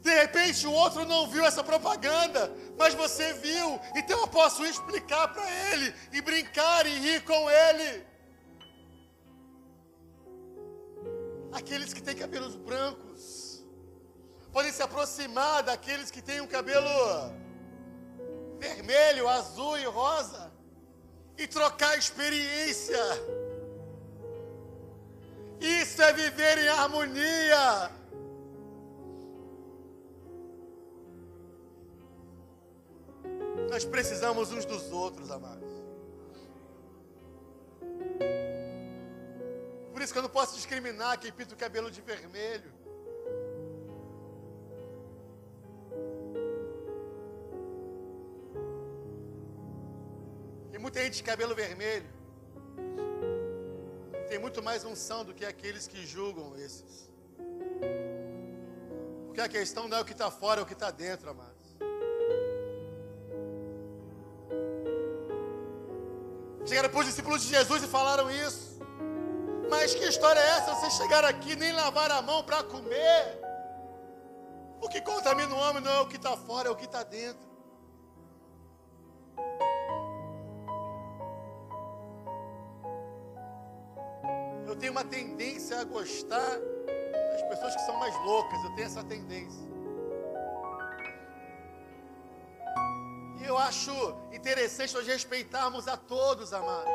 De 0.00 0.14
repente 0.14 0.66
o 0.66 0.72
outro 0.72 1.04
não 1.04 1.28
viu 1.28 1.44
essa 1.44 1.62
propaganda, 1.62 2.50
mas 2.78 2.94
você 2.94 3.34
viu. 3.34 3.78
Então 3.94 4.18
eu 4.18 4.28
posso 4.28 4.64
explicar 4.64 5.28
para 5.28 5.46
ele 5.70 5.94
e 6.12 6.22
brincar 6.22 6.86
e 6.86 6.98
rir 6.98 7.22
com 7.24 7.50
ele. 7.50 8.06
Aqueles 11.52 11.92
que 11.92 12.02
têm 12.02 12.16
cabelos 12.16 12.56
brancos 12.56 13.62
podem 14.50 14.72
se 14.72 14.82
aproximar 14.82 15.62
daqueles 15.62 16.10
que 16.10 16.22
têm 16.22 16.40
um 16.40 16.46
cabelo 16.46 16.88
vermelho, 18.58 19.28
azul 19.28 19.78
e 19.78 19.84
rosa 19.84 20.52
e 21.36 21.46
trocar 21.46 21.96
experiência. 21.96 22.98
Isso 25.60 26.02
é 26.02 26.12
viver 26.12 26.58
em 26.58 26.68
harmonia. 26.68 27.90
Nós 33.70 33.84
precisamos 33.84 34.50
uns 34.52 34.64
dos 34.64 34.90
outros, 34.92 35.30
amados. 35.30 35.68
Por 39.92 40.02
isso 40.02 40.12
que 40.12 40.18
eu 40.18 40.22
não 40.22 40.30
posso 40.30 40.54
discriminar 40.54 41.18
quem 41.18 41.32
pinta 41.32 41.54
o 41.54 41.56
cabelo 41.56 41.90
de 41.90 42.00
vermelho. 42.00 42.77
Tem 50.78 50.82
muita 50.84 51.02
gente 51.02 51.16
de 51.16 51.22
cabelo 51.24 51.56
vermelho. 51.56 52.08
Tem 54.28 54.38
muito 54.38 54.62
mais 54.62 54.84
unção 54.84 55.24
do 55.24 55.34
que 55.34 55.44
aqueles 55.44 55.88
que 55.88 56.06
julgam 56.06 56.56
esses. 56.56 57.10
Porque 59.26 59.40
a 59.40 59.48
questão 59.48 59.88
não 59.88 59.98
é 59.98 60.00
o 60.00 60.04
que 60.04 60.12
está 60.12 60.30
fora, 60.30 60.60
é 60.60 60.62
o 60.62 60.66
que 60.66 60.74
está 60.74 60.92
dentro, 60.92 61.30
amados. 61.30 61.66
Chegaram 66.64 66.90
para 66.90 67.00
os 67.00 67.06
discípulos 67.06 67.42
de 67.42 67.48
Jesus 67.48 67.82
e 67.82 67.88
falaram 67.88 68.30
isso. 68.30 68.78
Mas 69.68 69.96
que 69.96 70.04
história 70.04 70.38
é 70.38 70.48
essa? 70.58 70.76
Vocês 70.76 70.92
chegaram 70.92 71.26
aqui 71.26 71.56
nem 71.56 71.72
lavar 71.72 72.12
a 72.12 72.22
mão 72.22 72.44
para 72.44 72.62
comer. 72.62 73.40
O 74.80 74.88
que 74.88 75.00
contamina 75.00 75.52
o 75.52 75.58
homem 75.58 75.82
não 75.82 75.90
é 75.90 76.00
o 76.02 76.06
que 76.06 76.14
está 76.14 76.36
fora, 76.36 76.68
é 76.68 76.70
o 76.70 76.76
que 76.76 76.84
está 76.84 77.02
dentro. 77.02 77.48
Eu 84.68 84.76
tenho 84.76 84.92
uma 84.92 85.04
tendência 85.04 85.80
a 85.80 85.84
gostar 85.84 86.58
das 87.32 87.42
pessoas 87.48 87.74
que 87.74 87.82
são 87.82 87.96
mais 87.98 88.14
loucas. 88.24 88.62
Eu 88.62 88.74
tenho 88.74 88.86
essa 88.86 89.02
tendência. 89.02 89.68
eu 93.48 93.56
acho 93.56 93.92
interessante 94.30 94.94
nós 94.94 95.06
respeitarmos 95.06 95.88
a 95.88 95.96
todos, 95.96 96.52
amados. 96.52 96.92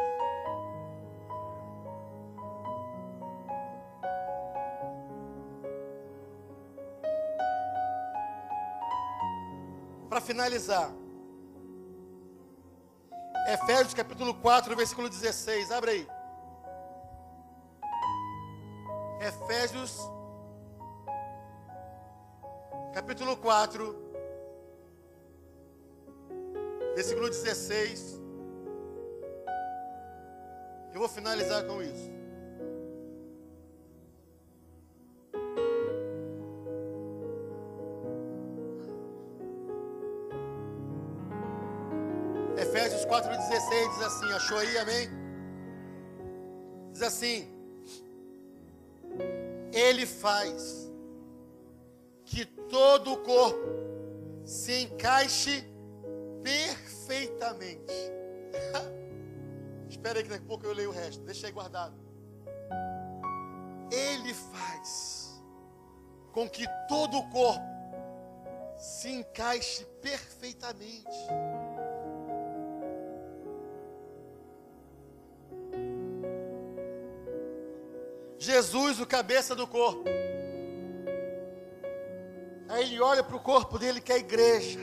Para 10.08 10.22
finalizar, 10.22 10.92
Efésios 13.48 13.96
capítulo 13.96 14.36
4, 14.36 14.76
versículo 14.76 15.10
16, 15.10 15.72
abre 15.72 15.92
aí. 15.92 16.23
Efésios 19.54 20.10
capítulo 22.92 23.38
4, 23.38 23.96
versículo 26.96 27.30
16. 27.30 28.20
Eu 30.92 31.00
vou 31.00 31.08
finalizar 31.08 31.64
com 31.66 31.84
isso. 31.84 32.12
Efésios 42.58 43.06
4,16 43.06 43.90
diz 43.90 44.02
assim: 44.02 44.34
Achou 44.34 44.58
aí, 44.58 44.78
amém? 44.80 45.10
Diz 46.92 47.04
assim: 47.04 47.63
Ele 49.74 50.06
faz 50.06 50.92
que 52.24 52.46
todo 52.46 53.14
o 53.14 53.18
corpo 53.18 53.84
se 54.46 54.84
encaixe 54.84 55.64
perfeitamente. 56.44 57.92
Espera 59.90 60.20
aí 60.20 60.24
que 60.24 60.30
daqui 60.30 60.44
a 60.44 60.48
pouco 60.48 60.66
eu 60.66 60.74
leio 60.74 60.90
o 60.90 60.94
resto. 60.94 61.24
Deixa 61.24 61.48
aí 61.48 61.54
guardado. 61.54 61.96
Ele 63.92 64.34
faz 64.34 65.42
com 66.32 66.48
que 66.48 66.66
todo 66.88 67.18
o 67.18 67.30
corpo 67.30 67.74
se 68.78 69.10
encaixe 69.10 69.86
perfeitamente. 70.02 71.10
Jesus, 78.44 79.00
o 79.00 79.08
cabeça 79.08 79.56
do 79.56 79.66
corpo. 79.66 80.04
Aí 82.68 82.84
ele 82.84 83.00
olha 83.00 83.24
para 83.24 83.38
o 83.38 83.40
corpo 83.40 83.80
dele, 83.80 84.02
que 84.02 84.12
é 84.12 84.16
a 84.16 84.20
igreja. 84.20 84.80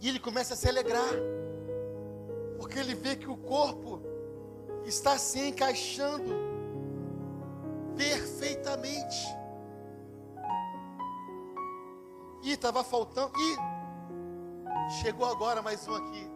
E 0.00 0.08
ele 0.08 0.18
começa 0.18 0.54
a 0.54 0.56
se 0.56 0.68
alegrar, 0.68 1.12
porque 2.58 2.80
ele 2.80 2.96
vê 2.96 3.14
que 3.14 3.28
o 3.28 3.36
corpo 3.36 4.02
está 4.84 5.16
se 5.16 5.38
encaixando 5.38 6.34
perfeitamente. 7.96 9.18
E 12.42 12.52
estava 12.52 12.82
faltando. 12.82 13.32
E 13.36 13.56
chegou 15.00 15.26
agora 15.26 15.62
mais 15.62 15.86
um 15.86 15.94
aqui. 15.94 16.28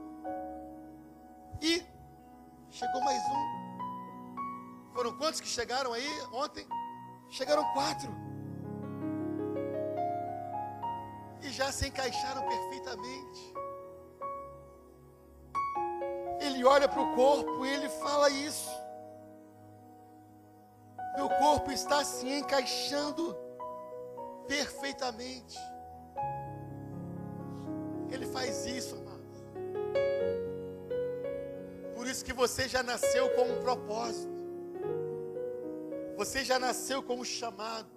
E 1.61 1.83
chegou 2.71 3.01
mais 3.01 3.21
um. 3.25 3.62
Foram 4.93 5.17
quantos 5.17 5.41
que 5.41 5.49
chegaram 5.49 5.93
aí 5.93 6.09
ontem? 6.33 6.67
Chegaram 7.31 7.65
quatro. 7.73 8.11
E 11.43 11.51
já 11.51 11.73
se 11.73 11.89
encaixaram 11.89 12.47
perfeitamente 12.47 13.63
ele 16.63 16.65
olha 16.65 16.89
para 16.89 17.01
o 17.01 17.15
corpo 17.15 17.65
e 17.65 17.69
ele 17.69 17.89
fala 17.89 18.29
isso. 18.31 18.71
Meu 21.17 21.29
corpo 21.29 21.71
está 21.71 22.05
se 22.05 22.29
encaixando 22.29 23.37
perfeitamente. 24.47 25.59
Ele 28.11 28.27
faz 28.27 28.67
isso, 28.67 28.95
amados. 28.97 29.45
Por 31.95 32.07
isso 32.07 32.25
que 32.25 32.33
você 32.33 32.69
já 32.69 32.83
nasceu 32.83 33.31
com 33.31 33.43
um 33.43 33.61
propósito. 33.61 34.32
Você 36.17 36.45
já 36.45 36.59
nasceu 36.59 37.03
com 37.03 37.17
um 37.17 37.25
chamado 37.25 37.89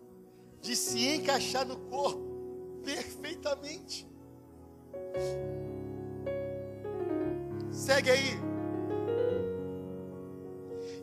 de 0.62 0.76
se 0.76 1.08
encaixar 1.08 1.66
no 1.66 1.78
corpo 1.78 2.26
perfeitamente. 2.84 4.08
Segue 7.72 8.10
aí. 8.10 8.40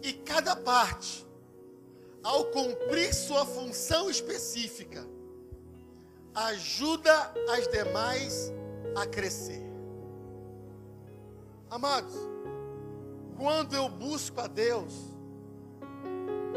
E 0.02 0.12
cada 0.12 0.56
parte, 0.56 1.26
ao 2.22 2.46
cumprir 2.46 3.14
sua 3.14 3.44
função 3.44 4.10
específica, 4.10 5.06
ajuda 6.34 7.32
as 7.50 7.68
demais 7.68 8.52
a 8.96 9.06
crescer. 9.06 9.62
Amados, 11.70 12.14
quando 13.36 13.74
eu 13.74 13.88
busco 13.88 14.40
a 14.40 14.46
Deus, 14.46 15.11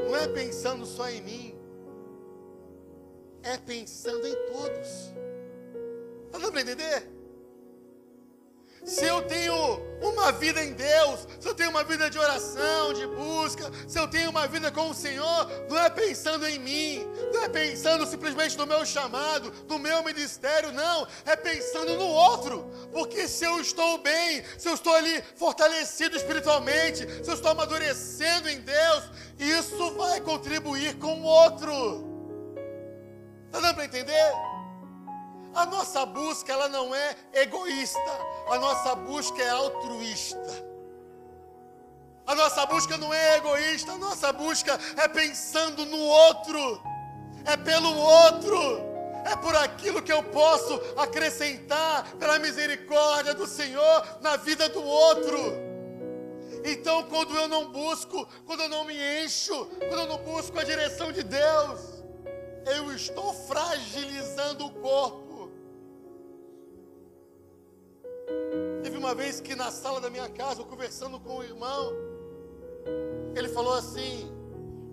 não 0.05 0.15
é 0.15 0.27
pensando 0.27 0.85
só 0.85 1.09
em 1.09 1.21
mim, 1.21 1.55
é 3.43 3.57
pensando 3.57 4.25
em 4.27 4.35
todos. 4.47 4.87
Está 6.25 6.37
dando 6.39 6.51
para 6.51 6.61
entender? 6.61 7.14
Se 8.85 9.03
eu 9.03 9.23
tenho 9.23 9.83
uma 9.99 10.31
vida 10.31 10.63
em 10.63 10.73
Deus, 10.73 11.27
se 11.39 11.47
eu 11.47 11.55
tenho 11.55 11.71
uma 11.71 11.83
vida 11.83 12.07
de 12.09 12.19
oração, 12.19 12.93
de 12.93 13.07
busca, 13.07 13.71
se 13.87 13.99
eu 13.99 14.07
tenho 14.07 14.29
uma 14.29 14.47
vida 14.47 14.71
com 14.71 14.89
o 14.89 14.93
Senhor, 14.93 15.49
não 15.67 15.79
é 15.79 15.89
pensando 15.89 16.47
em 16.47 16.59
mim, 16.59 17.07
não 17.33 17.43
é 17.43 17.49
pensando 17.49 18.05
simplesmente 18.05 18.55
no 18.57 18.67
meu 18.67 18.85
chamado, 18.85 19.51
no 19.67 19.79
meu 19.79 20.03
ministério, 20.03 20.71
não, 20.71 21.07
é 21.25 21.35
pensando 21.35 21.95
no 21.95 22.07
outro, 22.07 22.69
porque 22.93 23.27
se 23.27 23.43
eu 23.43 23.59
estou 23.59 23.97
bem, 23.97 24.43
se 24.57 24.69
eu 24.69 24.75
estou 24.75 24.93
ali 24.93 25.23
fortalecido 25.35 26.15
espiritualmente, 26.15 27.07
se 27.23 27.29
eu 27.29 27.33
estou 27.33 27.51
amadurecendo 27.51 28.47
em 28.47 28.61
Deus, 28.61 29.03
isso 29.39 29.95
vai 29.95 30.21
contribuir 30.21 30.95
com 30.97 31.21
o 31.21 31.23
outro. 31.23 32.15
Está 33.47 33.59
dando 33.61 33.75
para 33.75 33.85
entender? 33.85 34.54
A 35.55 35.65
nossa 35.65 36.05
busca 36.05 36.51
ela 36.51 36.67
não 36.67 36.93
é 36.93 37.15
egoísta, 37.33 37.97
a 38.49 38.59
nossa 38.59 38.93
busca 38.93 39.41
é 39.41 39.49
altruísta. 39.49 40.75
A 42.27 42.35
nossa 42.35 42.65
busca 42.65 42.97
não 42.97 43.13
é 43.13 43.37
egoísta, 43.37 43.93
a 43.93 43.97
nossa 43.97 44.33
busca 44.33 44.77
é 44.97 45.07
pensando 45.07 45.85
no 45.85 45.97
outro, 45.97 46.81
é 47.45 47.55
pelo 47.55 47.95
outro, 47.95 48.57
é 49.25 49.33
por 49.37 49.55
aquilo 49.55 50.01
que 50.01 50.11
eu 50.11 50.21
posso 50.23 50.73
acrescentar 50.97 52.03
pela 52.19 52.37
misericórdia 52.37 53.33
do 53.33 53.47
Senhor 53.47 54.19
na 54.21 54.35
vida 54.35 54.67
do 54.67 54.83
outro. 54.83 55.37
Então, 56.65 57.03
quando 57.03 57.33
eu 57.33 57.47
não 57.47 57.71
busco, 57.71 58.27
quando 58.45 58.63
eu 58.63 58.69
não 58.69 58.83
me 58.83 58.95
encho, 59.23 59.67
quando 59.87 60.01
eu 60.01 60.07
não 60.07 60.17
busco 60.17 60.59
a 60.59 60.65
direção 60.65 61.13
de 61.13 61.23
Deus, 61.23 61.79
eu 62.65 62.93
estou 62.93 63.33
fragilizando 63.33 64.65
o 64.65 64.71
corpo 64.81 65.24
Teve 68.83 68.97
uma 68.97 69.13
vez 69.15 69.39
que 69.39 69.55
na 69.55 69.71
sala 69.71 69.99
da 69.99 70.09
minha 70.09 70.29
casa, 70.29 70.61
eu 70.61 70.65
conversando 70.65 71.19
com 71.19 71.37
o 71.37 71.43
irmão, 71.43 71.93
ele 73.35 73.49
falou 73.49 73.73
assim: 73.73 74.31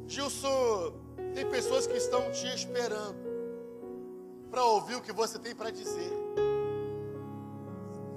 Gilson, 0.06 0.94
tem 1.34 1.48
pessoas 1.48 1.86
que 1.86 1.96
estão 1.96 2.30
te 2.30 2.46
esperando 2.54 3.16
para 4.50 4.64
ouvir 4.64 4.96
o 4.96 5.00
que 5.00 5.12
você 5.12 5.38
tem 5.38 5.54
para 5.54 5.70
dizer. 5.70 6.12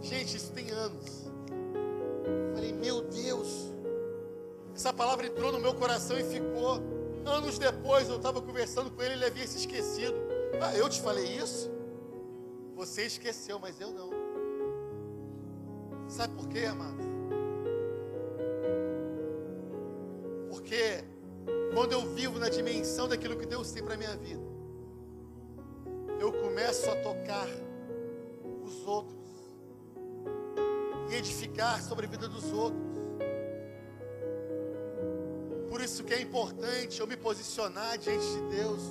Gente, 0.02 0.36
isso 0.36 0.52
tem 0.52 0.70
anos. 0.72 1.26
Eu 2.26 2.54
falei, 2.54 2.74
meu 2.74 3.02
Deus, 3.02 3.74
essa 4.76 4.92
palavra 4.92 5.26
entrou 5.26 5.52
no 5.52 5.60
meu 5.60 5.74
coração 5.74 6.20
e 6.20 6.24
ficou. 6.24 6.82
Anos 7.26 7.58
depois 7.58 8.08
eu 8.08 8.18
estava 8.18 8.42
conversando 8.42 8.92
com 8.92 9.02
ele, 9.02 9.14
ele 9.14 9.26
havia 9.26 9.48
se 9.48 9.58
esquecido. 9.58 10.16
Ah, 10.62 10.76
eu 10.76 10.88
te 10.90 11.02
falei 11.02 11.26
isso? 11.26 11.72
Você 12.76 13.06
esqueceu, 13.06 13.58
mas 13.58 13.80
eu 13.80 13.92
não. 13.92 14.25
Sabe 16.08 16.36
por 16.36 16.48
quê, 16.48 16.66
amado? 16.66 16.98
Porque 20.50 21.04
quando 21.74 21.92
eu 21.92 22.02
vivo 22.14 22.40
na 22.40 22.50
dimensão 22.50 23.08
daquilo 23.08 23.38
que 23.38 23.46
Deus 23.46 23.72
tem 23.72 23.84
para 23.84 23.98
minha 23.98 24.16
vida, 24.16 24.44
eu 26.20 26.32
começo 26.32 26.90
a 26.90 26.96
tocar 26.98 27.48
os 28.64 28.86
outros 28.88 29.16
e 31.12 31.16
edificar 31.16 31.82
sobre 31.82 32.06
a 32.06 32.10
vida 32.10 32.28
dos 32.28 32.52
outros. 32.52 32.96
Por 35.70 35.82
isso 35.82 36.04
que 36.04 36.14
é 36.14 36.22
importante 36.22 37.00
eu 37.00 37.08
me 37.08 37.18
posicionar 37.18 37.98
diante 37.98 38.26
de 38.26 38.56
Deus. 38.56 38.82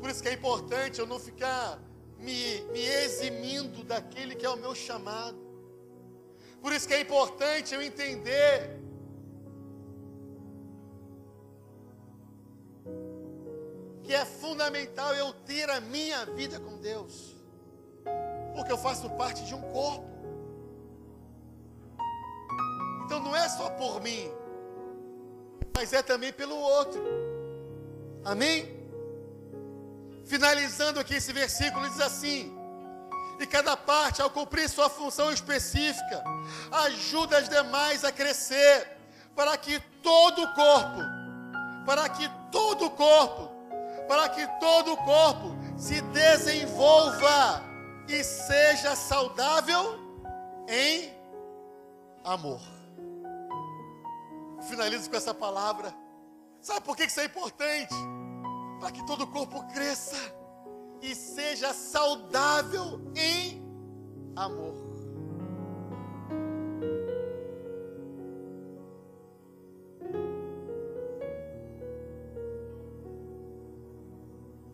Por 0.00 0.10
isso 0.10 0.22
que 0.22 0.28
é 0.28 0.32
importante 0.32 0.98
eu 0.98 1.06
não 1.06 1.18
ficar 1.18 1.80
me, 2.18 2.60
me 2.72 2.84
eximindo 2.84 3.84
daquele 3.84 4.34
que 4.34 4.44
é 4.44 4.50
o 4.50 4.56
meu 4.56 4.74
chamado. 4.74 5.47
Por 6.60 6.72
isso 6.72 6.88
que 6.88 6.94
é 6.94 7.00
importante 7.00 7.74
eu 7.74 7.80
entender 7.80 8.78
que 14.02 14.14
é 14.14 14.24
fundamental 14.24 15.14
eu 15.14 15.32
ter 15.32 15.68
a 15.68 15.80
minha 15.80 16.24
vida 16.24 16.58
com 16.58 16.78
Deus, 16.78 17.36
porque 18.54 18.72
eu 18.72 18.78
faço 18.78 19.08
parte 19.10 19.44
de 19.44 19.54
um 19.54 19.60
corpo. 19.60 20.08
Então 23.04 23.20
não 23.20 23.36
é 23.36 23.48
só 23.48 23.70
por 23.70 24.02
mim, 24.02 24.30
mas 25.76 25.92
é 25.92 26.02
também 26.02 26.32
pelo 26.32 26.56
outro. 26.56 27.00
Amém? 28.24 28.78
Finalizando 30.24 31.00
aqui 31.00 31.14
esse 31.14 31.32
versículo, 31.32 31.88
diz 31.88 32.00
assim: 32.00 32.57
e 33.38 33.46
cada 33.46 33.76
parte, 33.76 34.20
ao 34.20 34.30
cumprir 34.30 34.68
sua 34.68 34.90
função 34.90 35.32
específica, 35.32 36.22
ajuda 36.72 37.38
as 37.38 37.48
demais 37.48 38.04
a 38.04 38.10
crescer, 38.10 38.96
para 39.34 39.56
que 39.56 39.78
todo 40.02 40.42
o 40.42 40.54
corpo, 40.54 41.00
para 41.86 42.08
que 42.08 42.28
todo 42.50 42.86
o 42.86 42.90
corpo, 42.90 43.48
para 44.08 44.28
que 44.28 44.44
todo 44.58 44.92
o 44.92 44.96
corpo 44.96 45.56
se 45.76 46.00
desenvolva 46.00 47.62
e 48.08 48.24
seja 48.24 48.96
saudável 48.96 49.98
em 50.66 51.14
amor. 52.24 52.60
Finalizo 54.68 55.08
com 55.08 55.16
essa 55.16 55.32
palavra. 55.32 55.94
Sabe 56.60 56.80
por 56.80 56.96
que 56.96 57.04
isso 57.04 57.20
é 57.20 57.26
importante? 57.26 57.94
Para 58.80 58.90
que 58.90 59.06
todo 59.06 59.22
o 59.22 59.26
corpo 59.28 59.62
cresça 59.72 60.16
e 61.00 61.14
seja 61.14 61.72
saudável 61.72 63.00
em 63.14 63.62
amor. 64.36 64.88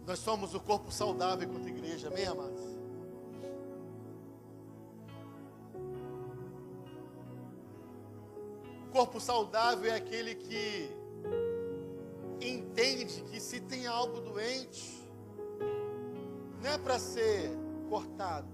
Nós 0.06 0.18
somos 0.18 0.54
o 0.54 0.60
corpo 0.60 0.92
saudável 0.92 1.48
enquanto 1.48 1.66
igreja, 1.66 2.08
amém, 2.08 2.26
amados? 2.26 2.62
O 8.86 8.92
corpo 8.92 9.18
saudável 9.18 9.90
é 9.90 9.96
aquele 9.96 10.36
que 10.36 10.88
entende 12.40 13.22
que 13.22 13.40
se 13.40 13.60
tem 13.60 13.86
algo 13.86 14.20
doente, 14.20 15.03
não 16.64 16.70
é 16.70 16.78
para 16.78 16.98
ser 16.98 17.50
cortado, 17.90 18.48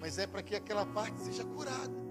mas 0.00 0.18
é 0.18 0.26
para 0.26 0.42
que 0.42 0.56
aquela 0.56 0.86
parte 0.86 1.20
seja 1.20 1.44
curada. 1.44 2.06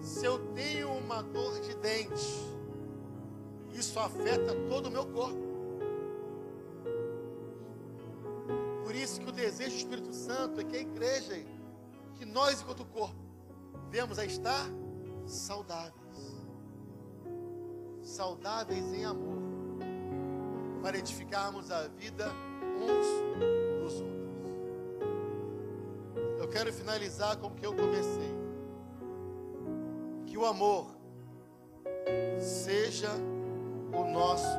Se 0.00 0.24
eu 0.24 0.38
tenho 0.54 0.90
uma 0.90 1.22
dor 1.22 1.60
de 1.60 1.74
dente, 1.76 2.32
isso 3.74 4.00
afeta 4.00 4.54
todo 4.70 4.86
o 4.86 4.90
meu 4.90 5.04
corpo. 5.04 5.44
Por 8.82 8.94
isso 8.94 9.20
que 9.20 9.28
o 9.28 9.32
desejo 9.32 9.72
do 9.72 9.76
Espírito 9.76 10.14
Santo 10.14 10.60
é 10.60 10.64
que 10.64 10.76
a 10.76 10.80
igreja, 10.80 11.34
que 12.14 12.24
nós 12.24 12.62
enquanto 12.62 12.86
corpo, 12.86 13.20
demos 13.90 14.18
a 14.18 14.24
estar 14.24 14.66
saudáveis. 15.26 15.94
Saudáveis 18.02 18.94
em 18.94 19.04
amor 19.04 19.33
para 20.84 20.98
edificarmos 20.98 21.70
a 21.70 21.88
vida 21.88 22.30
uns 22.76 23.06
dos 23.80 24.02
outros. 24.02 24.12
Eu 26.38 26.46
quero 26.48 26.70
finalizar 26.74 27.38
com 27.38 27.46
o 27.46 27.54
que 27.54 27.64
eu 27.64 27.74
comecei. 27.74 28.34
Que 30.26 30.36
o 30.36 30.44
amor 30.44 30.94
seja 32.38 33.08
o 33.94 34.04
nosso 34.12 34.58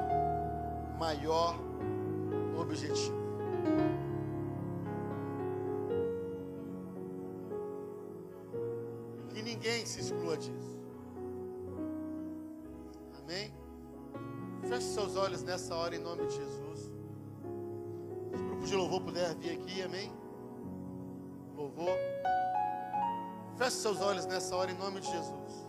maior 0.97 1.59
objetivo. 2.59 3.23
Que 9.29 9.43
ninguém 9.43 9.85
se 9.85 9.99
exclua 9.99 10.35
disso. 10.37 10.79
Amém? 13.21 13.53
Feche 14.67 14.87
seus 14.87 15.15
olhos 15.15 15.43
nessa 15.43 15.75
hora 15.75 15.95
em 15.95 15.99
nome 15.99 16.25
de 16.25 16.35
Jesus. 16.35 16.79
Se 18.31 18.35
o 18.35 18.45
grupo 18.47 18.65
de 18.65 18.75
louvor 18.75 19.01
puder 19.01 19.35
vir 19.35 19.51
aqui, 19.51 19.81
amém? 19.83 20.11
Louvor. 21.55 21.97
Feche 23.57 23.77
seus 23.77 24.01
olhos 24.01 24.25
nessa 24.25 24.55
hora 24.55 24.71
em 24.71 24.77
nome 24.77 24.99
de 25.01 25.07
Jesus. 25.07 25.64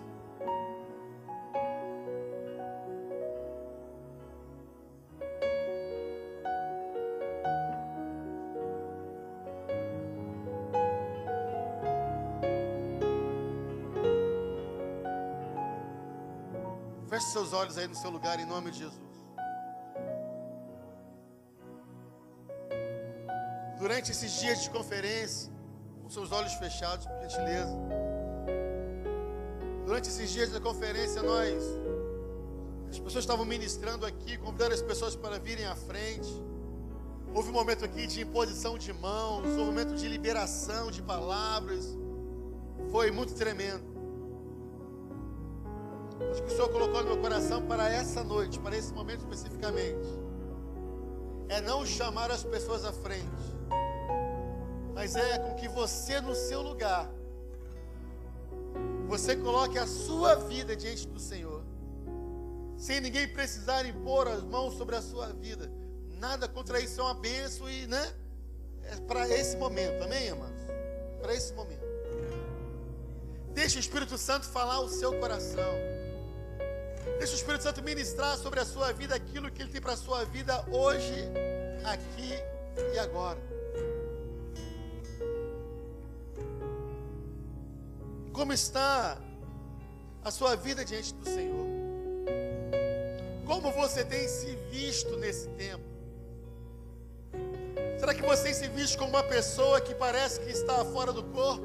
Olhos 17.67 17.79
aí 17.79 17.89
no 17.89 17.97
seu 17.97 18.11
lugar 18.11 18.39
em 18.39 18.47
nome 18.47 18.71
de 18.71 18.79
Jesus. 18.79 19.01
Durante 23.77 24.12
esses 24.12 24.33
dias 24.41 24.62
de 24.62 24.71
conferência, 24.71 25.53
com 26.01 26.09
seus 26.09 26.31
olhos 26.31 26.55
fechados, 26.55 27.07
por 27.07 27.21
gentileza. 27.23 27.77
Durante 29.85 30.09
esses 30.09 30.31
dias 30.31 30.51
da 30.51 30.61
conferência, 30.61 31.23
nós, 31.23 31.62
as 32.89 32.99
pessoas 33.01 33.25
estavam 33.25 33.45
ministrando 33.45 34.07
aqui, 34.07 34.39
convidando 34.39 34.73
as 34.73 34.83
pessoas 34.83 35.17
para 35.17 35.39
virem 35.39 35.67
à 35.67 35.75
frente. 35.75 36.33
Houve 37.35 37.51
um 37.51 37.53
momento 37.53 37.85
aqui 37.85 38.07
de 38.07 38.21
imposição 38.21 38.79
de 38.79 38.93
mãos, 38.93 39.45
um 39.49 39.67
momento 39.67 39.95
de 39.97 40.07
liberação 40.09 40.91
de 40.91 41.03
palavras. 41.03 41.85
Foi 42.93 43.11
muito 43.11 43.35
tremendo. 43.35 43.95
Acho 46.37 46.45
que 46.45 46.53
o 46.53 46.55
Senhor 46.55 46.68
colocou 46.68 47.01
no 47.01 47.14
meu 47.14 47.16
coração 47.16 47.66
para 47.66 47.89
essa 47.89 48.22
noite, 48.22 48.59
para 48.59 48.76
esse 48.76 48.93
momento 48.93 49.20
especificamente. 49.20 50.07
É 51.49 51.62
não 51.62 51.87
chamar 51.87 52.30
as 52.30 52.45
pessoas 52.45 52.84
à 52.84 52.93
frente, 52.93 53.24
mas 54.93 55.16
é 55.16 55.39
com 55.39 55.55
que 55.55 55.66
você, 55.66 56.20
no 56.20 56.34
seu 56.34 56.61
lugar, 56.61 57.11
você 59.09 59.34
coloque 59.34 59.78
a 59.78 59.87
sua 59.87 60.34
vida 60.34 60.76
diante 60.76 61.09
do 61.09 61.18
Senhor, 61.18 61.62
sem 62.76 63.01
ninguém 63.01 63.26
precisar 63.32 63.87
impor 63.87 64.28
as 64.28 64.43
mãos 64.43 64.74
sobre 64.74 64.95
a 64.95 65.01
sua 65.01 65.28
vida. 65.28 65.72
Nada 66.18 66.47
contra 66.47 66.78
isso 66.80 67.01
é 67.01 67.05
uma 67.05 67.14
benção 67.14 67.70
e, 67.70 67.87
né? 67.87 68.12
É 68.82 68.97
para 68.97 69.26
esse 69.26 69.57
momento, 69.57 70.03
amém, 70.05 70.28
amados? 70.28 70.61
Para 71.18 71.34
esse 71.34 71.55
momento. 71.55 71.87
Deixe 73.55 73.78
o 73.78 73.80
Espírito 73.80 74.18
Santo 74.18 74.45
falar 74.45 74.80
o 74.80 74.89
seu 74.91 75.18
coração. 75.18 75.95
Deixa 77.19 77.33
o 77.33 77.37
Espírito 77.37 77.62
Santo 77.62 77.83
ministrar 77.83 78.37
sobre 78.37 78.61
a 78.61 78.64
sua 78.64 78.93
vida 78.93 79.14
aquilo 79.14 79.51
que 79.51 79.62
Ele 79.62 79.71
tem 79.71 79.81
para 79.81 79.95
a 79.95 79.97
sua 79.97 80.25
vida 80.25 80.64
hoje, 80.71 81.14
aqui 81.85 82.33
e 82.95 82.99
agora. 82.99 83.39
Como 88.33 88.53
está 88.53 89.19
a 90.23 90.31
sua 90.31 90.57
vida 90.57 90.85
diante 90.85 91.14
do 91.14 91.25
Senhor? 91.25 91.67
Como 93.47 93.73
você 93.73 94.05
tem 94.05 94.29
se 94.29 94.55
visto 94.71 95.17
nesse 95.17 95.49
tempo? 95.51 95.85
Será 97.99 98.14
que 98.14 98.23
você 98.23 98.53
se 98.53 98.69
visto 98.69 98.99
como 98.99 99.11
uma 99.11 99.23
pessoa 99.23 99.81
que 99.81 99.95
parece 99.95 100.41
que 100.41 100.51
está 100.51 100.85
fora 100.85 101.12
do 101.12 101.23
corpo? 101.23 101.64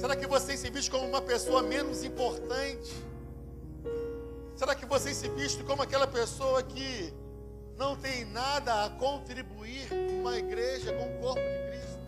Será 0.00 0.16
que 0.16 0.26
você 0.26 0.56
se 0.56 0.68
visto 0.70 0.90
como 0.90 1.06
uma 1.06 1.22
pessoa 1.22 1.62
menos 1.62 2.02
importante? 2.02 2.92
Será 4.56 4.74
que 4.74 4.86
você 4.86 5.12
se 5.12 5.28
visto 5.30 5.64
como 5.64 5.82
aquela 5.82 6.06
pessoa 6.06 6.62
que 6.62 7.12
não 7.76 7.96
tem 7.96 8.24
nada 8.26 8.84
a 8.84 8.90
contribuir 8.90 9.88
com 9.88 10.20
uma 10.20 10.38
igreja, 10.38 10.92
com 10.92 11.04
o 11.04 11.18
corpo 11.20 11.40
de 11.40 11.58
Cristo? 11.68 11.98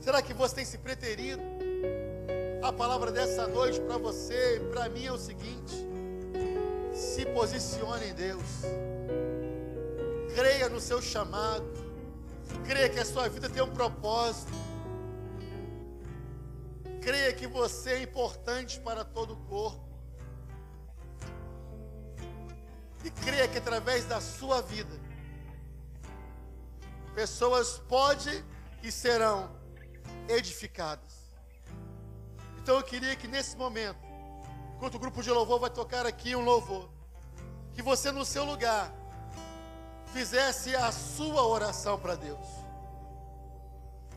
Será 0.00 0.22
que 0.22 0.32
você 0.32 0.54
tem 0.54 0.64
se 0.64 0.78
preterido? 0.78 1.42
A 2.62 2.72
palavra 2.72 3.10
dessa 3.10 3.48
noite 3.48 3.80
para 3.80 3.98
você, 3.98 4.60
para 4.70 4.88
mim 4.88 5.04
é 5.04 5.12
o 5.12 5.18
seguinte: 5.18 5.74
se 6.92 7.26
posicione 7.26 8.06
em 8.06 8.14
Deus, 8.14 8.62
creia 10.34 10.68
no 10.68 10.80
seu 10.80 11.02
chamado, 11.02 11.66
creia 12.64 12.88
que 12.88 13.00
a 13.00 13.04
sua 13.04 13.28
vida 13.28 13.50
tem 13.50 13.62
um 13.62 13.70
propósito, 13.70 14.52
creia 17.00 17.32
que 17.32 17.48
você 17.48 17.90
é 17.90 18.02
importante 18.02 18.78
para 18.78 19.04
todo 19.04 19.34
o 19.34 19.36
corpo. 19.36 19.87
E 23.04 23.10
creia 23.10 23.46
que 23.48 23.58
através 23.58 24.04
da 24.04 24.20
sua 24.20 24.60
vida, 24.60 24.98
pessoas 27.14 27.78
podem 27.88 28.44
e 28.82 28.90
serão 28.90 29.50
edificadas. 30.28 31.30
Então 32.58 32.76
eu 32.76 32.82
queria 32.82 33.16
que 33.16 33.26
nesse 33.26 33.56
momento, 33.56 33.98
enquanto 34.76 34.96
o 34.96 34.98
grupo 34.98 35.22
de 35.22 35.30
louvor 35.30 35.58
vai 35.58 35.70
tocar 35.70 36.06
aqui 36.06 36.36
um 36.36 36.44
louvor, 36.44 36.90
que 37.74 37.82
você 37.82 38.10
no 38.10 38.24
seu 38.24 38.44
lugar 38.44 38.92
fizesse 40.12 40.74
a 40.74 40.90
sua 40.90 41.46
oração 41.46 41.98
para 41.98 42.14
Deus. 42.14 42.46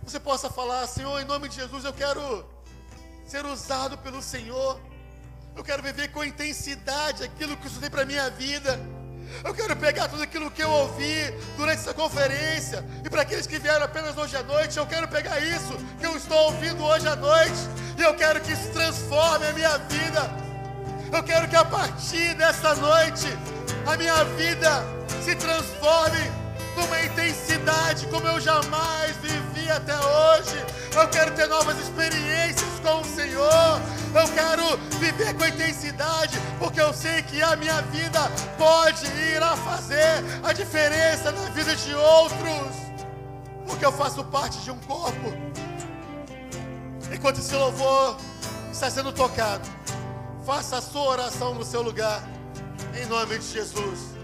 Você 0.03 0.19
possa 0.19 0.49
falar, 0.49 0.87
Senhor, 0.87 1.19
em 1.21 1.25
nome 1.25 1.47
de 1.47 1.55
Jesus, 1.55 1.85
eu 1.85 1.93
quero 1.93 2.45
ser 3.25 3.45
usado 3.45 3.97
pelo 3.99 4.21
Senhor 4.21 4.81
eu 5.55 5.63
quero 5.63 5.83
viver 5.83 6.09
com 6.09 6.23
intensidade 6.23 7.23
aquilo 7.23 7.57
que 7.57 7.67
isso 7.67 7.79
tem 7.79 7.89
para 7.89 8.03
a 8.03 8.05
minha 8.05 8.29
vida. 8.29 8.79
Eu 9.43 9.53
quero 9.53 9.75
pegar 9.75 10.07
tudo 10.07 10.23
aquilo 10.23 10.51
que 10.51 10.61
eu 10.61 10.69
ouvi 10.69 11.33
durante 11.57 11.79
essa 11.79 11.93
conferência. 11.93 12.85
E 13.03 13.09
para 13.09 13.21
aqueles 13.21 13.47
que 13.47 13.57
vieram 13.59 13.85
apenas 13.85 14.17
hoje 14.17 14.35
à 14.35 14.43
noite, 14.43 14.77
eu 14.77 14.85
quero 14.85 15.07
pegar 15.07 15.39
isso 15.39 15.73
que 15.99 16.05
eu 16.05 16.15
estou 16.17 16.37
ouvindo 16.45 16.83
hoje 16.83 17.07
à 17.07 17.15
noite. 17.15 17.59
E 17.97 18.01
eu 18.01 18.13
quero 18.15 18.41
que 18.41 18.51
isso 18.51 18.69
transforme 18.71 19.47
a 19.47 19.53
minha 19.53 19.77
vida. 19.77 20.31
Eu 21.11 21.23
quero 21.23 21.47
que 21.47 21.55
a 21.55 21.65
partir 21.65 22.33
dessa 22.35 22.75
noite, 22.75 23.27
a 23.85 23.97
minha 23.97 24.23
vida 24.23 24.83
se 25.23 25.35
transforme 25.35 26.19
numa 26.75 27.01
intensidade 27.01 28.07
como 28.07 28.27
eu 28.27 28.39
jamais 28.39 29.15
vivi 29.17 29.50
até 29.71 29.95
hoje. 29.95 30.65
Eu 30.95 31.07
quero 31.07 31.31
ter 31.31 31.47
novas 31.47 31.77
experiências 31.79 32.79
com 32.83 33.01
o 33.01 33.05
Senhor. 33.05 33.81
Eu 34.13 34.27
quero 34.33 34.77
viver 34.99 35.33
com 35.35 35.45
intensidade, 35.45 36.37
porque 36.59 36.81
eu 36.81 36.93
sei 36.93 37.21
que 37.23 37.41
a 37.41 37.55
minha 37.55 37.81
vida 37.83 38.19
pode 38.57 39.05
ir 39.07 39.41
a 39.41 39.55
fazer 39.55 40.23
a 40.43 40.51
diferença 40.51 41.31
na 41.31 41.49
vida 41.51 41.73
de 41.75 41.95
outros, 41.95 42.75
porque 43.65 43.85
eu 43.85 43.91
faço 43.91 44.23
parte 44.25 44.57
de 44.59 44.71
um 44.71 44.77
corpo. 44.79 45.33
Enquanto 47.13 47.39
esse 47.39 47.55
louvor 47.55 48.17
está 48.71 48.89
sendo 48.89 49.13
tocado, 49.13 49.67
faça 50.45 50.77
a 50.77 50.81
sua 50.81 51.03
oração 51.03 51.53
no 51.53 51.63
seu 51.63 51.81
lugar, 51.81 52.21
em 53.01 53.05
nome 53.05 53.37
de 53.39 53.47
Jesus. 53.47 54.20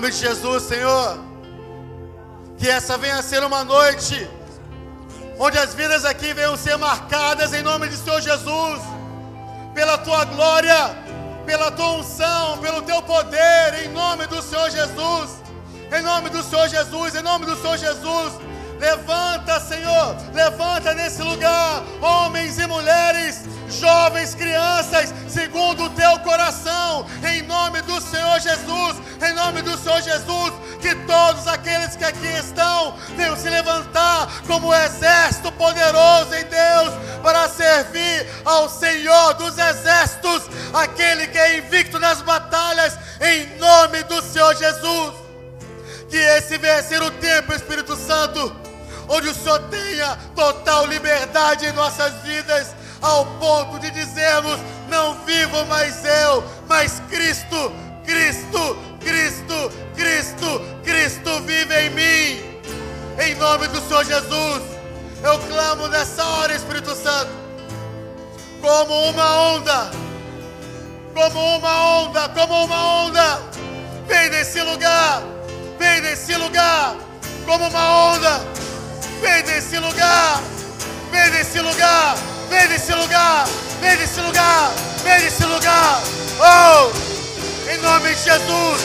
Nome 0.00 0.12
de 0.12 0.18
Jesus, 0.18 0.62
Senhor. 0.62 1.18
Que 2.56 2.70
essa 2.70 2.96
venha 2.96 3.16
a 3.16 3.22
ser 3.22 3.44
uma 3.44 3.62
noite 3.62 4.26
onde 5.38 5.58
as 5.58 5.74
vidas 5.74 6.06
aqui 6.06 6.32
venham 6.32 6.56
ser 6.56 6.78
marcadas 6.78 7.52
em 7.52 7.60
nome 7.60 7.86
de 7.86 7.98
Senhor 7.98 8.20
Jesus, 8.22 8.80
pela 9.74 9.98
tua 9.98 10.24
glória, 10.24 10.96
pela 11.44 11.70
tua 11.70 11.98
unção, 11.98 12.56
pelo 12.58 12.80
teu 12.80 13.02
poder, 13.02 13.84
em 13.84 13.88
nome 13.88 14.26
do 14.26 14.40
Senhor 14.40 14.70
Jesus. 14.70 15.32
Em 15.92 16.02
nome 16.02 16.30
do 16.30 16.42
Senhor 16.42 16.68
Jesus, 16.68 17.14
em 17.14 17.22
nome 17.22 17.44
do 17.44 17.56
Senhor 17.56 17.76
Jesus. 17.76 18.32
Levanta, 18.78 19.60
Senhor, 19.60 20.16
levanta 20.32 20.94
nesse 20.94 21.20
lugar, 21.20 21.82
homens 22.00 22.58
e 22.58 22.66
mulheres, 22.66 23.42
jovens, 23.68 24.34
crianças, 24.34 25.12
segundo 25.28 25.84
o 25.84 25.90
teu 25.90 26.18
coração, 26.20 27.06
em 27.22 27.42
nome 27.42 27.82
do 27.82 28.00
Senhor 28.00 28.40
Jesus, 28.40 28.96
em 29.22 29.34
nome 29.34 29.62
do 29.62 29.76
Senhor 29.76 30.00
Jesus, 30.00 30.52
que 30.80 30.94
todos 31.06 31.46
aqueles 31.46 31.94
que 31.96 32.04
aqui 32.04 32.26
estão 32.26 32.96
venham 33.16 33.36
se 33.36 33.48
levantar 33.48 34.28
como 34.46 34.68
um 34.68 34.74
exército 34.74 35.52
poderoso 35.52 36.34
em 36.34 36.44
Deus 36.44 36.94
para 37.22 37.48
servir 37.48 38.26
ao 38.44 38.68
Senhor 38.68 39.34
dos 39.34 39.56
exércitos, 39.58 40.42
aquele 40.72 41.26
que 41.26 41.38
é 41.38 41.58
invicto 41.58 41.98
nas 41.98 42.22
batalhas, 42.22 42.98
em 43.20 43.58
nome 43.58 44.02
do 44.04 44.22
Senhor 44.22 44.54
Jesus. 44.56 45.14
Que 46.08 46.16
esse 46.16 46.58
venha 46.58 46.82
ser 46.82 47.02
o 47.02 47.10
tempo, 47.10 47.52
Espírito 47.52 47.94
Santo, 47.96 48.54
onde 49.08 49.28
o 49.28 49.34
Senhor 49.34 49.60
tenha 49.68 50.16
total 50.34 50.86
liberdade 50.86 51.66
em 51.66 51.72
nossas 51.72 52.12
vidas, 52.22 52.74
ao 53.02 53.26
ponto 53.38 53.78
de 53.78 53.90
dizermos: 53.90 54.58
não 54.88 55.14
vivo 55.24 55.64
mais 55.66 56.04
eu, 56.04 56.44
mas 56.66 57.00
Cristo, 57.08 57.72
Cristo, 58.04 58.89
Cristo, 59.00 59.72
Cristo, 59.96 60.60
Cristo 60.84 61.40
vive 61.42 61.74
em 61.74 61.90
mim. 61.90 62.50
Em 63.18 63.34
nome 63.34 63.66
do 63.68 63.80
Senhor 63.80 64.04
Jesus, 64.04 64.62
eu 65.22 65.38
clamo 65.40 65.88
nessa 65.88 66.24
hora, 66.24 66.54
Espírito 66.54 66.94
Santo, 66.94 67.30
como 68.60 69.10
uma 69.10 69.40
onda, 69.52 69.90
como 71.14 71.56
uma 71.56 72.00
onda, 72.00 72.28
como 72.30 72.64
uma 72.64 73.04
onda, 73.04 73.42
vem 74.06 74.30
nesse 74.30 74.62
lugar, 74.62 75.22
vem 75.78 76.00
nesse 76.00 76.34
lugar, 76.36 76.96
como 77.44 77.66
uma 77.66 78.12
onda, 78.14 78.40
vem 79.20 79.42
nesse 79.42 79.78
lugar, 79.78 80.40
vem 81.10 81.30
nesse 81.30 81.60
lugar, 81.60 82.16
vem 82.48 82.68
nesse 82.68 82.92
lugar, 82.92 83.46
vem 83.80 83.96
nesse 83.96 84.20
lugar, 84.20 84.72
vem 85.04 85.20
nesse 85.20 85.44
lugar, 85.44 86.02
oh, 86.38 87.19
em 87.70 87.78
nome 87.78 88.12
de 88.14 88.22
Jesus, 88.22 88.82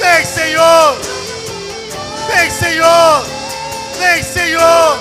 vem 0.00 0.24
Senhor, 0.24 0.98
vem 2.26 2.50
Senhor, 2.50 3.26
vem 3.96 4.22
Senhor, 4.24 4.98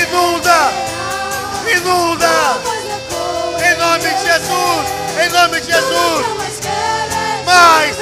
inunda, 0.00 0.72
inunda. 1.76 2.62
Em 3.58 3.76
nome 3.76 4.14
de 4.14 4.22
Jesus, 4.22 4.86
em 5.20 5.28
nome 5.30 5.60
de 5.60 5.72
Jesus, 5.72 6.26
mais, 7.44 7.96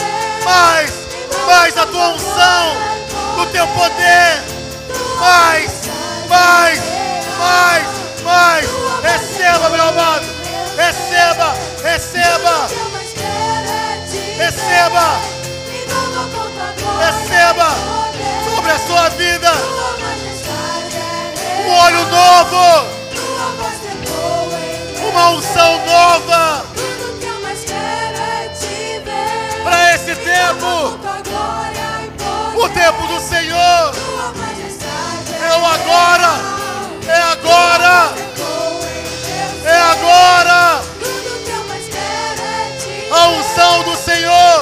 mais, 0.45 0.91
mais 1.47 1.77
a 1.79 1.87
tua 1.87 2.09
unção, 2.09 2.77
do 3.37 3.47
teu 3.47 3.67
poder, 3.69 4.43
mais, 5.19 5.71
mais, 6.29 6.81
mais, 7.39 7.87
mais. 8.23 8.67
Receba, 9.03 9.71
meu 9.71 9.89
amado, 9.89 10.27
receba, 10.77 11.55
receba, 11.83 12.90
receba, 14.51 15.21
receba! 16.99 17.71
Sobre 18.45 18.73
a 18.73 18.79
sua 18.81 19.09
vida! 19.11 19.53
Um 21.67 21.73
olho 21.73 22.07
novo, 22.09 22.87
uma 25.09 25.31
unção 25.31 25.87
nova! 25.87 26.65
Para 29.63 29.95
esse 29.95 30.17
tempo, 30.17 30.99
o 32.57 32.69
tempo 32.71 33.07
do 33.07 33.21
Senhor. 33.21 33.93
É 35.43 35.57
o 35.57 35.67
agora, 35.67 36.33
é 37.09 37.23
agora, 37.33 38.13
Unção 43.71 43.83
do 43.85 43.97
Senhor 43.97 44.61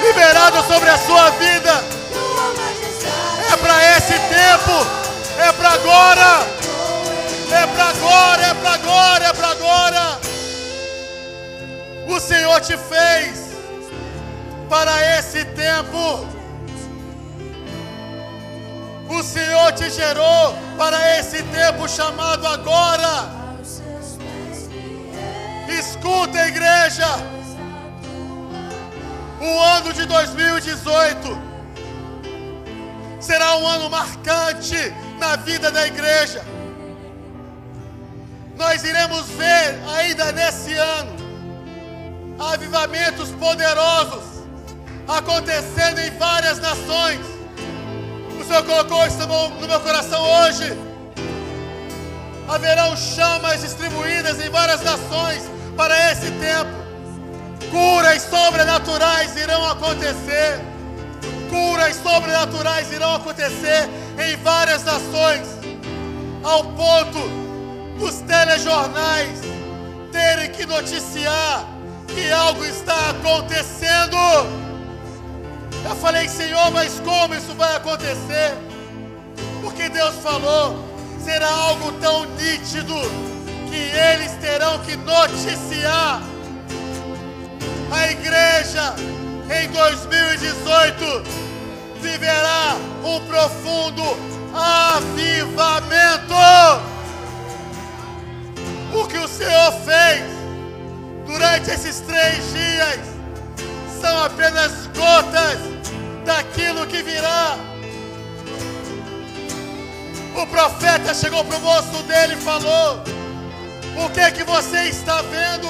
liberada 0.00 0.62
sobre 0.62 0.88
a 0.88 0.96
sua 0.96 1.30
vida 1.30 1.84
é 3.52 3.56
para 3.56 3.96
esse 3.96 4.12
tempo, 4.12 4.86
é 5.38 5.52
para 5.52 5.72
agora, 5.72 6.46
é 7.52 7.66
para 7.66 7.84
agora, 7.88 8.42
é 8.42 8.54
para 8.54 8.72
agora, 8.72 9.24
é 9.26 9.32
para 9.34 9.48
agora. 9.50 10.20
O 12.08 12.18
Senhor 12.18 12.60
te 12.62 12.78
fez 12.78 13.50
para 14.70 15.18
esse 15.18 15.44
tempo. 15.44 16.26
O 19.06 19.22
Senhor 19.22 19.72
te 19.72 19.90
gerou 19.90 20.56
para 20.78 21.18
esse 21.18 21.42
tempo 21.42 21.86
chamado 21.86 22.46
agora. 22.46 23.28
Escuta, 25.68 26.46
igreja. 26.46 27.39
O 29.40 29.58
ano 29.58 29.92
de 29.94 30.04
2018 30.04 31.50
será 33.18 33.56
um 33.56 33.66
ano 33.66 33.88
marcante 33.88 34.76
na 35.18 35.36
vida 35.36 35.70
da 35.70 35.86
igreja. 35.86 36.44
Nós 38.56 38.84
iremos 38.84 39.26
ver 39.30 39.80
ainda 39.96 40.30
nesse 40.32 40.74
ano 40.74 41.16
avivamentos 42.38 43.30
poderosos 43.30 44.24
acontecendo 45.08 46.00
em 46.00 46.10
várias 46.18 46.58
nações. 46.58 47.20
O 48.38 48.44
Senhor 48.44 48.62
colocou 48.64 49.06
isso 49.06 49.18
no 49.26 49.66
meu 49.66 49.80
coração 49.80 50.22
hoje. 50.22 50.76
Haverão 52.46 52.94
chamas 52.94 53.62
distribuídas 53.62 54.38
em 54.38 54.50
várias 54.50 54.82
nações 54.82 55.42
para 55.76 56.12
esse 56.12 56.30
tempo. 56.32 56.89
Curas 57.70 58.22
sobrenaturais 58.22 59.36
irão 59.36 59.64
acontecer. 59.70 60.60
Curas 61.48 61.96
sobrenaturais 61.96 62.92
irão 62.92 63.14
acontecer 63.14 63.88
em 64.18 64.36
várias 64.36 64.84
nações, 64.84 65.46
ao 66.42 66.64
ponto 66.64 67.18
dos 67.98 68.16
telejornais 68.22 69.40
terem 70.10 70.50
que 70.50 70.66
noticiar 70.66 71.66
que 72.08 72.30
algo 72.32 72.64
está 72.64 73.10
acontecendo. 73.10 74.16
Eu 75.88 75.96
falei, 75.96 76.28
Senhor, 76.28 76.70
mas 76.72 77.00
como 77.00 77.34
isso 77.34 77.54
vai 77.54 77.76
acontecer? 77.76 78.56
Porque 79.62 79.88
Deus 79.88 80.14
falou, 80.16 80.84
será 81.24 81.48
algo 81.48 81.92
tão 81.92 82.24
nítido 82.36 82.94
que 83.68 83.76
eles 83.76 84.32
terão 84.40 84.78
que 84.80 84.96
noticiar. 84.96 86.22
A 87.90 88.10
igreja 88.12 88.94
em 89.50 89.68
2018 89.68 91.04
viverá 92.00 92.76
um 93.04 93.20
profundo 93.26 94.02
avivamento. 94.54 96.34
O 98.94 99.06
que 99.06 99.18
o 99.18 99.26
Senhor 99.26 99.72
fez 99.84 100.24
durante 101.26 101.70
esses 101.70 102.00
três 102.00 102.52
dias 102.52 103.00
são 104.00 104.24
apenas 104.24 104.86
gotas 104.96 105.58
daquilo 106.24 106.86
que 106.86 107.02
virá. 107.02 107.56
O 110.36 110.46
profeta 110.46 111.12
chegou 111.12 111.44
para 111.44 111.56
o 111.56 111.60
moço 111.60 112.02
dele 112.04 112.34
e 112.34 112.36
falou: 112.36 113.02
O 113.96 114.08
que 114.10 114.30
que 114.30 114.44
você 114.44 114.84
está 114.84 115.22
vendo? 115.22 115.68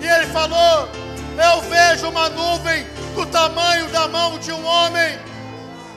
E 0.00 0.08
ele 0.08 0.26
falou: 0.26 1.05
Eu 1.38 1.60
vejo 1.62 2.08
uma 2.08 2.28
nuvem 2.30 2.84
do 3.14 3.26
tamanho 3.26 3.88
da 3.90 4.08
mão 4.08 4.38
de 4.38 4.50
um 4.52 4.64
homem. 4.64 5.18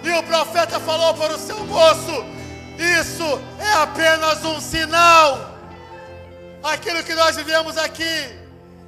E 0.04 0.12
o 0.12 0.24
profeta 0.24 0.80
falou 0.80 1.14
para 1.14 1.36
o 1.36 1.40
seu 1.40 1.66
moço: 1.66 2.26
Isso 2.78 3.42
é 3.60 3.74
apenas 3.74 4.44
um 4.44 4.60
sinal. 4.60 5.58
Aquilo 6.62 7.04
que 7.04 7.16
nós 7.16 7.36
vivemos 7.38 7.78
aqui, 7.78 8.38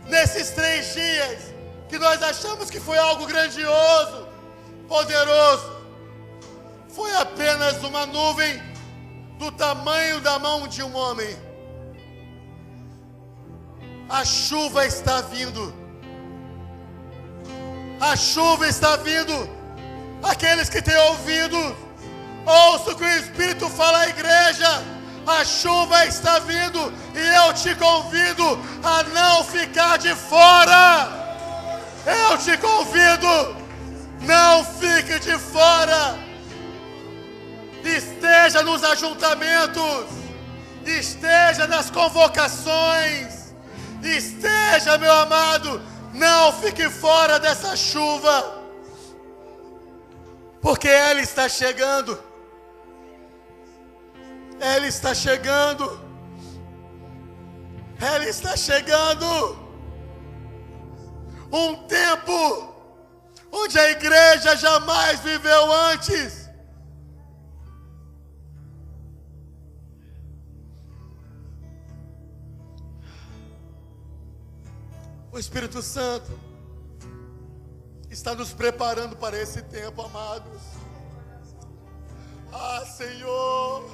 nesses 0.08 0.52
três 0.52 0.94
dias, 0.94 1.54
que 1.88 1.98
nós 1.98 2.22
achamos 2.22 2.70
que 2.70 2.80
foi 2.80 2.98
algo 2.98 3.26
grandioso, 3.26 4.28
poderoso, 4.90 5.72
foi 6.90 7.16
apenas 7.16 7.82
uma 7.84 8.06
nuvem 8.06 8.62
do 9.40 9.52
tamanho 9.54 10.20
da 10.20 10.38
mão 10.38 10.68
de 10.68 10.84
um 10.84 10.94
homem. 10.96 11.34
A 14.10 14.26
chuva 14.26 14.86
está 14.86 15.22
vindo. 15.22 15.81
A 18.02 18.16
chuva 18.16 18.68
está 18.68 18.96
vindo. 18.96 19.48
Aqueles 20.24 20.70
que 20.70 20.82
têm 20.82 20.98
ouvido, 21.10 21.58
ouçam 22.46 22.94
o 22.94 22.96
que 22.96 23.04
o 23.04 23.18
Espírito 23.20 23.70
fala 23.70 24.00
à 24.00 24.10
igreja. 24.10 24.84
A 25.28 25.46
chuva 25.46 26.04
está 26.08 26.40
vindo 26.40 26.92
e 27.14 27.46
eu 27.46 27.54
te 27.54 27.76
convido 27.76 28.60
a 28.84 29.04
não 29.04 29.44
ficar 29.44 30.00
de 30.00 30.16
fora. 30.16 31.10
Eu 32.04 32.40
te 32.40 32.58
convido, 32.58 33.56
não 34.22 34.66
fique 34.66 35.20
de 35.20 35.38
fora. 35.38 36.18
Esteja 37.84 38.64
nos 38.64 38.84
ajuntamentos, 38.84 40.06
esteja 40.86 41.68
nas 41.68 41.92
convocações, 41.92 43.54
esteja, 44.02 44.98
meu 44.98 45.14
amado, 45.14 45.91
não 46.14 46.54
fique 46.54 46.90
fora 46.90 47.40
dessa 47.40 47.76
chuva, 47.76 48.62
porque 50.62 50.88
ela 50.88 51.22
está 51.22 51.48
chegando. 51.50 52.22
Ela 54.60 54.88
está 54.88 55.14
chegando. 55.14 56.00
Ela 58.00 58.26
está 58.26 58.56
chegando. 58.56 59.60
Um 61.52 61.76
tempo 61.88 62.74
onde 63.52 63.78
a 63.78 63.90
igreja 63.92 64.56
jamais 64.56 65.20
viveu 65.20 65.72
antes. 65.72 66.41
O 75.34 75.40
Espírito 75.40 75.82
Santo 75.82 76.38
está 78.10 78.36
nos 78.36 78.52
preparando 78.52 79.16
para 79.16 79.42
esse 79.42 79.62
tempo, 79.62 80.02
amados. 80.02 80.62
Ah, 82.52 82.86
Senhor. 82.86 83.90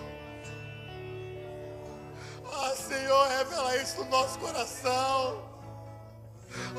Ah, 2.43 2.73
Senhor, 2.75 3.27
revela 3.27 3.77
isso 3.77 4.03
no 4.03 4.09
nosso 4.09 4.39
coração. 4.39 5.47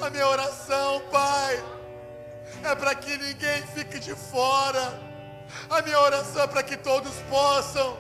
A 0.03 0.11
minha 0.11 0.27
oração, 0.27 1.03
Pai, 1.13 1.63
é 2.65 2.75
para 2.75 2.97
que 2.97 3.17
ninguém 3.17 3.63
fique 3.69 4.01
de 4.01 4.17
fora. 4.17 5.01
A 5.71 5.81
minha 5.83 6.01
oração 6.01 6.43
é 6.43 6.47
para 6.49 6.65
que 6.65 6.77
todos 6.77 7.15
possam 7.31 7.97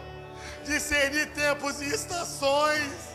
discernir 0.65 1.33
tempos 1.35 1.81
e 1.81 1.85
estações. 1.85 3.08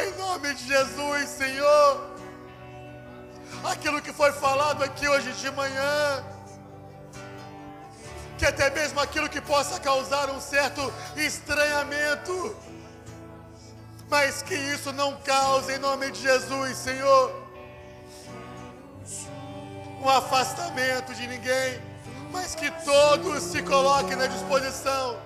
Em 0.00 0.16
nome 0.16 0.54
de 0.54 0.66
Jesus, 0.66 1.28
Senhor. 1.28 2.16
Aquilo 3.64 4.00
que 4.00 4.12
foi 4.12 4.32
falado 4.32 4.82
aqui 4.84 5.08
hoje 5.08 5.32
de 5.32 5.50
manhã 5.50 6.24
que 8.38 8.46
até 8.46 8.70
mesmo 8.70 9.00
aquilo 9.00 9.28
que 9.28 9.40
possa 9.40 9.80
causar 9.80 10.30
um 10.30 10.40
certo 10.40 10.92
estranhamento, 11.16 12.56
mas 14.08 14.42
que 14.42 14.54
isso 14.54 14.92
não 14.92 15.16
cause 15.16 15.74
em 15.74 15.78
nome 15.78 16.12
de 16.12 16.20
Jesus, 16.22 16.78
Senhor, 16.78 17.34
um 20.00 20.08
afastamento 20.08 21.12
de 21.14 21.26
ninguém, 21.26 21.82
mas 22.30 22.54
que 22.54 22.70
todos 22.84 23.42
se 23.42 23.60
coloquem 23.62 24.14
na 24.14 24.28
disposição 24.28 25.18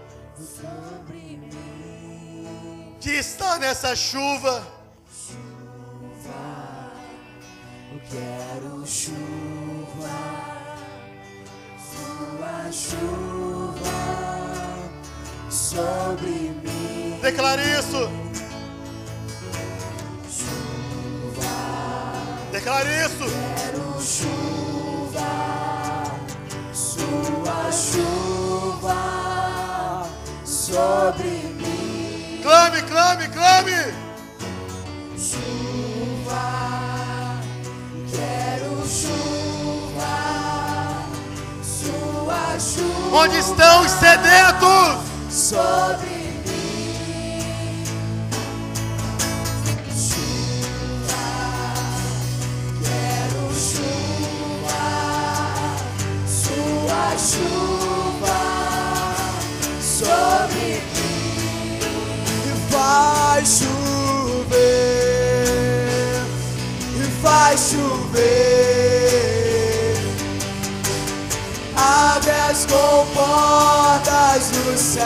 de 3.02 3.10
estar 3.18 3.58
nessa 3.58 3.96
chuva. 3.96 4.64
Eu 7.92 8.00
quero 8.08 8.86
chuva 8.86 10.52
sua 11.76 12.70
chuva 12.70 13.90
sobre 15.50 16.30
mim. 16.30 17.18
Declare 17.20 17.62
isso. 17.80 18.08
Chuva. 20.30 21.50
Declare 22.52 23.04
isso. 23.04 23.26
Quero 23.56 24.00
chuva, 24.00 25.32
sua 26.72 27.72
chuva 27.72 29.02
sobre 30.44 31.28
mim. 31.28 31.51
Clame, 32.42 32.82
clame, 32.82 33.28
clame. 33.28 33.72
Onde 43.12 43.38
estão 43.38 43.82
os 43.82 43.90
sedentos? 43.92 44.98
Sobre 45.30 46.08
mim. 46.44 47.84
Chuva, 49.94 51.14
quero 52.82 53.54
chuva, 53.54 54.82
sua 56.26 57.18
chuva 57.18 57.81
E 62.82 62.84
vai 62.84 63.46
chover, 63.46 64.56
e 66.96 67.22
vai 67.22 67.56
chover 67.56 69.02
abre 71.76 72.30
as 72.50 72.66
comportas 72.66 74.50
do 74.50 74.76
céu. 74.78 75.02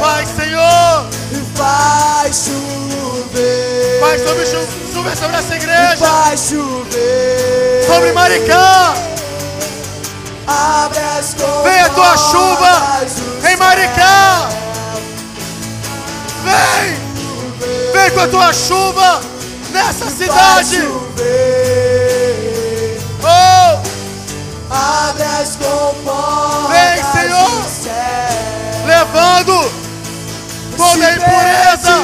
Vai, 0.00 0.26
Senhor. 0.26 1.06
E 1.32 1.36
vai 1.56 2.32
chover. 2.32 4.00
Vai 4.00 4.18
sobre, 4.18 4.46
chover 4.92 5.16
sobre 5.16 5.36
essa 5.36 5.54
e 5.54 5.56
igreja. 5.56 5.96
faz 5.96 6.40
chover. 6.48 7.86
Sobre 7.86 8.12
Maricá. 8.12 8.94
Abre 10.46 10.98
as 11.18 11.34
Vem 11.64 11.80
a 11.80 11.88
tua 11.90 12.16
chuva 12.16 12.82
comportas 13.02 13.50
em 13.50 13.56
Maricá. 13.56 14.48
Vem. 16.44 17.07
Vem 17.92 18.10
com 18.12 18.20
a 18.20 18.28
tua 18.28 18.52
chuva 18.52 19.20
nessa 19.72 20.06
cidade. 20.10 20.82
Oh, 23.22 23.78
Abre 24.70 25.22
as 25.24 25.56
comportas 25.56 26.70
Vem, 26.70 27.02
Senhor. 27.12 27.60
levando 28.86 29.70
toda 30.76 31.06
a 31.06 31.12
impureza. 31.12 31.96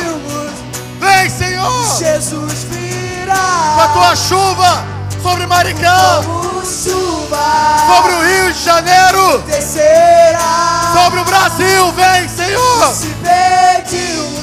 Vem, 1.00 1.30
Senhor, 1.30 1.98
Jesus 1.98 2.64
virá 2.70 3.74
com 3.74 3.80
a 3.82 3.88
tua 3.88 4.16
chuva 4.16 4.84
sobre 5.22 5.46
Maricá, 5.46 6.22
sobre 6.64 8.12
o 8.12 8.22
Rio 8.24 8.52
de 8.52 8.62
Janeiro, 8.64 9.38
descerá. 9.46 10.92
sobre 10.94 11.20
o 11.20 11.24
Brasil. 11.24 11.92
Vem, 11.92 12.28
Senhor, 12.28 12.94
Se 12.94 13.06
pedirmos, 13.22 14.33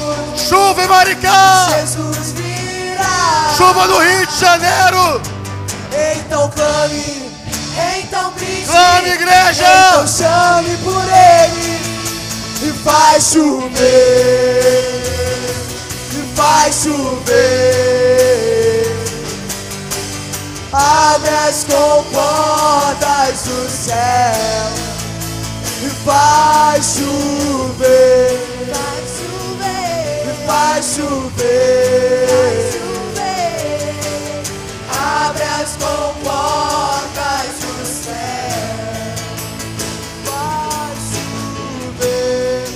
chuva 0.51 0.83
em 0.83 0.87
Maricá, 0.87 1.69
Jesus 1.79 2.33
virá. 2.33 3.53
chuva 3.55 3.87
no 3.87 3.99
Rio 3.99 4.27
de 4.27 4.37
Janeiro. 4.37 5.21
Então 6.17 6.49
clame, 6.49 7.31
então 7.97 8.33
grite. 8.33 8.65
Clame, 8.65 9.11
igreja. 9.11 9.63
Então 9.63 10.05
chame 10.05 10.75
por 10.83 11.05
ele 11.05 11.79
e 12.63 12.73
faz 12.83 13.31
chover. 13.31 13.71
E 16.11 16.35
faz 16.35 16.75
chover. 16.83 18.11
Abre 20.73 21.29
as 21.47 21.63
comportas 21.63 23.43
do 23.45 23.69
céu 23.69 24.73
e 25.81 25.89
faz 26.05 26.97
chover. 26.97 28.50
Vai 30.51 30.83
chover, 30.83 32.27
faz 32.27 32.73
chover. 32.73 34.43
Abre 35.23 35.43
as 35.43 35.71
comportas 35.77 37.53
do 37.61 37.85
céu, 37.85 39.15
faz 40.25 40.99
chover 41.13 42.67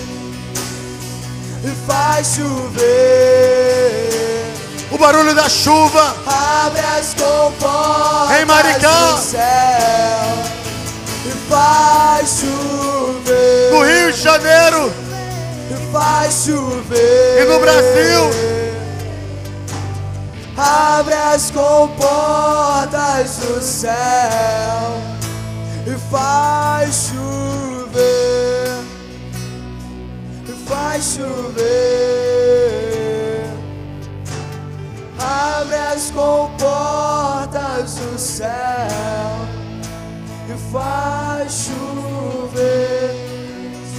e 1.65 1.65
faz 1.85 2.27
chover. 2.35 3.33
O 4.91 4.97
barulho 4.97 5.33
da 5.35 5.49
chuva 5.49 6.15
Abre 6.25 6.79
as 6.97 7.13
comportas 7.13 8.39
Em 8.39 8.45
Maricá. 8.45 9.11
do 9.11 9.17
céu 9.19 9.39
e 11.25 11.31
faz 11.49 12.29
chover. 12.39 13.71
no 13.73 13.83
Rio 13.83 14.11
de 14.13 14.21
Janeiro 14.21 14.93
faz 15.91 16.45
chover. 16.45 17.41
e 17.41 17.45
no 17.45 17.59
Brasil. 17.59 18.29
Abre 20.57 21.13
as 21.13 21.51
comportas 21.51 23.37
do 23.37 23.61
céu 23.61 23.91
e 25.85 25.97
faz 26.09 27.09
chover, 27.09 28.67
e 30.47 30.51
faz 30.65 31.03
chover. 31.03 32.25
Abre 35.19 35.75
as 35.75 36.09
comportas 36.11 37.95
do 37.95 38.17
céu 38.17 38.47
e 40.47 40.71
faz 40.71 41.51
chover, 41.51 43.24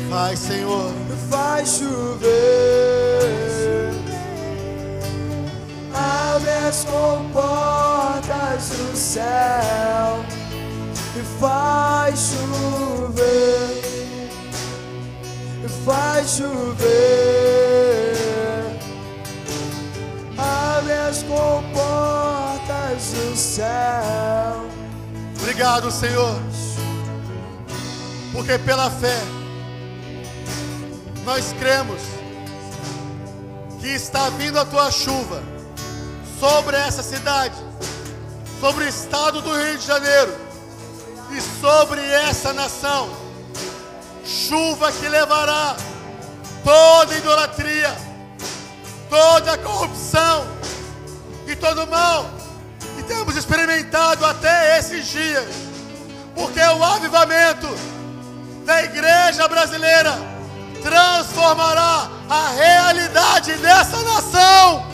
Vai, 0.09 0.37
Senhor. 0.37 0.93
faz 1.29 1.79
chover. 1.79 3.27
Abre 5.93 6.51
as 6.51 6.85
comportas 6.85 8.69
do 8.69 8.97
céu 8.97 10.25
e 11.17 11.23
faz 11.41 12.31
chover, 12.31 13.83
e 15.65 15.69
faz 15.85 16.37
chover. 16.37 18.17
Abre 20.39 20.93
as 20.93 21.23
comportas 21.23 23.13
do 23.13 23.37
céu. 23.37 24.67
Obrigado, 25.41 25.91
Senhor. 25.91 26.41
Porque 28.33 28.59
pela 28.59 28.91
fé 28.91 29.19
nós 31.27 31.53
cremos 31.59 32.01
que 33.81 33.89
está 33.89 34.31
vindo 34.31 34.61
a 34.61 34.65
tua 34.65 34.93
chuva 34.93 35.43
sobre 36.39 36.77
essa 36.77 37.03
cidade, 37.03 37.57
sobre 38.61 38.85
o 38.85 38.89
estado 38.89 39.43
do 39.43 39.53
Rio 39.53 39.77
de 39.77 39.85
Janeiro 39.85 40.33
e 41.33 41.41
sobre 41.61 42.01
essa 42.01 42.53
nação. 42.53 43.11
Chuva 44.25 44.93
que 44.93 45.09
levará 45.09 45.77
toda 46.63 47.19
idolatria, 47.19 47.93
toda 49.11 49.59
corrupção 49.59 50.47
e 51.49 51.57
todo 51.57 51.89
mal 51.89 52.31
que 52.97 53.03
temos 53.03 53.35
experimentado 53.35 54.25
até 54.25 54.79
esses 54.79 55.09
dias. 55.09 55.49
Porque 56.37 56.61
o 56.61 56.85
avivamento 56.85 57.67
da 58.65 58.85
igreja 58.85 59.49
brasileira 59.49 60.36
transformará 60.87 62.09
a 62.31 62.49
realidade 62.51 63.55
dessa 63.55 64.01
nação. 64.05 64.87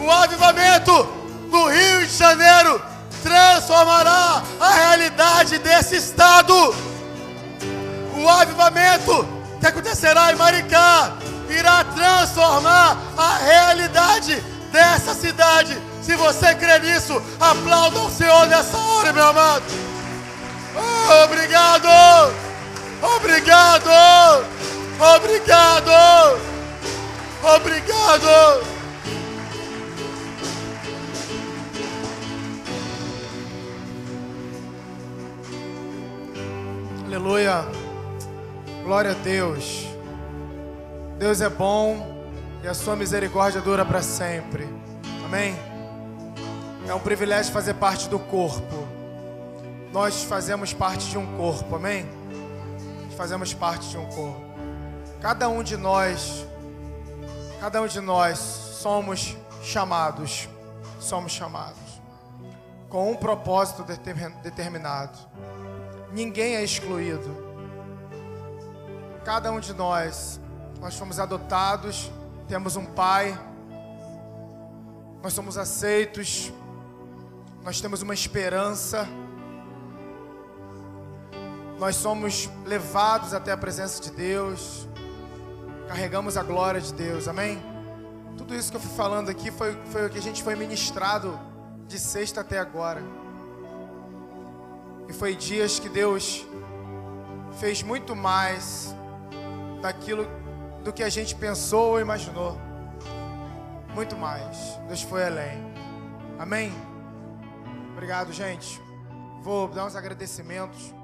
O 0.00 0.10
avivamento 0.10 1.04
do 1.48 1.68
Rio 1.68 2.04
de 2.04 2.16
Janeiro 2.16 2.82
transformará 3.22 4.42
a 4.58 4.70
realidade 4.70 5.58
desse 5.58 5.96
estado. 5.96 6.74
O 8.16 8.28
avivamento 8.28 9.24
que 9.60 9.66
acontecerá 9.68 10.32
em 10.32 10.36
Maricá 10.36 11.12
irá 11.48 11.84
transformar 11.84 12.98
a 13.16 13.36
realidade 13.36 14.42
dessa 14.72 15.14
cidade. 15.14 15.80
Se 16.02 16.16
você 16.16 16.56
crê 16.56 16.80
nisso, 16.80 17.22
aplauda 17.38 18.00
o 18.00 18.10
Senhor 18.10 18.48
nessa 18.48 18.76
hora, 18.76 19.12
meu 19.12 19.28
amado. 19.28 19.62
Oh, 20.74 21.24
obrigado! 21.24 22.51
Obrigado! 23.02 23.90
Obrigado! 25.16 25.90
Obrigado! 27.42 28.72
Aleluia. 37.04 37.66
Glória 38.84 39.10
a 39.10 39.14
Deus. 39.14 39.86
Deus 41.18 41.40
é 41.40 41.48
bom 41.48 42.24
e 42.62 42.68
a 42.68 42.74
sua 42.74 42.94
misericórdia 42.94 43.60
dura 43.60 43.84
para 43.84 44.00
sempre. 44.00 44.68
Amém. 45.24 45.56
É 46.86 46.94
um 46.94 47.00
privilégio 47.00 47.52
fazer 47.52 47.74
parte 47.74 48.08
do 48.08 48.18
corpo. 48.18 48.86
Nós 49.92 50.22
fazemos 50.22 50.72
parte 50.72 51.10
de 51.10 51.18
um 51.18 51.36
corpo, 51.36 51.76
amém? 51.76 52.21
Fazemos 53.16 53.54
parte 53.54 53.88
de 53.88 53.96
um 53.98 54.06
corpo. 54.06 54.40
Cada 55.20 55.48
um 55.48 55.62
de 55.62 55.76
nós, 55.76 56.46
cada 57.60 57.80
um 57.80 57.86
de 57.86 58.00
nós 58.00 58.38
somos 58.38 59.36
chamados, 59.62 60.48
somos 60.98 61.32
chamados 61.32 61.78
com 62.88 63.10
um 63.10 63.16
propósito 63.16 63.84
determin- 63.84 64.34
determinado. 64.42 65.16
Ninguém 66.12 66.56
é 66.56 66.62
excluído. 66.62 67.42
Cada 69.24 69.50
um 69.52 69.60
de 69.60 69.72
nós, 69.72 70.40
nós 70.80 70.94
fomos 70.96 71.18
adotados, 71.18 72.10
temos 72.48 72.76
um 72.76 72.84
pai, 72.84 73.38
nós 75.22 75.32
somos 75.32 75.56
aceitos, 75.56 76.52
nós 77.62 77.80
temos 77.80 78.02
uma 78.02 78.12
esperança, 78.12 79.08
nós 81.82 81.96
somos 81.96 82.48
levados 82.64 83.34
até 83.34 83.50
a 83.50 83.56
presença 83.56 84.00
de 84.00 84.12
Deus, 84.12 84.86
carregamos 85.88 86.36
a 86.36 86.42
glória 86.44 86.80
de 86.80 86.94
Deus, 86.94 87.26
amém? 87.26 87.60
Tudo 88.38 88.54
isso 88.54 88.70
que 88.70 88.76
eu 88.76 88.80
fui 88.80 88.96
falando 88.96 89.28
aqui 89.28 89.50
foi, 89.50 89.76
foi 89.86 90.06
o 90.06 90.08
que 90.08 90.16
a 90.16 90.22
gente 90.22 90.44
foi 90.44 90.54
ministrado 90.54 91.36
de 91.88 91.98
sexta 91.98 92.40
até 92.40 92.60
agora. 92.60 93.02
E 95.08 95.12
foi 95.12 95.34
dias 95.34 95.80
que 95.80 95.88
Deus 95.88 96.46
fez 97.58 97.82
muito 97.82 98.14
mais 98.14 98.94
daquilo 99.80 100.24
do 100.84 100.92
que 100.92 101.02
a 101.02 101.08
gente 101.08 101.34
pensou 101.34 101.94
ou 101.94 102.00
imaginou. 102.00 102.56
muito 103.92 104.16
mais. 104.16 104.56
Deus 104.86 105.02
foi 105.02 105.24
além. 105.24 105.60
Amém? 106.38 106.72
Obrigado, 107.90 108.32
gente. 108.32 108.80
Vou 109.42 109.66
dar 109.66 109.84
uns 109.84 109.96
agradecimentos 109.96 111.01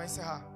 para 0.00 0.06
encerrar. 0.06 0.49